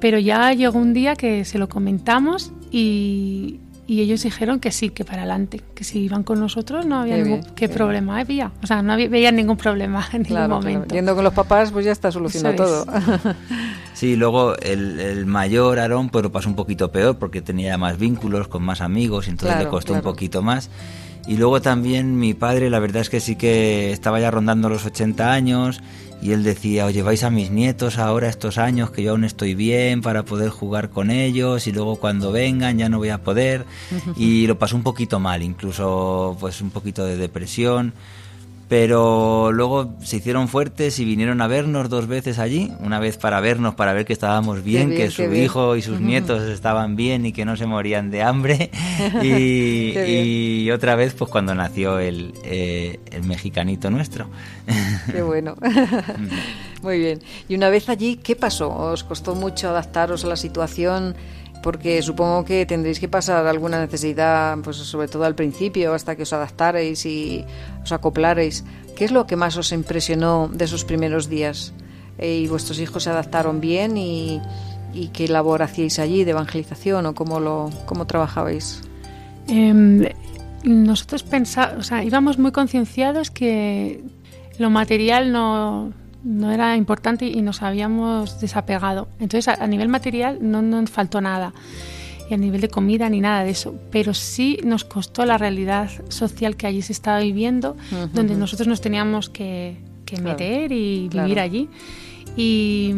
pero 0.00 0.18
ya 0.18 0.54
llegó 0.54 0.78
un 0.78 0.94
día 0.94 1.14
que 1.14 1.44
se 1.44 1.58
lo 1.58 1.68
comentamos 1.68 2.54
y, 2.70 3.60
y 3.88 4.00
ellos 4.00 4.22
dijeron 4.22 4.58
que 4.60 4.72
sí, 4.72 4.90
que 4.90 5.04
para 5.04 5.18
adelante, 5.18 5.60
que 5.74 5.84
si 5.84 6.00
iban 6.00 6.22
con 6.24 6.40
nosotros 6.40 6.86
no 6.86 7.00
había 7.00 7.14
Qué 7.16 7.22
ningún 7.22 7.40
bien, 7.40 7.54
qué 7.54 7.68
qué 7.68 7.74
problema 7.74 8.18
había, 8.18 8.50
o 8.62 8.66
sea, 8.66 8.82
no 8.82 8.92
había, 8.92 9.08
veían 9.08 9.36
ningún 9.36 9.56
problema 9.56 10.00
en 10.12 10.22
ningún 10.22 10.26
Claro, 10.36 10.46
claro. 10.60 10.74
momento. 10.74 10.94
Yendo 10.94 11.14
con 11.14 11.22
los 11.24 11.32
papás, 11.34 11.70
pues 11.72 11.84
ya 11.84 11.92
está 11.92 12.10
solucionado 12.10 12.54
Eso 12.54 12.86
es. 12.96 13.22
todo. 13.22 13.34
Sí, 13.94 14.14
luego 14.16 14.54
el, 14.58 15.00
el 15.00 15.24
mayor 15.24 15.78
Aarón 15.78 16.10
pues 16.10 16.22
lo 16.22 16.30
pasó 16.30 16.48
un 16.50 16.54
poquito 16.56 16.92
peor 16.92 17.16
porque 17.18 17.40
tenía 17.40 17.78
más 17.78 17.96
vínculos 17.98 18.46
con 18.48 18.62
más 18.62 18.82
amigos 18.82 19.26
y 19.26 19.30
entonces 19.30 19.54
Claro, 19.54 19.64
le 19.64 19.70
costó 19.70 19.92
claro. 19.94 20.06
un 20.06 20.12
poquito 20.12 20.42
más. 20.42 20.68
Y 21.26 21.38
luego 21.38 21.60
también 21.62 22.18
mi 22.18 22.34
padre, 22.34 22.68
la 22.70 22.78
verdad 22.78 23.00
es 23.02 23.08
que 23.10 23.20
sí 23.20 23.36
que 23.36 23.90
estaba 23.92 24.20
ya 24.20 24.30
rondando 24.30 24.68
los 24.68 24.84
80 24.84 25.32
años 25.32 25.80
y 26.22 26.32
él 26.32 26.42
decía, 26.42 26.86
oye, 26.86 27.02
vais 27.02 27.22
a 27.24 27.30
mis 27.30 27.50
nietos 27.50 27.98
ahora 27.98 28.28
estos 28.28 28.58
años 28.58 28.90
que 28.90 29.02
yo 29.02 29.12
aún 29.12 29.24
estoy 29.24 29.54
bien 29.54 30.00
para 30.00 30.24
poder 30.24 30.48
jugar 30.50 30.90
con 30.90 31.10
ellos 31.10 31.66
y 31.66 31.72
luego 31.72 31.96
cuando 31.96 32.32
vengan 32.32 32.78
ya 32.78 32.88
no 32.88 32.98
voy 32.98 33.10
a 33.10 33.22
poder. 33.22 33.64
Y 34.16 34.46
lo 34.46 34.58
pasó 34.58 34.76
un 34.76 34.82
poquito 34.82 35.20
mal, 35.20 35.42
incluso 35.42 36.36
pues 36.40 36.60
un 36.60 36.70
poquito 36.70 37.04
de 37.04 37.16
depresión. 37.16 37.92
Pero 38.68 39.52
luego 39.52 39.94
se 40.02 40.16
hicieron 40.16 40.48
fuertes 40.48 40.98
y 40.98 41.04
vinieron 41.04 41.40
a 41.40 41.46
vernos 41.46 41.88
dos 41.88 42.08
veces 42.08 42.40
allí, 42.40 42.72
una 42.80 42.98
vez 42.98 43.16
para 43.16 43.40
vernos, 43.40 43.76
para 43.76 43.92
ver 43.92 44.04
que 44.04 44.12
estábamos 44.12 44.64
bien, 44.64 44.88
bien, 44.90 45.02
que 45.02 45.10
su 45.12 45.22
bien. 45.28 45.44
hijo 45.44 45.76
y 45.76 45.82
sus 45.82 46.00
nietos 46.00 46.42
estaban 46.42 46.96
bien 46.96 47.26
y 47.26 47.32
que 47.32 47.44
no 47.44 47.56
se 47.56 47.66
morían 47.66 48.10
de 48.10 48.22
hambre. 48.22 48.70
y, 49.22 49.96
y 49.96 50.70
otra 50.72 50.96
vez, 50.96 51.14
pues 51.14 51.30
cuando 51.30 51.54
nació 51.54 52.00
el, 52.00 52.34
eh, 52.42 52.98
el 53.12 53.22
mexicanito 53.22 53.88
nuestro. 53.88 54.28
Qué 55.12 55.22
bueno. 55.22 55.54
Muy 56.82 56.98
bien. 56.98 57.20
Y 57.48 57.54
una 57.54 57.68
vez 57.68 57.88
allí, 57.88 58.16
¿qué 58.16 58.34
pasó? 58.34 58.68
¿Os 58.70 59.04
costó 59.04 59.34
mucho 59.34 59.68
adaptaros 59.68 60.24
a 60.24 60.28
la 60.28 60.36
situación? 60.36 61.14
Porque 61.66 62.00
supongo 62.00 62.44
que 62.44 62.64
tendréis 62.64 63.00
que 63.00 63.08
pasar 63.08 63.44
alguna 63.44 63.80
necesidad, 63.80 64.56
pues 64.62 64.76
sobre 64.76 65.08
todo 65.08 65.24
al 65.24 65.34
principio, 65.34 65.94
hasta 65.94 66.14
que 66.14 66.22
os 66.22 66.32
adaptarais 66.32 67.04
y 67.04 67.44
os 67.82 67.90
acoplarais. 67.90 68.62
¿Qué 68.94 69.04
es 69.04 69.10
lo 69.10 69.26
que 69.26 69.34
más 69.34 69.56
os 69.56 69.72
impresionó 69.72 70.46
de 70.46 70.64
esos 70.64 70.84
primeros 70.84 71.28
días? 71.28 71.72
Eh, 72.18 72.38
¿Y 72.38 72.46
vuestros 72.46 72.78
hijos 72.78 73.02
se 73.02 73.10
adaptaron 73.10 73.60
bien? 73.60 73.96
¿Y, 73.96 74.40
y 74.94 75.08
qué 75.08 75.26
labor 75.26 75.64
hacíais 75.64 75.98
allí 75.98 76.22
de 76.22 76.30
evangelización 76.30 77.04
o 77.04 77.16
cómo, 77.16 77.40
lo, 77.40 77.70
cómo 77.84 78.06
trabajabais? 78.06 78.82
Em, 79.48 80.06
nosotros 80.62 81.24
pensábamos, 81.24 81.80
o 81.80 81.82
sea, 81.82 82.04
íbamos 82.04 82.38
muy 82.38 82.52
concienciados 82.52 83.32
que 83.32 84.04
lo 84.58 84.70
material 84.70 85.32
no, 85.32 85.92
no 86.26 86.50
era 86.52 86.76
importante 86.76 87.24
y 87.26 87.40
nos 87.40 87.62
habíamos 87.62 88.40
desapegado. 88.40 89.06
Entonces, 89.20 89.48
a, 89.48 89.54
a 89.62 89.66
nivel 89.66 89.88
material 89.88 90.38
no 90.42 90.60
nos 90.60 90.90
faltó 90.90 91.20
nada, 91.20 91.52
y 92.28 92.34
a 92.34 92.36
nivel 92.36 92.60
de 92.60 92.68
comida 92.68 93.08
ni 93.08 93.20
nada 93.20 93.44
de 93.44 93.50
eso, 93.50 93.76
pero 93.92 94.12
sí 94.12 94.58
nos 94.64 94.82
costó 94.84 95.24
la 95.24 95.38
realidad 95.38 95.88
social 96.08 96.56
que 96.56 96.66
allí 96.66 96.82
se 96.82 96.92
estaba 96.92 97.20
viviendo, 97.20 97.76
donde 98.12 98.34
nosotros 98.34 98.66
nos 98.66 98.80
teníamos 98.80 99.30
que, 99.30 99.76
que 100.04 100.16
Claro, 100.16 100.30
meter 100.30 100.72
y 100.72 101.08
claro. 101.08 101.26
vivir 101.28 101.38
allí. 101.40 101.68
Y, 102.36 102.92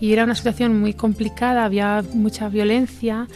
y 0.00 0.12
era 0.12 0.24
una 0.24 0.34
situación 0.34 0.80
muy 0.80 0.94
complicada, 0.94 1.64
había 1.66 2.02
mucha 2.14 2.48
violencia 2.48 3.28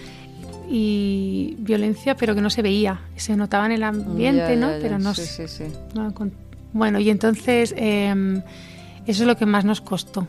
y 0.71 1.57
violencia 1.59 2.16
pero 2.16 2.35
que 2.35 2.41
no 2.41 2.49
se 2.51 2.62
veía, 2.62 3.01
se 3.16 3.37
notaba 3.37 3.66
en 3.66 3.73
el 3.73 3.83
ambiente, 3.83 4.55
Ya, 4.55 4.57
¿no? 4.57 4.68
ya, 4.68 4.77
ya. 4.77 4.83
Pero 4.83 4.99
no 4.99 5.14
Sí, 5.14 5.23
sí, 5.27 5.49
sí. 5.49 5.64
no 5.95 6.14
con- 6.14 6.33
bueno, 6.73 6.99
y 7.01 7.11
entonces 7.11 7.75
eh, 7.77 8.41
eso 9.11 9.23
es 9.23 9.27
lo 9.27 9.37
que 9.37 9.47
más 9.47 9.65
nos 9.65 9.81
costó. 9.81 10.27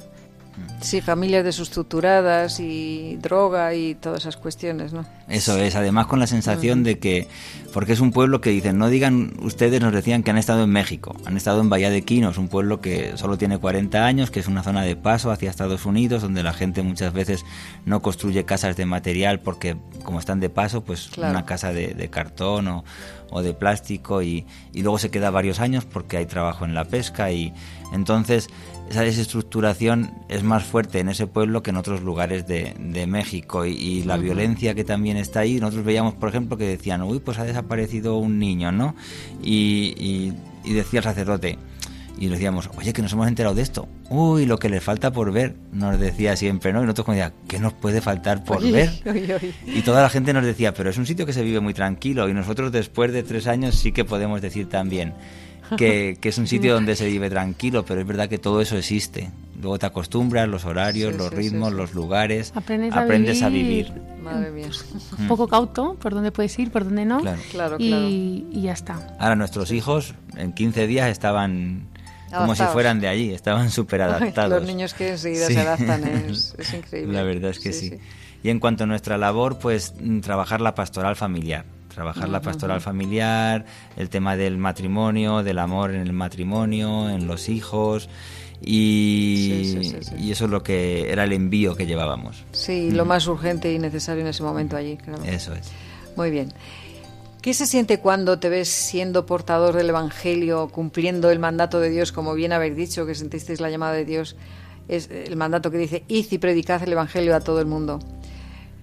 Sí, 0.81 0.99
familias 0.99 1.43
desestructuradas 1.45 2.59
y 2.59 3.15
droga 3.21 3.73
y 3.73 3.95
todas 3.95 4.21
esas 4.23 4.35
cuestiones, 4.35 4.91
¿no? 4.93 5.05
Eso 5.29 5.57
es, 5.57 5.75
además 5.75 6.07
con 6.07 6.19
la 6.19 6.27
sensación 6.27 6.83
de 6.83 6.99
que, 6.99 7.27
porque 7.73 7.93
es 7.93 7.99
un 7.99 8.11
pueblo 8.11 8.41
que 8.41 8.49
dicen, 8.49 8.77
no 8.77 8.89
digan, 8.89 9.33
ustedes 9.41 9.79
nos 9.79 9.93
decían 9.93 10.23
que 10.23 10.31
han 10.31 10.37
estado 10.37 10.63
en 10.63 10.69
México, 10.71 11.15
han 11.25 11.37
estado 11.37 11.61
en 11.61 11.69
Bahía 11.69 11.89
de 11.89 12.01
Quinos, 12.03 12.37
un 12.37 12.47
pueblo 12.49 12.81
que 12.81 13.15
solo 13.15 13.37
tiene 13.37 13.59
40 13.59 14.05
años, 14.05 14.29
que 14.29 14.39
es 14.41 14.47
una 14.47 14.61
zona 14.61 14.83
de 14.83 14.95
paso 14.95 15.31
hacia 15.31 15.49
Estados 15.49 15.85
Unidos, 15.85 16.21
donde 16.21 16.43
la 16.43 16.53
gente 16.53 16.81
muchas 16.83 17.13
veces 17.13 17.45
no 17.85 18.01
construye 18.01 18.43
casas 18.43 18.75
de 18.75 18.85
material 18.85 19.39
porque 19.39 19.77
como 20.03 20.19
están 20.19 20.39
de 20.41 20.49
paso, 20.49 20.81
pues 20.83 21.09
Claro. 21.13 21.31
una 21.31 21.45
casa 21.45 21.71
de, 21.71 21.93
de 21.93 22.09
cartón 22.09 22.67
o, 22.67 22.83
o 23.29 23.41
de 23.41 23.53
plástico 23.53 24.21
y, 24.21 24.45
y 24.73 24.81
luego 24.81 24.99
se 24.99 25.09
queda 25.11 25.29
varios 25.31 25.59
años 25.61 25.85
porque 25.85 26.17
hay 26.17 26.25
trabajo 26.25 26.65
en 26.65 26.73
la 26.75 26.85
pesca 26.85 27.31
y 27.31 27.53
entonces 27.93 28.49
esa 28.91 29.01
desestructuración 29.03 30.11
es 30.29 30.43
más 30.43 30.63
fuerte 30.63 30.99
en 30.99 31.09
ese 31.09 31.27
pueblo 31.27 31.63
que 31.63 31.71
en 31.71 31.77
otros 31.77 32.01
lugares 32.01 32.47
de, 32.47 32.73
de 32.79 33.07
México 33.07 33.65
y, 33.65 33.71
y 33.73 34.03
la 34.03 34.17
violencia 34.17 34.73
que 34.75 34.83
también 34.83 35.17
está 35.17 35.41
ahí. 35.41 35.59
Nosotros 35.59 35.85
veíamos, 35.85 36.13
por 36.13 36.29
ejemplo, 36.29 36.57
que 36.57 36.67
decían, 36.67 37.01
uy, 37.01 37.19
pues 37.19 37.39
ha 37.39 37.43
desaparecido 37.43 38.17
un 38.17 38.39
niño, 38.39 38.71
¿no? 38.71 38.95
Y, 39.43 39.93
y- 39.97 40.33
y 40.63 40.73
decía 40.73 40.99
el 40.99 41.03
sacerdote, 41.05 41.57
y 42.19 42.25
le 42.25 42.31
decíamos, 42.35 42.69
oye, 42.77 42.93
que 42.93 43.01
nos 43.01 43.11
hemos 43.13 43.27
enterado 43.27 43.55
de 43.55 43.63
esto. 43.63 43.87
Uy, 44.11 44.45
lo 44.45 44.59
que 44.59 44.69
le 44.69 44.79
falta 44.79 45.11
por 45.11 45.31
ver, 45.31 45.55
nos 45.71 45.99
decía 45.99 46.35
siempre, 46.35 46.71
¿no? 46.71 46.79
Y 46.79 46.83
nosotros 46.83 47.05
como 47.05 47.15
decía, 47.15 47.33
¿qué 47.47 47.57
nos 47.59 47.73
puede 47.73 47.99
faltar 47.99 48.43
por 48.43 48.57
Oye, 48.57 48.71
ver? 48.71 48.89
oye, 49.09 49.33
oye. 49.33 49.53
Y 49.65 49.81
toda 49.81 50.03
la 50.03 50.09
gente 50.09 50.31
nos 50.33 50.45
decía, 50.45 50.73
pero 50.75 50.91
es 50.91 50.97
un 50.99 51.07
sitio 51.07 51.25
que 51.25 51.33
se 51.33 51.41
vive 51.41 51.59
muy 51.61 51.73
tranquilo 51.73 52.29
y 52.29 52.33
nosotros 52.33 52.71
después 52.71 53.11
de 53.11 53.23
tres 53.23 53.47
años 53.47 53.73
sí 53.75 53.91
que 53.91 54.05
podemos 54.05 54.39
decir 54.41 54.69
también 54.69 55.13
que, 55.77 56.17
que 56.19 56.29
es 56.29 56.37
un 56.37 56.47
sitio 56.47 56.73
donde 56.73 56.95
se 56.95 57.05
vive 57.07 57.29
tranquilo, 57.29 57.83
pero 57.85 58.01
es 58.01 58.07
verdad 58.07 58.27
que 58.29 58.37
todo 58.37 58.61
eso 58.61 58.77
existe. 58.77 59.31
Luego 59.61 59.77
te 59.77 59.85
acostumbras, 59.85 60.47
los 60.47 60.65
horarios, 60.65 61.11
Sí, 61.13 61.17
los 61.19 61.29
sí, 61.29 61.35
ritmos, 61.35 61.69
sí, 61.69 61.73
sí. 61.75 61.77
los 61.81 61.93
lugares, 61.93 62.51
Aprendes 62.55 62.93
a 62.93 63.01
aprendes 63.01 63.41
a 63.43 63.49
vivir. 63.49 63.87
vivir. 63.93 64.01
Madre 64.23 64.51
mía. 64.51 64.69
Un 65.19 65.27
poco 65.27 65.47
cauto, 65.47 65.95
por 66.01 66.13
dónde 66.13 66.31
puedes 66.31 66.57
ir, 66.59 66.71
por 66.71 66.83
dónde 66.83 67.05
no. 67.05 67.19
Claro. 67.19 67.41
Claro, 67.51 67.75
y, 67.79 67.87
claro. 67.89 68.07
y 68.07 68.61
ya 68.63 68.73
está. 68.73 69.15
Ahora 69.19 69.35
nuestros 69.35 69.71
hijos 69.71 70.13
en 70.35 70.53
15 70.53 70.87
días 70.87 71.09
estaban 71.09 71.87
como 72.35 72.55
si 72.55 72.63
fueran 72.63 72.99
de 73.01 73.07
allí, 73.09 73.33
estaban 73.33 73.69
súper 73.69 74.01
adaptados. 74.03 74.61
Los 74.61 74.63
niños 74.67 74.93
que 74.93 75.09
enseguida 75.09 75.47
Sí. 75.47 75.53
se 75.53 75.59
adaptan 75.59 76.07
es, 76.07 76.55
es 76.57 76.73
increíble. 76.73 77.13
La 77.13 77.23
verdad 77.23 77.51
es 77.51 77.59
que 77.59 77.73
Sí, 77.73 77.89
sí. 77.89 77.95
sí. 77.97 78.01
Y 78.43 78.49
en 78.49 78.59
cuanto 78.59 78.85
a 78.85 78.87
nuestra 78.87 79.17
labor, 79.17 79.59
pues 79.59 79.93
mm, 80.01 80.21
trabajar 80.21 80.61
la 80.61 80.73
pastoral 80.73 81.15
familiar. 81.15 81.65
Trabajar 81.93 82.29
la 82.29 82.41
pastoral 82.41 82.81
familiar, 82.81 83.65
el 83.97 84.09
tema 84.09 84.37
del 84.37 84.57
matrimonio, 84.57 85.43
del 85.43 85.59
amor 85.59 85.91
en 85.91 86.01
el 86.01 86.13
matrimonio, 86.13 87.09
en 87.09 87.27
los 87.27 87.49
hijos. 87.49 88.09
Y, 88.63 89.63
Sí, 89.65 89.65
sí, 89.65 89.89
sí, 89.89 89.97
sí. 90.01 90.15
y 90.19 90.31
eso 90.31 90.45
es 90.45 90.51
lo 90.51 90.61
que 90.63 91.11
era 91.11 91.23
el 91.23 91.33
envío 91.33 91.75
que 91.75 91.85
llevábamos. 91.85 92.45
Sí, 92.51 92.91
lo 92.91 93.05
más 93.05 93.27
urgente 93.27 93.73
y 93.73 93.79
necesario 93.79 94.21
en 94.21 94.27
ese 94.27 94.43
momento 94.43 94.77
allí, 94.77 94.97
claro. 94.97 95.23
Eso 95.23 95.53
es. 95.53 95.71
Muy 96.15 96.29
bien. 96.29 96.53
¿Qué 97.41 97.55
se 97.55 97.65
siente 97.65 97.99
cuando 97.99 98.37
te 98.37 98.49
ves 98.49 98.69
siendo 98.69 99.25
portador 99.25 99.75
del 99.75 99.89
Evangelio, 99.89 100.69
cumpliendo 100.69 101.31
el 101.31 101.39
mandato 101.39 101.79
de 101.79 101.89
Dios, 101.89 102.11
como 102.11 102.35
bien 102.35 102.53
habéis 102.53 102.75
dicho, 102.75 103.07
que 103.07 103.15
sentisteis 103.15 103.59
la 103.59 103.71
llamada 103.71 103.93
de 103.93 104.05
Dios? 104.05 104.35
Es 104.87 105.09
el 105.09 105.35
mandato 105.37 105.71
que 105.71 105.79
dice, 105.79 106.03
id 106.07 106.27
y 106.29 106.37
predicad 106.37 106.83
el 106.83 106.91
Evangelio 106.91 107.35
a 107.35 107.39
todo 107.39 107.59
el 107.59 107.65
mundo. 107.65 107.99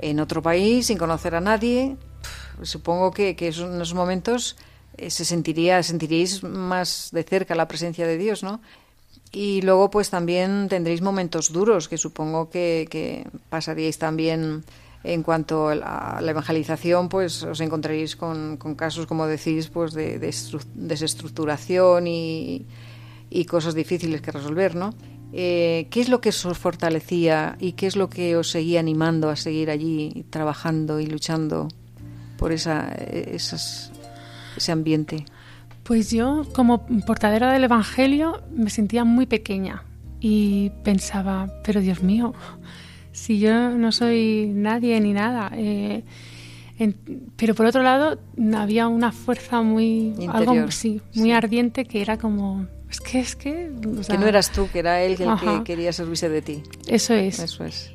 En 0.01 0.19
otro 0.19 0.43
país, 0.43 0.87
sin 0.87 0.99
conocer 0.99 1.37
a 1.37 1.41
nadie, 1.41 1.97
supongo 2.63 3.11
que, 3.13 3.37
en 3.39 3.81
esos 3.81 3.95
momentos 3.95 4.57
eh, 4.97 5.11
se 5.11 5.25
sentiría, 5.25 5.83
sentiríais 5.83 6.43
más 6.43 7.11
de 7.13 7.23
cerca 7.23 7.55
la 7.55 7.69
presencia 7.69 8.07
de 8.07 8.19
Dios, 8.19 8.43
¿no? 8.43 8.61
Y 9.31 9.61
luego, 9.63 9.91
pues 9.91 10.11
también 10.11 10.69
tendréis 10.69 11.03
momentos 11.03 11.53
duros, 11.53 11.89
que 11.89 11.99
supongo 11.99 12.49
que, 12.49 12.89
que 12.91 13.27
pasaríais 13.51 13.99
también 13.99 14.65
en 15.05 15.23
cuanto 15.23 15.69
a 15.69 15.75
la, 15.75 16.31
evangelización, 16.31 17.09
pues 17.09 17.43
os 17.43 17.61
encontraréis 17.61 18.17
con, 18.17 18.57
casos, 18.77 19.07
como 19.07 19.27
decís, 19.27 19.69
pues 19.69 19.93
de, 19.93 20.19
de 20.19 20.29
estru- 20.29 20.65
desestructuración 20.75 22.07
y, 22.07 22.67
y 23.31 23.45
cosas 23.45 23.75
difíciles 23.75 24.21
que 24.21 24.33
resolver, 24.33 24.75
¿no? 24.75 24.95
Eh, 25.33 25.89
¿Qué 25.91 26.01
es 26.01 26.09
lo 26.09 26.21
que 26.21 26.31
os 26.31 26.59
fortalecía 26.59 27.57
y 27.61 27.73
qué 27.73 27.87
es 27.87 27.97
lo 27.97 28.09
que 28.09 28.37
os 28.37 28.51
seguía 28.51 28.81
animando 28.81 29.29
a 29.29 29.37
seguir 29.37 29.71
allí 29.71 30.25
trabajando 30.31 31.01
y 31.01 31.07
luchando 31.07 31.69
por 32.39 32.53
esa, 32.53 32.89
esas, 32.95 33.93
ese 34.57 34.73
ambiente? 34.73 35.27
Pues 35.83 36.11
yo, 36.11 36.47
como 36.55 36.87
portadora 37.07 37.53
del 37.53 37.65
Evangelio, 37.65 38.43
me 38.55 38.71
sentía 38.71 39.05
muy 39.05 39.27
pequeña 39.27 39.83
y 40.21 40.71
pensaba, 40.85 41.49
pero 41.65 41.81
Dios 41.81 42.03
mío, 42.03 42.35
si 43.13 43.39
yo 43.39 43.71
no 43.71 43.91
soy 43.93 44.51
nadie 44.55 45.01
ni 45.01 45.13
nada. 45.13 45.51
eh, 45.55 46.05
en- 46.79 46.95
pero 47.37 47.55
por 47.55 47.67
otro 47.67 47.83
lado, 47.83 48.19
había 48.57 48.87
una 48.87 49.11
fuerza 49.13 49.63
muy, 49.63 50.15
algo, 50.29 50.53
sí, 50.71 51.01
muy 51.15 51.33
ardiente 51.33 51.85
que 51.87 52.01
era 52.03 52.19
como, 52.19 52.67
es 52.89 53.01
que, 53.01 53.19
es 53.19 53.35
que... 53.35 53.71
o 53.99 54.03
sea, 54.05 54.15
que 54.17 54.21
no 54.21 54.29
eras 54.29 54.53
tú, 54.53 54.69
que 54.73 54.79
era 54.79 55.03
él 55.03 55.13
el 55.13 55.19
que 55.41 55.65
quería 55.65 55.93
servirse 55.93 56.29
de 56.29 56.41
ti. 56.43 56.63
Eso 56.87 57.15
es. 57.15 57.39
Eso 57.41 57.65
es. 57.65 57.91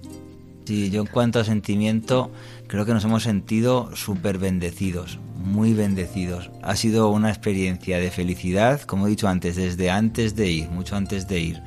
Sí, 0.66 0.90
yo 0.90 1.02
en 1.02 1.08
cuanto 1.08 1.40
a 1.40 1.44
sentimiento, 1.44 2.32
creo 2.68 2.86
que 2.86 2.94
nos 2.94 3.04
hemos 3.04 3.24
sentido 3.24 3.94
súper 3.96 4.38
bendecidos, 4.38 5.20
muy 5.44 5.74
bendecidos. 5.74 6.52
Ha 6.62 6.76
sido 6.78 7.10
una 7.10 7.30
experiencia 7.30 7.98
de 8.00 8.10
felicidad, 8.12 8.80
como 8.82 9.08
he 9.08 9.10
dicho 9.10 9.28
antes, 9.28 9.56
desde 9.58 9.92
antes 9.92 10.36
de 10.36 10.50
ir, 10.50 10.70
mucho 10.70 10.96
antes 10.96 11.28
de 11.28 11.40
ir. 11.40 11.62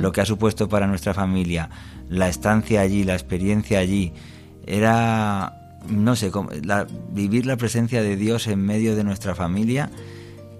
Lo 0.00 0.12
que 0.12 0.22
ha 0.22 0.24
supuesto 0.24 0.68
para 0.68 0.86
nuestra 0.86 1.12
familia, 1.12 1.68
la 2.08 2.28
estancia 2.30 2.80
allí, 2.80 3.04
la 3.04 3.12
experiencia 3.14 3.80
allí, 3.80 4.12
era, 4.66 5.54
no 5.88 6.16
sé, 6.16 6.30
como- 6.30 6.50
la- 6.64 6.86
vivir 7.12 7.44
la 7.46 7.56
presencia 7.56 8.02
de 8.02 8.16
Dios 8.16 8.46
en 8.46 8.60
medio 8.64 8.96
de 8.96 9.04
nuestra 9.04 9.34
familia, 9.34 9.90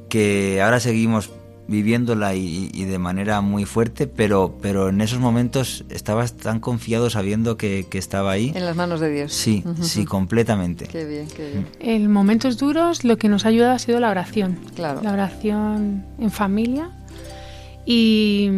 que 0.09 0.61
ahora 0.62 0.80
seguimos 0.80 1.30
viviéndola 1.69 2.35
y, 2.35 2.71
y 2.73 2.85
de 2.87 2.99
manera 2.99 3.41
muy 3.43 3.64
fuerte, 3.66 4.07
pero, 4.07 4.57
pero 4.62 4.89
en 4.89 5.01
esos 5.03 5.21
momentos 5.21 5.85
estabas 5.91 6.33
tan 6.33 6.61
confiado 6.61 7.11
sabiendo 7.11 7.57
que, 7.59 7.87
que 7.91 7.99
estaba 7.99 8.33
ahí. 8.33 8.53
En 8.55 8.64
las 8.64 8.75
manos 8.75 9.01
de 9.01 9.11
Dios. 9.12 9.33
Sí, 9.35 9.62
sí, 9.83 10.05
completamente. 10.07 10.87
Qué 10.87 11.05
bien, 11.05 11.27
qué 11.37 11.51
bien. 11.51 11.66
En 11.81 12.11
momentos 12.11 12.57
duros 12.59 13.05
lo 13.05 13.19
que 13.19 13.29
nos 13.29 13.45
ha 13.45 13.49
ayudado 13.51 13.73
ha 13.75 13.79
sido 13.79 14.01
la 14.01 14.11
oración. 14.11 14.59
Claro. 14.75 15.03
La 15.03 15.12
oración 15.12 16.05
en 16.19 16.31
familia 16.31 16.91
y, 17.85 18.51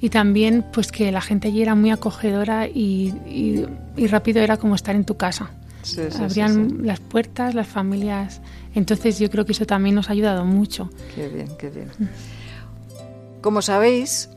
y 0.00 0.08
también 0.10 0.64
pues 0.72 0.90
que 0.92 1.10
la 1.12 1.20
gente 1.20 1.48
allí 1.48 1.62
era 1.62 1.74
muy 1.74 1.90
acogedora 1.90 2.68
y, 2.68 3.12
y- 3.28 3.66
y 3.96 4.06
rápido 4.06 4.40
era 4.40 4.56
como 4.56 4.74
estar 4.74 4.94
en 4.94 5.04
tu 5.04 5.16
casa. 5.16 5.50
Sí, 5.90 6.02
sí, 6.10 6.22
Abrían 6.22 6.70
sí, 6.70 6.76
las 6.82 7.00
puertas, 7.00 7.54
las 7.54 7.66
familias. 7.66 8.40
Entonces 8.74 9.18
yo 9.18 9.30
creo 9.30 9.44
que 9.44 9.52
eso 9.52 9.66
también 9.66 9.94
nos 9.94 10.08
ha 10.08 10.12
ayudado 10.12 10.44
mucho. 10.44 10.90
Qué 11.14 11.28
bien, 11.28 11.48
qué 11.58 11.70
bien. 11.70 11.88
Como 13.40 13.62
sabéis, 13.62 14.30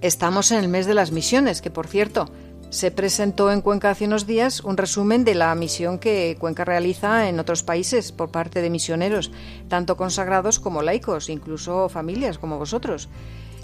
estamos 0.00 0.50
en 0.52 0.58
el 0.58 0.68
mes 0.68 0.86
de 0.86 0.94
las 0.94 1.12
misiones, 1.12 1.60
que 1.62 1.70
por 1.70 1.86
cierto, 1.86 2.28
se 2.70 2.90
presentó 2.90 3.50
en 3.50 3.62
Cuenca 3.62 3.90
hace 3.90 4.04
unos 4.04 4.26
días 4.26 4.60
un 4.60 4.76
resumen 4.76 5.24
de 5.24 5.34
la 5.34 5.54
misión 5.54 5.98
que 5.98 6.36
Cuenca 6.38 6.64
realiza 6.64 7.28
en 7.28 7.40
otros 7.40 7.62
países 7.62 8.12
por 8.12 8.30
parte 8.30 8.60
de 8.62 8.70
misioneros, 8.70 9.30
tanto 9.68 9.96
consagrados 9.96 10.58
como 10.60 10.82
laicos, 10.82 11.28
incluso 11.30 11.88
familias 11.88 12.38
como 12.38 12.58
vosotros. 12.58 13.08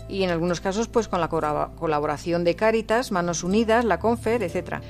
Y 0.08 0.22
en 0.22 0.30
algunos 0.30 0.60
casos, 0.60 0.86
pues 0.88 1.08
con 1.08 1.20
la 1.20 1.28
colab- 1.28 1.74
colaboración 1.76 2.44
de 2.44 2.54
Cáritas, 2.54 3.10
Manos 3.12 3.42
Unidas, 3.44 3.84
la 3.84 3.98
Confer, 3.98 4.42
etcétera. 4.42 4.80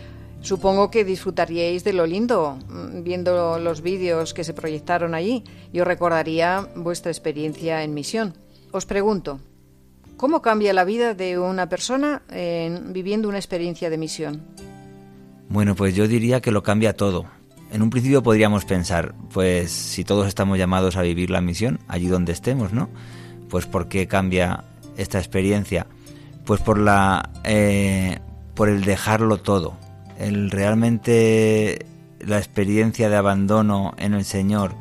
Supongo 0.47 0.93
que 0.93 1.05
disfrutaríais 1.05 1.83
de 1.83 1.93
lo 1.93 2.07
lindo 2.07 2.57
mm, 2.69 3.03
viendo 3.03 3.59
los 3.59 3.81
vídeos 3.83 4.33
que 4.33 4.45
se 4.45 4.55
proyectaron 4.55 5.13
allí 5.15 5.43
y 5.73 5.81
os 5.81 5.87
recordaría 5.87 6.69
vuestra 6.77 7.11
experiencia 7.11 7.83
en 7.83 7.95
misión. 7.95 8.35
Os 8.71 8.87
pregunto, 8.87 9.41
¿cómo 10.17 10.43
cambia 10.43 10.73
la 10.73 10.85
vida 10.85 11.15
de 11.15 11.37
una 11.37 11.69
persona 11.69 12.23
en- 12.31 12.93
viviendo 12.93 13.29
una 13.29 13.39
experiencia 13.39 13.91
de 13.91 13.99
misión? 13.99 14.43
Bueno, 15.49 15.75
pues 15.75 15.97
yo 15.97 16.07
diría 16.07 16.41
que 16.41 16.53
lo 16.53 16.63
cambia 16.63 16.95
todo. 16.95 17.27
en 17.73 17.83
un 17.83 17.91
principio 17.91 18.23
podríamos 18.23 18.65
pensar, 18.65 19.15
pues 19.35 19.73
si 19.73 20.05
todos 20.05 20.29
estamos 20.29 20.57
llamados 20.59 20.97
a 20.97 21.03
vivir 21.03 21.31
la 21.31 21.41
misión, 21.41 21.81
allí 21.89 22.07
donde 22.07 22.31
estemos, 22.31 22.73
¿no? 22.73 22.89
Pues 23.51 23.67
¿por 23.67 23.89
qué 23.89 24.07
cambia 24.07 24.63
esta 24.97 25.19
experiencia? 25.19 25.89
Pues 26.45 26.61
por 26.61 26.79
la 26.79 27.31
eh, 27.43 28.21
por 28.55 28.69
el 28.69 28.85
dejarlo 28.85 29.39
todo, 29.39 29.75
el 30.19 30.51
realmente 30.51 31.87
la 32.21 32.39
experiencia 32.39 33.09
de 33.09 33.17
abandono 33.17 33.95
en 33.99 34.14
el 34.14 34.25
Señor 34.25 34.75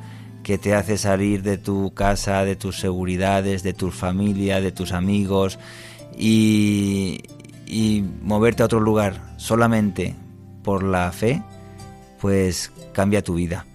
que 0.44 0.58
te 0.58 0.76
hace 0.76 0.98
salir 0.98 1.42
de 1.42 1.58
tu 1.58 1.94
casa, 1.94 2.46
de 2.46 2.56
tus 2.56 2.80
seguridades, 2.80 3.64
de 3.64 3.74
tu 3.74 3.92
familia, 3.92 4.62
de 4.62 4.72
tus 4.72 4.92
amigos 4.92 5.58
y, 6.18 7.22
y 7.66 8.04
moverte 8.22 8.62
a 8.62 8.66
otro 8.66 8.80
lugar 8.80 9.34
solamente 9.38 10.16
por 10.64 10.84
la 10.84 11.12
fe, 11.12 11.42
pues 12.22 12.72
cambia 12.94 13.24
tu 13.24 13.36
vida. 13.36 13.66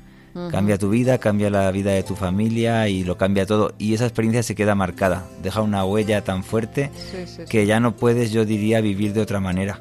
Cambia 0.53 0.79
tu 0.79 0.91
vida, 0.91 1.19
cambia 1.19 1.51
la 1.51 1.69
vida 1.73 1.91
de 1.91 2.05
tu 2.05 2.15
familia 2.15 2.89
y 2.89 3.03
lo 3.03 3.19
cambia 3.19 3.47
todo. 3.47 3.75
Y 3.79 3.95
esa 3.95 4.05
experiencia 4.05 4.45
se 4.45 4.55
queda 4.55 4.77
marcada, 4.77 5.27
deja 5.43 5.61
una 5.61 5.85
huella 5.85 6.23
tan 6.23 6.45
fuerte 6.45 6.91
Sí, 6.95 7.17
sí, 7.27 7.35
sí. 7.39 7.43
que 7.49 7.67
ya 7.67 7.81
no 7.81 7.97
puedes, 7.97 8.31
yo 8.31 8.45
diría, 8.45 8.81
vivir 8.81 9.13
de 9.13 9.23
otra 9.23 9.41
manera. 9.41 9.81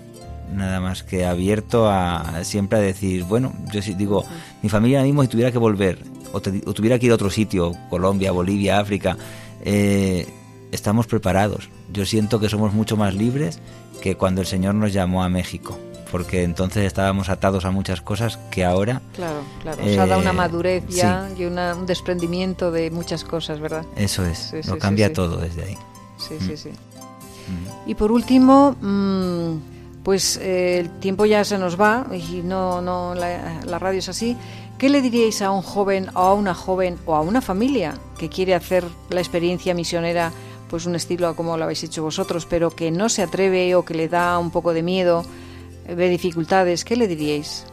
Nada 0.54 0.80
más 0.80 1.04
que 1.04 1.26
abierto 1.26 1.90
a 1.90 2.44
siempre 2.44 2.80
a 2.80 2.82
decir, 2.82 3.24
bueno, 3.24 3.54
yo 3.72 3.82
sí 3.82 3.94
digo, 3.94 4.26
mi 4.62 4.70
familia 4.70 5.00
ahora 5.00 5.06
mismo 5.08 5.22
si 5.22 5.28
tuviera 5.30 5.52
que 5.52 5.58
volver 5.60 6.00
o, 6.34 6.42
te- 6.42 6.64
o 6.66 6.74
tuviera 6.74 6.98
que 7.00 7.06
ir 7.06 7.12
a 7.12 7.16
otro 7.16 7.30
sitio, 7.30 7.74
Colombia, 7.90 8.32
Bolivia, 8.32 8.80
África, 8.80 9.16
eh, 9.64 10.28
estamos 10.72 11.08
preparados. 11.08 11.70
Yo 11.94 12.06
siento 12.06 12.40
que 12.40 12.50
somos 12.50 12.74
mucho 12.74 12.98
más 12.98 13.14
libres 13.14 13.60
que 14.02 14.16
cuando 14.16 14.42
el 14.42 14.48
Señor 14.48 14.76
nos 14.76 14.92
llamó 14.94 15.24
a 15.24 15.30
México, 15.30 15.78
porque 16.12 16.44
entonces 16.44 16.84
estábamos 16.86 17.30
atados 17.30 17.66
a 17.66 17.72
muchas 17.72 18.02
cosas 18.02 18.38
que 18.52 18.64
ahora 18.66 19.02
Claro, 19.16 19.42
claro. 19.62 19.84
Os 19.84 19.98
ha 19.98 20.06
dado 20.08 20.22
una 20.22 20.32
Eh, 20.32 20.34
madurez 20.34 20.84
sí. 20.90 20.98
ya 20.98 21.30
y 21.38 21.46
una- 21.46 21.76
un 21.76 21.86
desprendimiento 21.86 22.72
de 22.72 22.90
muchas 22.92 23.24
cosas, 23.24 23.60
¿verdad? 23.60 23.86
eso 23.96 24.26
es, 24.26 24.38
Sí, 24.38 24.58
sí, 24.64 24.68
lo 24.70 24.74
sí, 24.76 24.80
cambia 24.80 25.08
sí. 25.08 25.14
todo 25.14 25.38
desde 25.38 25.64
ahí. 25.64 25.78
Sí, 26.18 26.36
Mm. 26.40 26.48
sí, 26.48 26.58
sí. 26.58 26.70
Y 27.88 27.96
por 27.96 28.12
último, 28.12 28.76
mm, 28.80 29.56
pues 30.10 30.38
eh, 30.38 30.80
el 30.80 30.90
tiempo 30.90 31.28
ya 31.28 31.46
se 31.46 31.60
nos 31.60 31.80
va 31.80 32.08
y 32.12 32.42
no, 32.42 32.82
no 32.82 33.14
la, 33.14 33.78
radio 33.78 34.00
es 34.00 34.10
así. 34.10 34.36
¿Qué 34.80 34.90
le 34.90 35.04
diríais 35.04 35.44
a 35.44 35.52
un 35.52 35.62
joven 35.62 36.10
o 36.16 36.22
a 36.22 36.34
una 36.34 36.56
joven 36.56 36.98
o 37.06 37.14
a 37.14 37.22
una 37.22 37.42
familia 37.42 37.94
que 38.18 38.28
quiere 38.28 38.56
hacer 38.56 38.84
la 39.12 39.20
experiencia 39.20 39.76
misionera, 39.76 40.32
pues 40.68 40.88
un 40.88 40.96
estilo 40.96 41.36
como 41.36 41.58
lo 41.58 41.66
habéis 41.66 41.84
hecho 41.84 42.02
vosotros, 42.02 42.48
pero 42.48 42.72
que 42.72 42.90
no 42.90 43.08
se 43.08 43.22
atreve 43.22 43.76
o 43.76 43.86
que 43.86 43.94
le 43.94 44.08
da 44.08 44.40
un 44.40 44.50
poco 44.50 44.74
de 44.74 44.82
miedo, 44.82 45.24
ve 45.88 46.10
dificultades? 46.10 46.86
¿Qué 46.86 46.96
le 46.96 47.08
diríais? 47.08 47.68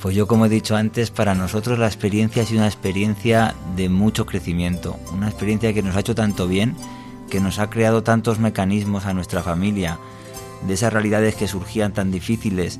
Pues 0.00 0.16
yo, 0.16 0.26
como 0.26 0.46
he 0.46 0.48
dicho 0.48 0.74
antes, 0.74 1.12
para 1.12 1.36
nosotros 1.36 1.78
la 1.78 1.86
experiencia 1.86 2.42
ha 2.42 2.46
sido 2.46 2.62
una 2.62 2.66
experiencia 2.66 3.54
de 3.76 3.88
mucho 3.88 4.26
crecimiento, 4.26 4.96
una 5.12 5.28
experiencia 5.28 5.72
que 5.72 5.84
nos 5.84 5.94
ha 5.94 6.00
hecho 6.00 6.16
tanto 6.16 6.48
bien, 6.48 6.74
que 7.30 7.38
nos 7.38 7.60
ha 7.60 7.70
creado 7.70 8.02
tantos 8.02 8.40
mecanismos 8.40 9.06
a 9.06 9.14
nuestra 9.14 9.44
familia, 9.44 10.00
de 10.66 10.74
esas 10.74 10.92
realidades 10.92 11.34
que 11.34 11.48
surgían 11.48 11.92
tan 11.92 12.10
difíciles 12.10 12.78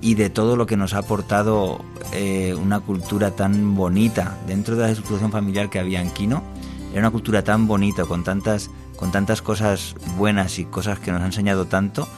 y 0.00 0.14
de 0.14 0.30
todo 0.30 0.56
lo 0.56 0.66
que 0.66 0.76
nos 0.76 0.94
ha 0.94 0.98
aportado 0.98 1.80
eh, 2.12 2.54
una 2.54 2.80
cultura 2.80 3.30
tan 3.30 3.74
bonita 3.74 4.36
dentro 4.46 4.76
de 4.76 4.82
la 4.82 4.88
estructuración 4.90 5.30
familiar 5.30 5.70
que 5.70 5.78
había 5.78 6.02
en 6.02 6.10
Quino. 6.10 6.42
Era 6.90 7.00
una 7.00 7.10
cultura 7.10 7.42
tan 7.44 7.66
bonita, 7.66 8.04
con 8.04 8.24
tantas, 8.24 8.68
con 8.96 9.12
tantas 9.12 9.40
cosas 9.40 9.94
buenas 10.18 10.58
y 10.58 10.64
cosas 10.64 10.98
que 10.98 11.12
nos 11.12 11.22
ha 11.22 11.26
enseñado 11.26 11.66
tanto, 11.66 12.08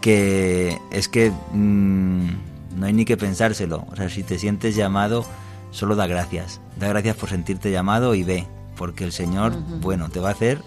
que 0.00 0.78
es 0.90 1.08
que 1.08 1.30
mm, 1.30 2.28
no 2.76 2.86
hay 2.86 2.92
ni 2.94 3.04
que 3.04 3.18
pensárselo. 3.18 3.86
O 3.92 3.96
sea, 3.96 4.08
si 4.08 4.22
te 4.22 4.38
sientes 4.38 4.74
llamado, 4.74 5.24
solo 5.70 5.96
da 5.96 6.06
gracias. 6.06 6.60
Da 6.78 6.88
gracias 6.88 7.16
por 7.16 7.28
sentirte 7.28 7.70
llamado 7.70 8.14
y 8.14 8.24
ve, 8.24 8.46
porque 8.76 9.04
el 9.04 9.12
Señor, 9.12 9.52
bueno, 9.80 10.08
te 10.08 10.20
va 10.20 10.30
a 10.30 10.32
hacer 10.32 10.62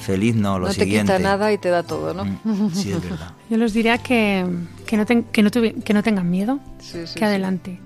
feliz, 0.00 0.34
no, 0.34 0.58
lo 0.58 0.66
no 0.68 0.74
te 0.74 0.80
siguiente. 0.84 1.12
quita 1.12 1.18
nada 1.22 1.52
y 1.52 1.58
te 1.58 1.68
da 1.68 1.82
todo, 1.82 2.14
¿no? 2.14 2.24
Mm, 2.44 2.70
sí, 2.72 2.92
es 2.92 3.02
verdad. 3.02 3.32
Yo 3.50 3.56
les 3.56 3.72
diría 3.72 3.98
que, 3.98 4.44
que, 4.86 4.96
no, 4.96 5.06
ten- 5.06 5.24
que, 5.24 5.42
no 5.42 5.50
tuvi- 5.50 5.82
que 5.82 5.92
no 5.94 6.02
tengan 6.02 6.28
miedo, 6.30 6.58
Sí, 6.78 7.06
sí, 7.06 7.14
que 7.14 7.18
sí. 7.20 7.24
adelante. 7.24 7.78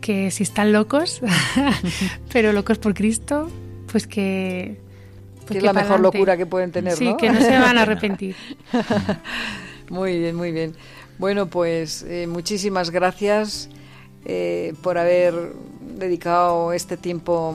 Que 0.00 0.30
si 0.30 0.42
están 0.42 0.72
locos, 0.72 1.20
pero 2.32 2.52
locos 2.52 2.78
por 2.78 2.94
Cristo, 2.94 3.50
pues 3.90 4.06
que... 4.06 4.78
pues 5.38 5.50
que 5.52 5.58
es 5.58 5.64
la 5.64 5.72
mejor 5.72 6.00
locura 6.00 6.36
que 6.36 6.46
pueden 6.46 6.70
tener, 6.72 6.94
Sí, 6.96 7.06
¿no? 7.06 7.16
que 7.16 7.30
no 7.30 7.40
se 7.40 7.58
van 7.58 7.76
a 7.78 7.82
arrepentir. 7.82 8.36
Muy 9.90 10.18
bien, 10.18 10.36
muy 10.36 10.52
bien. 10.52 10.74
Bueno, 11.18 11.46
pues 11.46 12.02
eh, 12.02 12.26
muchísimas 12.26 12.90
gracias 12.90 13.68
eh, 14.24 14.74
por 14.82 14.98
haber 14.98 15.34
dedicado 15.98 16.72
este 16.72 16.96
tiempo 16.96 17.54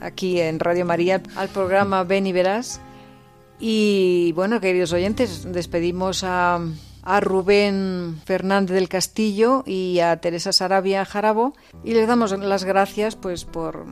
aquí 0.00 0.40
en 0.40 0.58
Radio 0.60 0.84
María 0.84 1.22
al 1.36 1.48
programa 1.48 2.04
Ven 2.04 2.26
y 2.26 2.32
Verás. 2.32 2.80
Y 3.60 4.32
bueno, 4.32 4.58
queridos 4.60 4.92
oyentes, 4.94 5.52
despedimos 5.52 6.24
a, 6.24 6.60
a 7.02 7.20
Rubén 7.20 8.18
Fernández 8.24 8.74
del 8.74 8.88
Castillo 8.88 9.62
y 9.66 10.00
a 10.00 10.16
Teresa 10.18 10.52
Sarabia 10.52 11.04
Jarabo 11.04 11.54
y 11.84 11.92
les 11.92 12.08
damos 12.08 12.36
las 12.38 12.64
gracias 12.64 13.16
pues 13.16 13.44
por, 13.44 13.84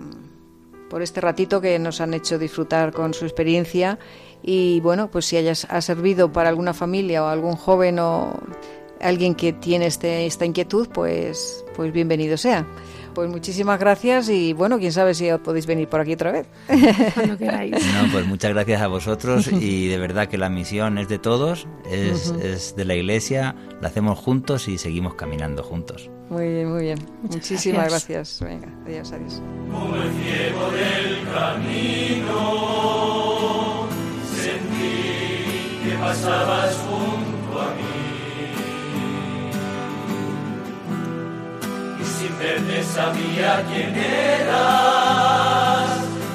por 0.88 1.02
este 1.02 1.20
ratito 1.20 1.60
que 1.60 1.78
nos 1.78 2.00
han 2.00 2.14
hecho 2.14 2.38
disfrutar 2.38 2.92
con 2.92 3.12
su 3.12 3.26
experiencia 3.26 3.98
y 4.42 4.80
bueno, 4.80 5.10
pues 5.10 5.26
si 5.26 5.36
hayas, 5.36 5.66
ha 5.68 5.80
servido 5.80 6.32
para 6.32 6.48
alguna 6.48 6.72
familia 6.72 7.24
o 7.24 7.26
algún 7.26 7.56
joven 7.56 7.98
o 7.98 8.40
alguien 9.00 9.34
que 9.34 9.52
tiene 9.52 9.86
este, 9.86 10.26
esta 10.26 10.46
inquietud, 10.46 10.88
pues, 10.92 11.64
pues 11.76 11.92
bienvenido 11.92 12.36
sea. 12.36 12.66
Pues 13.14 13.28
muchísimas 13.28 13.78
gracias 13.80 14.28
y 14.28 14.52
bueno, 14.52 14.78
quién 14.78 14.92
sabe 14.92 15.14
si 15.14 15.28
podéis 15.44 15.66
venir 15.66 15.88
por 15.88 16.00
aquí 16.00 16.12
otra 16.12 16.30
vez. 16.32 16.46
Cuando 17.14 17.36
queráis. 17.36 17.72
No, 17.72 18.12
pues 18.12 18.26
muchas 18.32 18.52
gracias 18.52 18.80
a 18.82 18.86
vosotros 18.88 19.50
y 19.52 19.88
de 19.88 19.98
verdad 19.98 20.28
que 20.28 20.38
la 20.38 20.48
misión 20.48 20.98
es 20.98 21.08
de 21.08 21.18
todos, 21.18 21.66
es, 21.90 22.28
Ujú. 22.30 22.40
es 22.40 22.76
de 22.76 22.84
la 22.84 22.94
iglesia, 22.94 23.54
la 23.80 23.88
hacemos 23.88 24.18
juntos 24.18 24.68
y 24.68 24.78
seguimos 24.78 25.14
caminando 25.14 25.62
juntos. 25.62 26.10
Muy 26.30 26.46
bien, 26.46 26.70
muy 26.72 26.82
bien. 26.82 26.98
Muchísimas 27.22 27.88
gracias. 27.88 28.40
gracias. 28.40 28.62
Venga, 28.62 28.68
adiós, 28.86 29.12
adiós. 29.12 29.42
Como 29.72 29.96
el 29.96 30.12
ciego 30.12 30.70
del 30.72 31.26
camino, 32.28 33.88
sentí 34.36 35.88
que 35.88 35.96
pasabas 35.98 36.76
junto 36.76 37.17
Verte 42.38 42.84
sabía 42.84 43.64
quién 43.68 43.96
eras, 43.96 45.90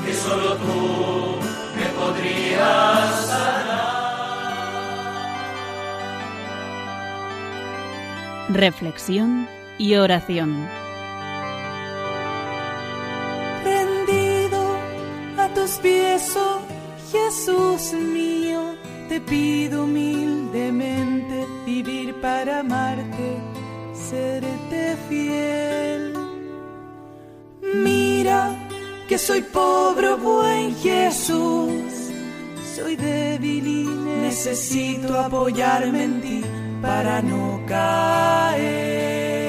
que 0.06 0.14
solo 0.14 0.56
tú 0.58 1.38
me 1.78 1.86
podrías 1.98 3.26
sanar. 3.26 3.64
Reflexión 8.50 9.48
y 9.78 9.96
oración. 9.96 10.68
rendido 13.64 14.78
a 15.38 15.48
tus 15.54 15.72
pies, 15.78 16.36
oh 16.36 16.62
Jesús 17.12 17.94
mío, 17.94 18.76
te 19.08 19.22
pido 19.22 19.86
humildemente 19.86 21.48
vivir 21.66 22.14
para 22.22 22.60
amarte, 22.60 23.53
fiel. 25.10 26.14
Mira 27.76 28.56
que 29.08 29.18
soy 29.18 29.42
pobre, 29.42 30.10
oh 30.10 30.18
buen 30.18 30.76
Jesús, 30.76 32.12
soy 32.76 32.96
débil 32.96 33.68
y 33.68 33.84
necesito 34.22 35.20
apoyarme 35.20 36.04
en 36.04 36.22
ti 36.22 36.42
para 36.82 37.22
no 37.22 37.62
caer 37.68 39.43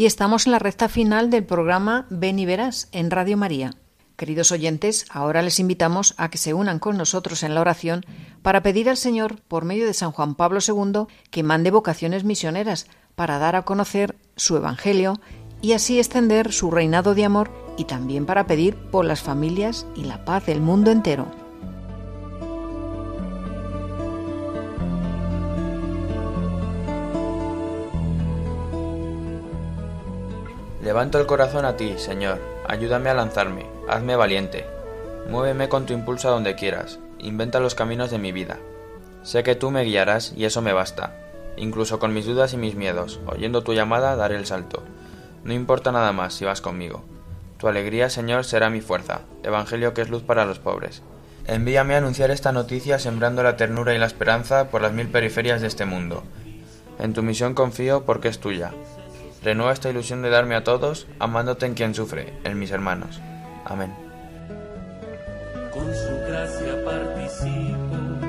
Y 0.00 0.06
estamos 0.06 0.46
en 0.46 0.52
la 0.52 0.58
recta 0.58 0.88
final 0.88 1.28
del 1.28 1.44
programa 1.44 2.06
Ven 2.08 2.38
y 2.38 2.46
Verás 2.46 2.88
en 2.90 3.10
Radio 3.10 3.36
María. 3.36 3.74
Queridos 4.16 4.50
oyentes, 4.50 5.04
ahora 5.10 5.42
les 5.42 5.60
invitamos 5.60 6.14
a 6.16 6.30
que 6.30 6.38
se 6.38 6.54
unan 6.54 6.78
con 6.78 6.96
nosotros 6.96 7.42
en 7.42 7.54
la 7.54 7.60
oración 7.60 8.06
para 8.40 8.62
pedir 8.62 8.88
al 8.88 8.96
Señor, 8.96 9.42
por 9.46 9.66
medio 9.66 9.84
de 9.84 9.92
San 9.92 10.10
Juan 10.10 10.36
Pablo 10.36 10.60
II, 10.66 11.02
que 11.30 11.42
mande 11.42 11.70
vocaciones 11.70 12.24
misioneras 12.24 12.86
para 13.14 13.38
dar 13.38 13.56
a 13.56 13.66
conocer 13.66 14.16
su 14.36 14.56
Evangelio 14.56 15.20
y 15.60 15.74
así 15.74 15.98
extender 15.98 16.50
su 16.50 16.70
reinado 16.70 17.14
de 17.14 17.26
amor 17.26 17.50
y 17.76 17.84
también 17.84 18.24
para 18.24 18.46
pedir 18.46 18.76
por 18.76 19.04
las 19.04 19.20
familias 19.20 19.84
y 19.94 20.04
la 20.04 20.24
paz 20.24 20.46
del 20.46 20.62
mundo 20.62 20.92
entero. 20.92 21.26
Levanto 30.90 31.20
el 31.20 31.26
corazón 31.26 31.66
a 31.66 31.76
ti, 31.76 31.94
Señor, 31.98 32.40
ayúdame 32.66 33.10
a 33.10 33.14
lanzarme, 33.14 33.64
hazme 33.88 34.16
valiente. 34.16 34.66
Muéveme 35.28 35.68
con 35.68 35.86
tu 35.86 35.92
impulso 35.92 36.26
a 36.26 36.32
donde 36.32 36.56
quieras, 36.56 36.98
inventa 37.20 37.60
los 37.60 37.76
caminos 37.76 38.10
de 38.10 38.18
mi 38.18 38.32
vida. 38.32 38.58
Sé 39.22 39.44
que 39.44 39.54
tú 39.54 39.70
me 39.70 39.84
guiarás 39.84 40.32
y 40.36 40.46
eso 40.46 40.62
me 40.62 40.72
basta. 40.72 41.14
Incluso 41.56 42.00
con 42.00 42.12
mis 42.12 42.26
dudas 42.26 42.54
y 42.54 42.56
mis 42.56 42.74
miedos, 42.74 43.20
oyendo 43.26 43.62
tu 43.62 43.72
llamada, 43.72 44.16
daré 44.16 44.34
el 44.34 44.46
salto. 44.46 44.82
No 45.44 45.52
importa 45.52 45.92
nada 45.92 46.10
más 46.10 46.34
si 46.34 46.44
vas 46.44 46.60
conmigo. 46.60 47.04
Tu 47.58 47.68
alegría, 47.68 48.10
Señor, 48.10 48.44
será 48.44 48.68
mi 48.68 48.80
fuerza, 48.80 49.20
Evangelio 49.44 49.94
que 49.94 50.02
es 50.02 50.10
luz 50.10 50.24
para 50.24 50.44
los 50.44 50.58
pobres. 50.58 51.04
Envíame 51.46 51.94
a 51.94 51.98
anunciar 51.98 52.32
esta 52.32 52.50
noticia 52.50 52.98
sembrando 52.98 53.44
la 53.44 53.56
ternura 53.56 53.94
y 53.94 53.98
la 53.98 54.06
esperanza 54.06 54.70
por 54.72 54.82
las 54.82 54.92
mil 54.92 55.06
periferias 55.06 55.60
de 55.60 55.68
este 55.68 55.84
mundo. 55.84 56.24
En 56.98 57.12
tu 57.12 57.22
misión 57.22 57.54
confío 57.54 58.04
porque 58.04 58.26
es 58.26 58.40
tuya. 58.40 58.72
Renueva 59.42 59.72
esta 59.72 59.88
ilusión 59.88 60.20
de 60.22 60.28
darme 60.28 60.54
a 60.54 60.64
todos, 60.64 61.06
amándote 61.18 61.66
en 61.66 61.74
quien 61.74 61.94
sufre, 61.94 62.34
en 62.44 62.58
mis 62.58 62.70
hermanos. 62.70 63.20
Amén. 63.64 63.94
Con 65.72 65.86
su 65.94 66.18
gracia 66.28 66.84
participo 66.84 68.20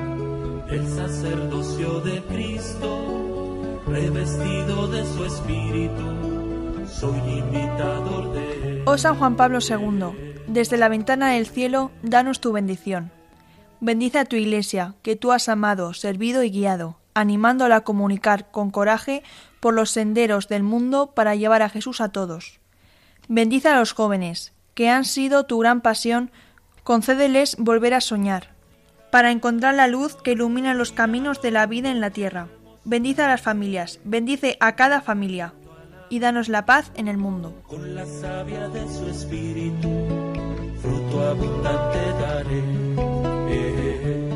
del 0.70 0.88
sacerdocio 0.88 2.00
de 2.00 2.22
Cristo, 2.22 3.82
revestido 3.86 4.88
de 4.88 5.04
su 5.04 5.24
espíritu, 5.26 6.86
soy 6.88 7.18
imitador 7.18 8.32
de 8.32 8.68
él. 8.68 8.82
Oh 8.86 8.96
San 8.96 9.16
Juan 9.16 9.36
Pablo 9.36 9.58
II, 9.60 10.42
desde 10.46 10.78
la 10.78 10.88
ventana 10.88 11.32
del 11.32 11.46
cielo, 11.46 11.90
danos 12.02 12.40
tu 12.40 12.52
bendición. 12.52 13.10
Bendice 13.80 14.18
a 14.20 14.24
tu 14.24 14.36
iglesia, 14.36 14.94
que 15.02 15.16
tú 15.16 15.32
has 15.32 15.50
amado, 15.50 15.92
servido 15.92 16.42
y 16.42 16.50
guiado, 16.50 16.96
animándola 17.12 17.76
a 17.76 17.80
comunicar 17.82 18.50
con 18.50 18.70
coraje 18.70 19.22
por 19.62 19.74
los 19.74 19.92
senderos 19.92 20.48
del 20.48 20.64
mundo 20.64 21.12
para 21.14 21.36
llevar 21.36 21.62
a 21.62 21.68
Jesús 21.68 22.00
a 22.00 22.08
todos. 22.08 22.58
Bendice 23.28 23.68
a 23.68 23.78
los 23.78 23.92
jóvenes, 23.92 24.52
que 24.74 24.90
han 24.90 25.04
sido 25.04 25.44
tu 25.44 25.60
gran 25.60 25.82
pasión, 25.82 26.32
concédeles 26.82 27.54
volver 27.60 27.94
a 27.94 28.00
soñar, 28.00 28.56
para 29.12 29.30
encontrar 29.30 29.76
la 29.76 29.86
luz 29.86 30.16
que 30.16 30.32
ilumina 30.32 30.74
los 30.74 30.90
caminos 30.90 31.40
de 31.42 31.52
la 31.52 31.66
vida 31.66 31.92
en 31.92 32.00
la 32.00 32.10
tierra. 32.10 32.48
Bendice 32.82 33.22
a 33.22 33.28
las 33.28 33.40
familias, 33.40 34.00
bendice 34.02 34.56
a 34.58 34.74
cada 34.74 35.00
familia, 35.00 35.54
y 36.10 36.18
danos 36.18 36.48
la 36.48 36.66
paz 36.66 36.90
en 36.96 37.06
el 37.06 37.16
mundo. 37.16 37.62
Con 37.68 37.94
la 37.94 38.04
savia 38.04 38.68
de 38.68 38.92
su 38.92 39.06
espíritu, 39.06 39.88
fruto 40.82 41.28
abundante 41.28 41.98
daré. 42.20 42.64
Eh, 43.48 44.28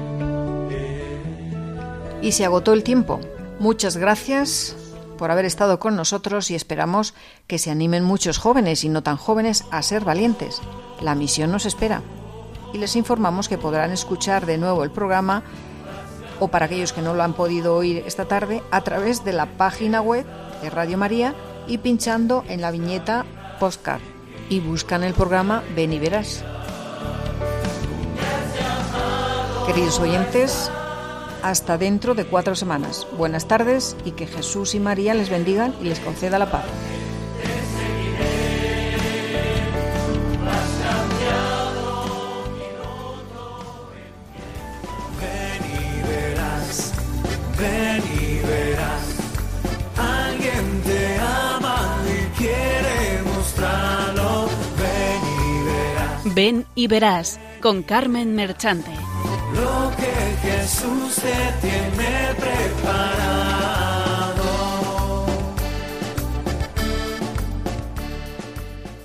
eh, 0.70 2.20
Y 2.22 2.30
se 2.30 2.44
agotó 2.44 2.72
el 2.72 2.84
tiempo. 2.84 3.18
Muchas 3.58 3.96
gracias 3.96 4.76
por 5.16 5.30
haber 5.30 5.44
estado 5.44 5.78
con 5.78 5.96
nosotros 5.96 6.50
y 6.50 6.54
esperamos 6.54 7.14
que 7.46 7.58
se 7.58 7.70
animen 7.70 8.04
muchos 8.04 8.38
jóvenes 8.38 8.84
y 8.84 8.88
no 8.88 9.02
tan 9.02 9.16
jóvenes 9.16 9.64
a 9.70 9.82
ser 9.82 10.04
valientes. 10.04 10.60
La 11.00 11.14
misión 11.14 11.50
nos 11.50 11.66
espera. 11.66 12.02
Y 12.72 12.78
les 12.78 12.96
informamos 12.96 13.48
que 13.48 13.58
podrán 13.58 13.92
escuchar 13.92 14.46
de 14.46 14.58
nuevo 14.58 14.84
el 14.84 14.90
programa 14.90 15.42
o 16.40 16.48
para 16.48 16.66
aquellos 16.66 16.92
que 16.92 17.02
no 17.02 17.14
lo 17.14 17.22
han 17.22 17.34
podido 17.34 17.74
oír 17.76 18.02
esta 18.06 18.26
tarde 18.26 18.62
a 18.70 18.82
través 18.82 19.24
de 19.24 19.32
la 19.32 19.46
página 19.56 20.00
web 20.00 20.26
de 20.62 20.70
Radio 20.70 20.98
María 20.98 21.34
y 21.66 21.78
pinchando 21.78 22.44
en 22.48 22.60
la 22.60 22.70
viñeta 22.70 23.24
Postcard 23.58 24.02
y 24.48 24.60
buscan 24.60 25.02
el 25.02 25.14
programa 25.14 25.62
Ven 25.74 25.92
y 25.92 25.98
Verás. 25.98 26.44
Queridos 29.66 29.98
oyentes, 29.98 30.70
hasta 31.42 31.78
dentro 31.78 32.14
de 32.14 32.24
cuatro 32.24 32.54
semanas. 32.54 33.06
Buenas 33.16 33.46
tardes 33.46 33.96
y 34.04 34.12
que 34.12 34.26
Jesús 34.26 34.74
y 34.74 34.80
María 34.80 35.14
les 35.14 35.30
bendigan 35.30 35.74
y 35.80 35.84
les 35.84 36.00
conceda 36.00 36.38
la 36.38 36.50
paz. 36.50 36.64
Ven 45.20 45.62
y 45.72 46.02
verás, 46.06 46.92
ven 47.58 48.02
y 48.20 48.46
verás. 48.46 49.04
Alguien 49.96 50.82
te 50.82 51.18
ama 51.18 51.98
y 52.06 52.38
quiere 52.38 53.22
mostrarlo. 53.24 54.48
Ven 54.78 55.22
y 55.40 55.64
verás 55.64 56.34
Ven 56.34 56.66
y 56.74 56.86
verás 56.86 57.40
con 57.60 57.82
Carmen 57.82 58.34
Merchante. 58.34 58.90
Lo 59.52 59.90
que 59.96 60.36
Jesús 60.42 61.14
te 61.16 61.66
tiene 61.66 62.34
preparado. 62.38 63.95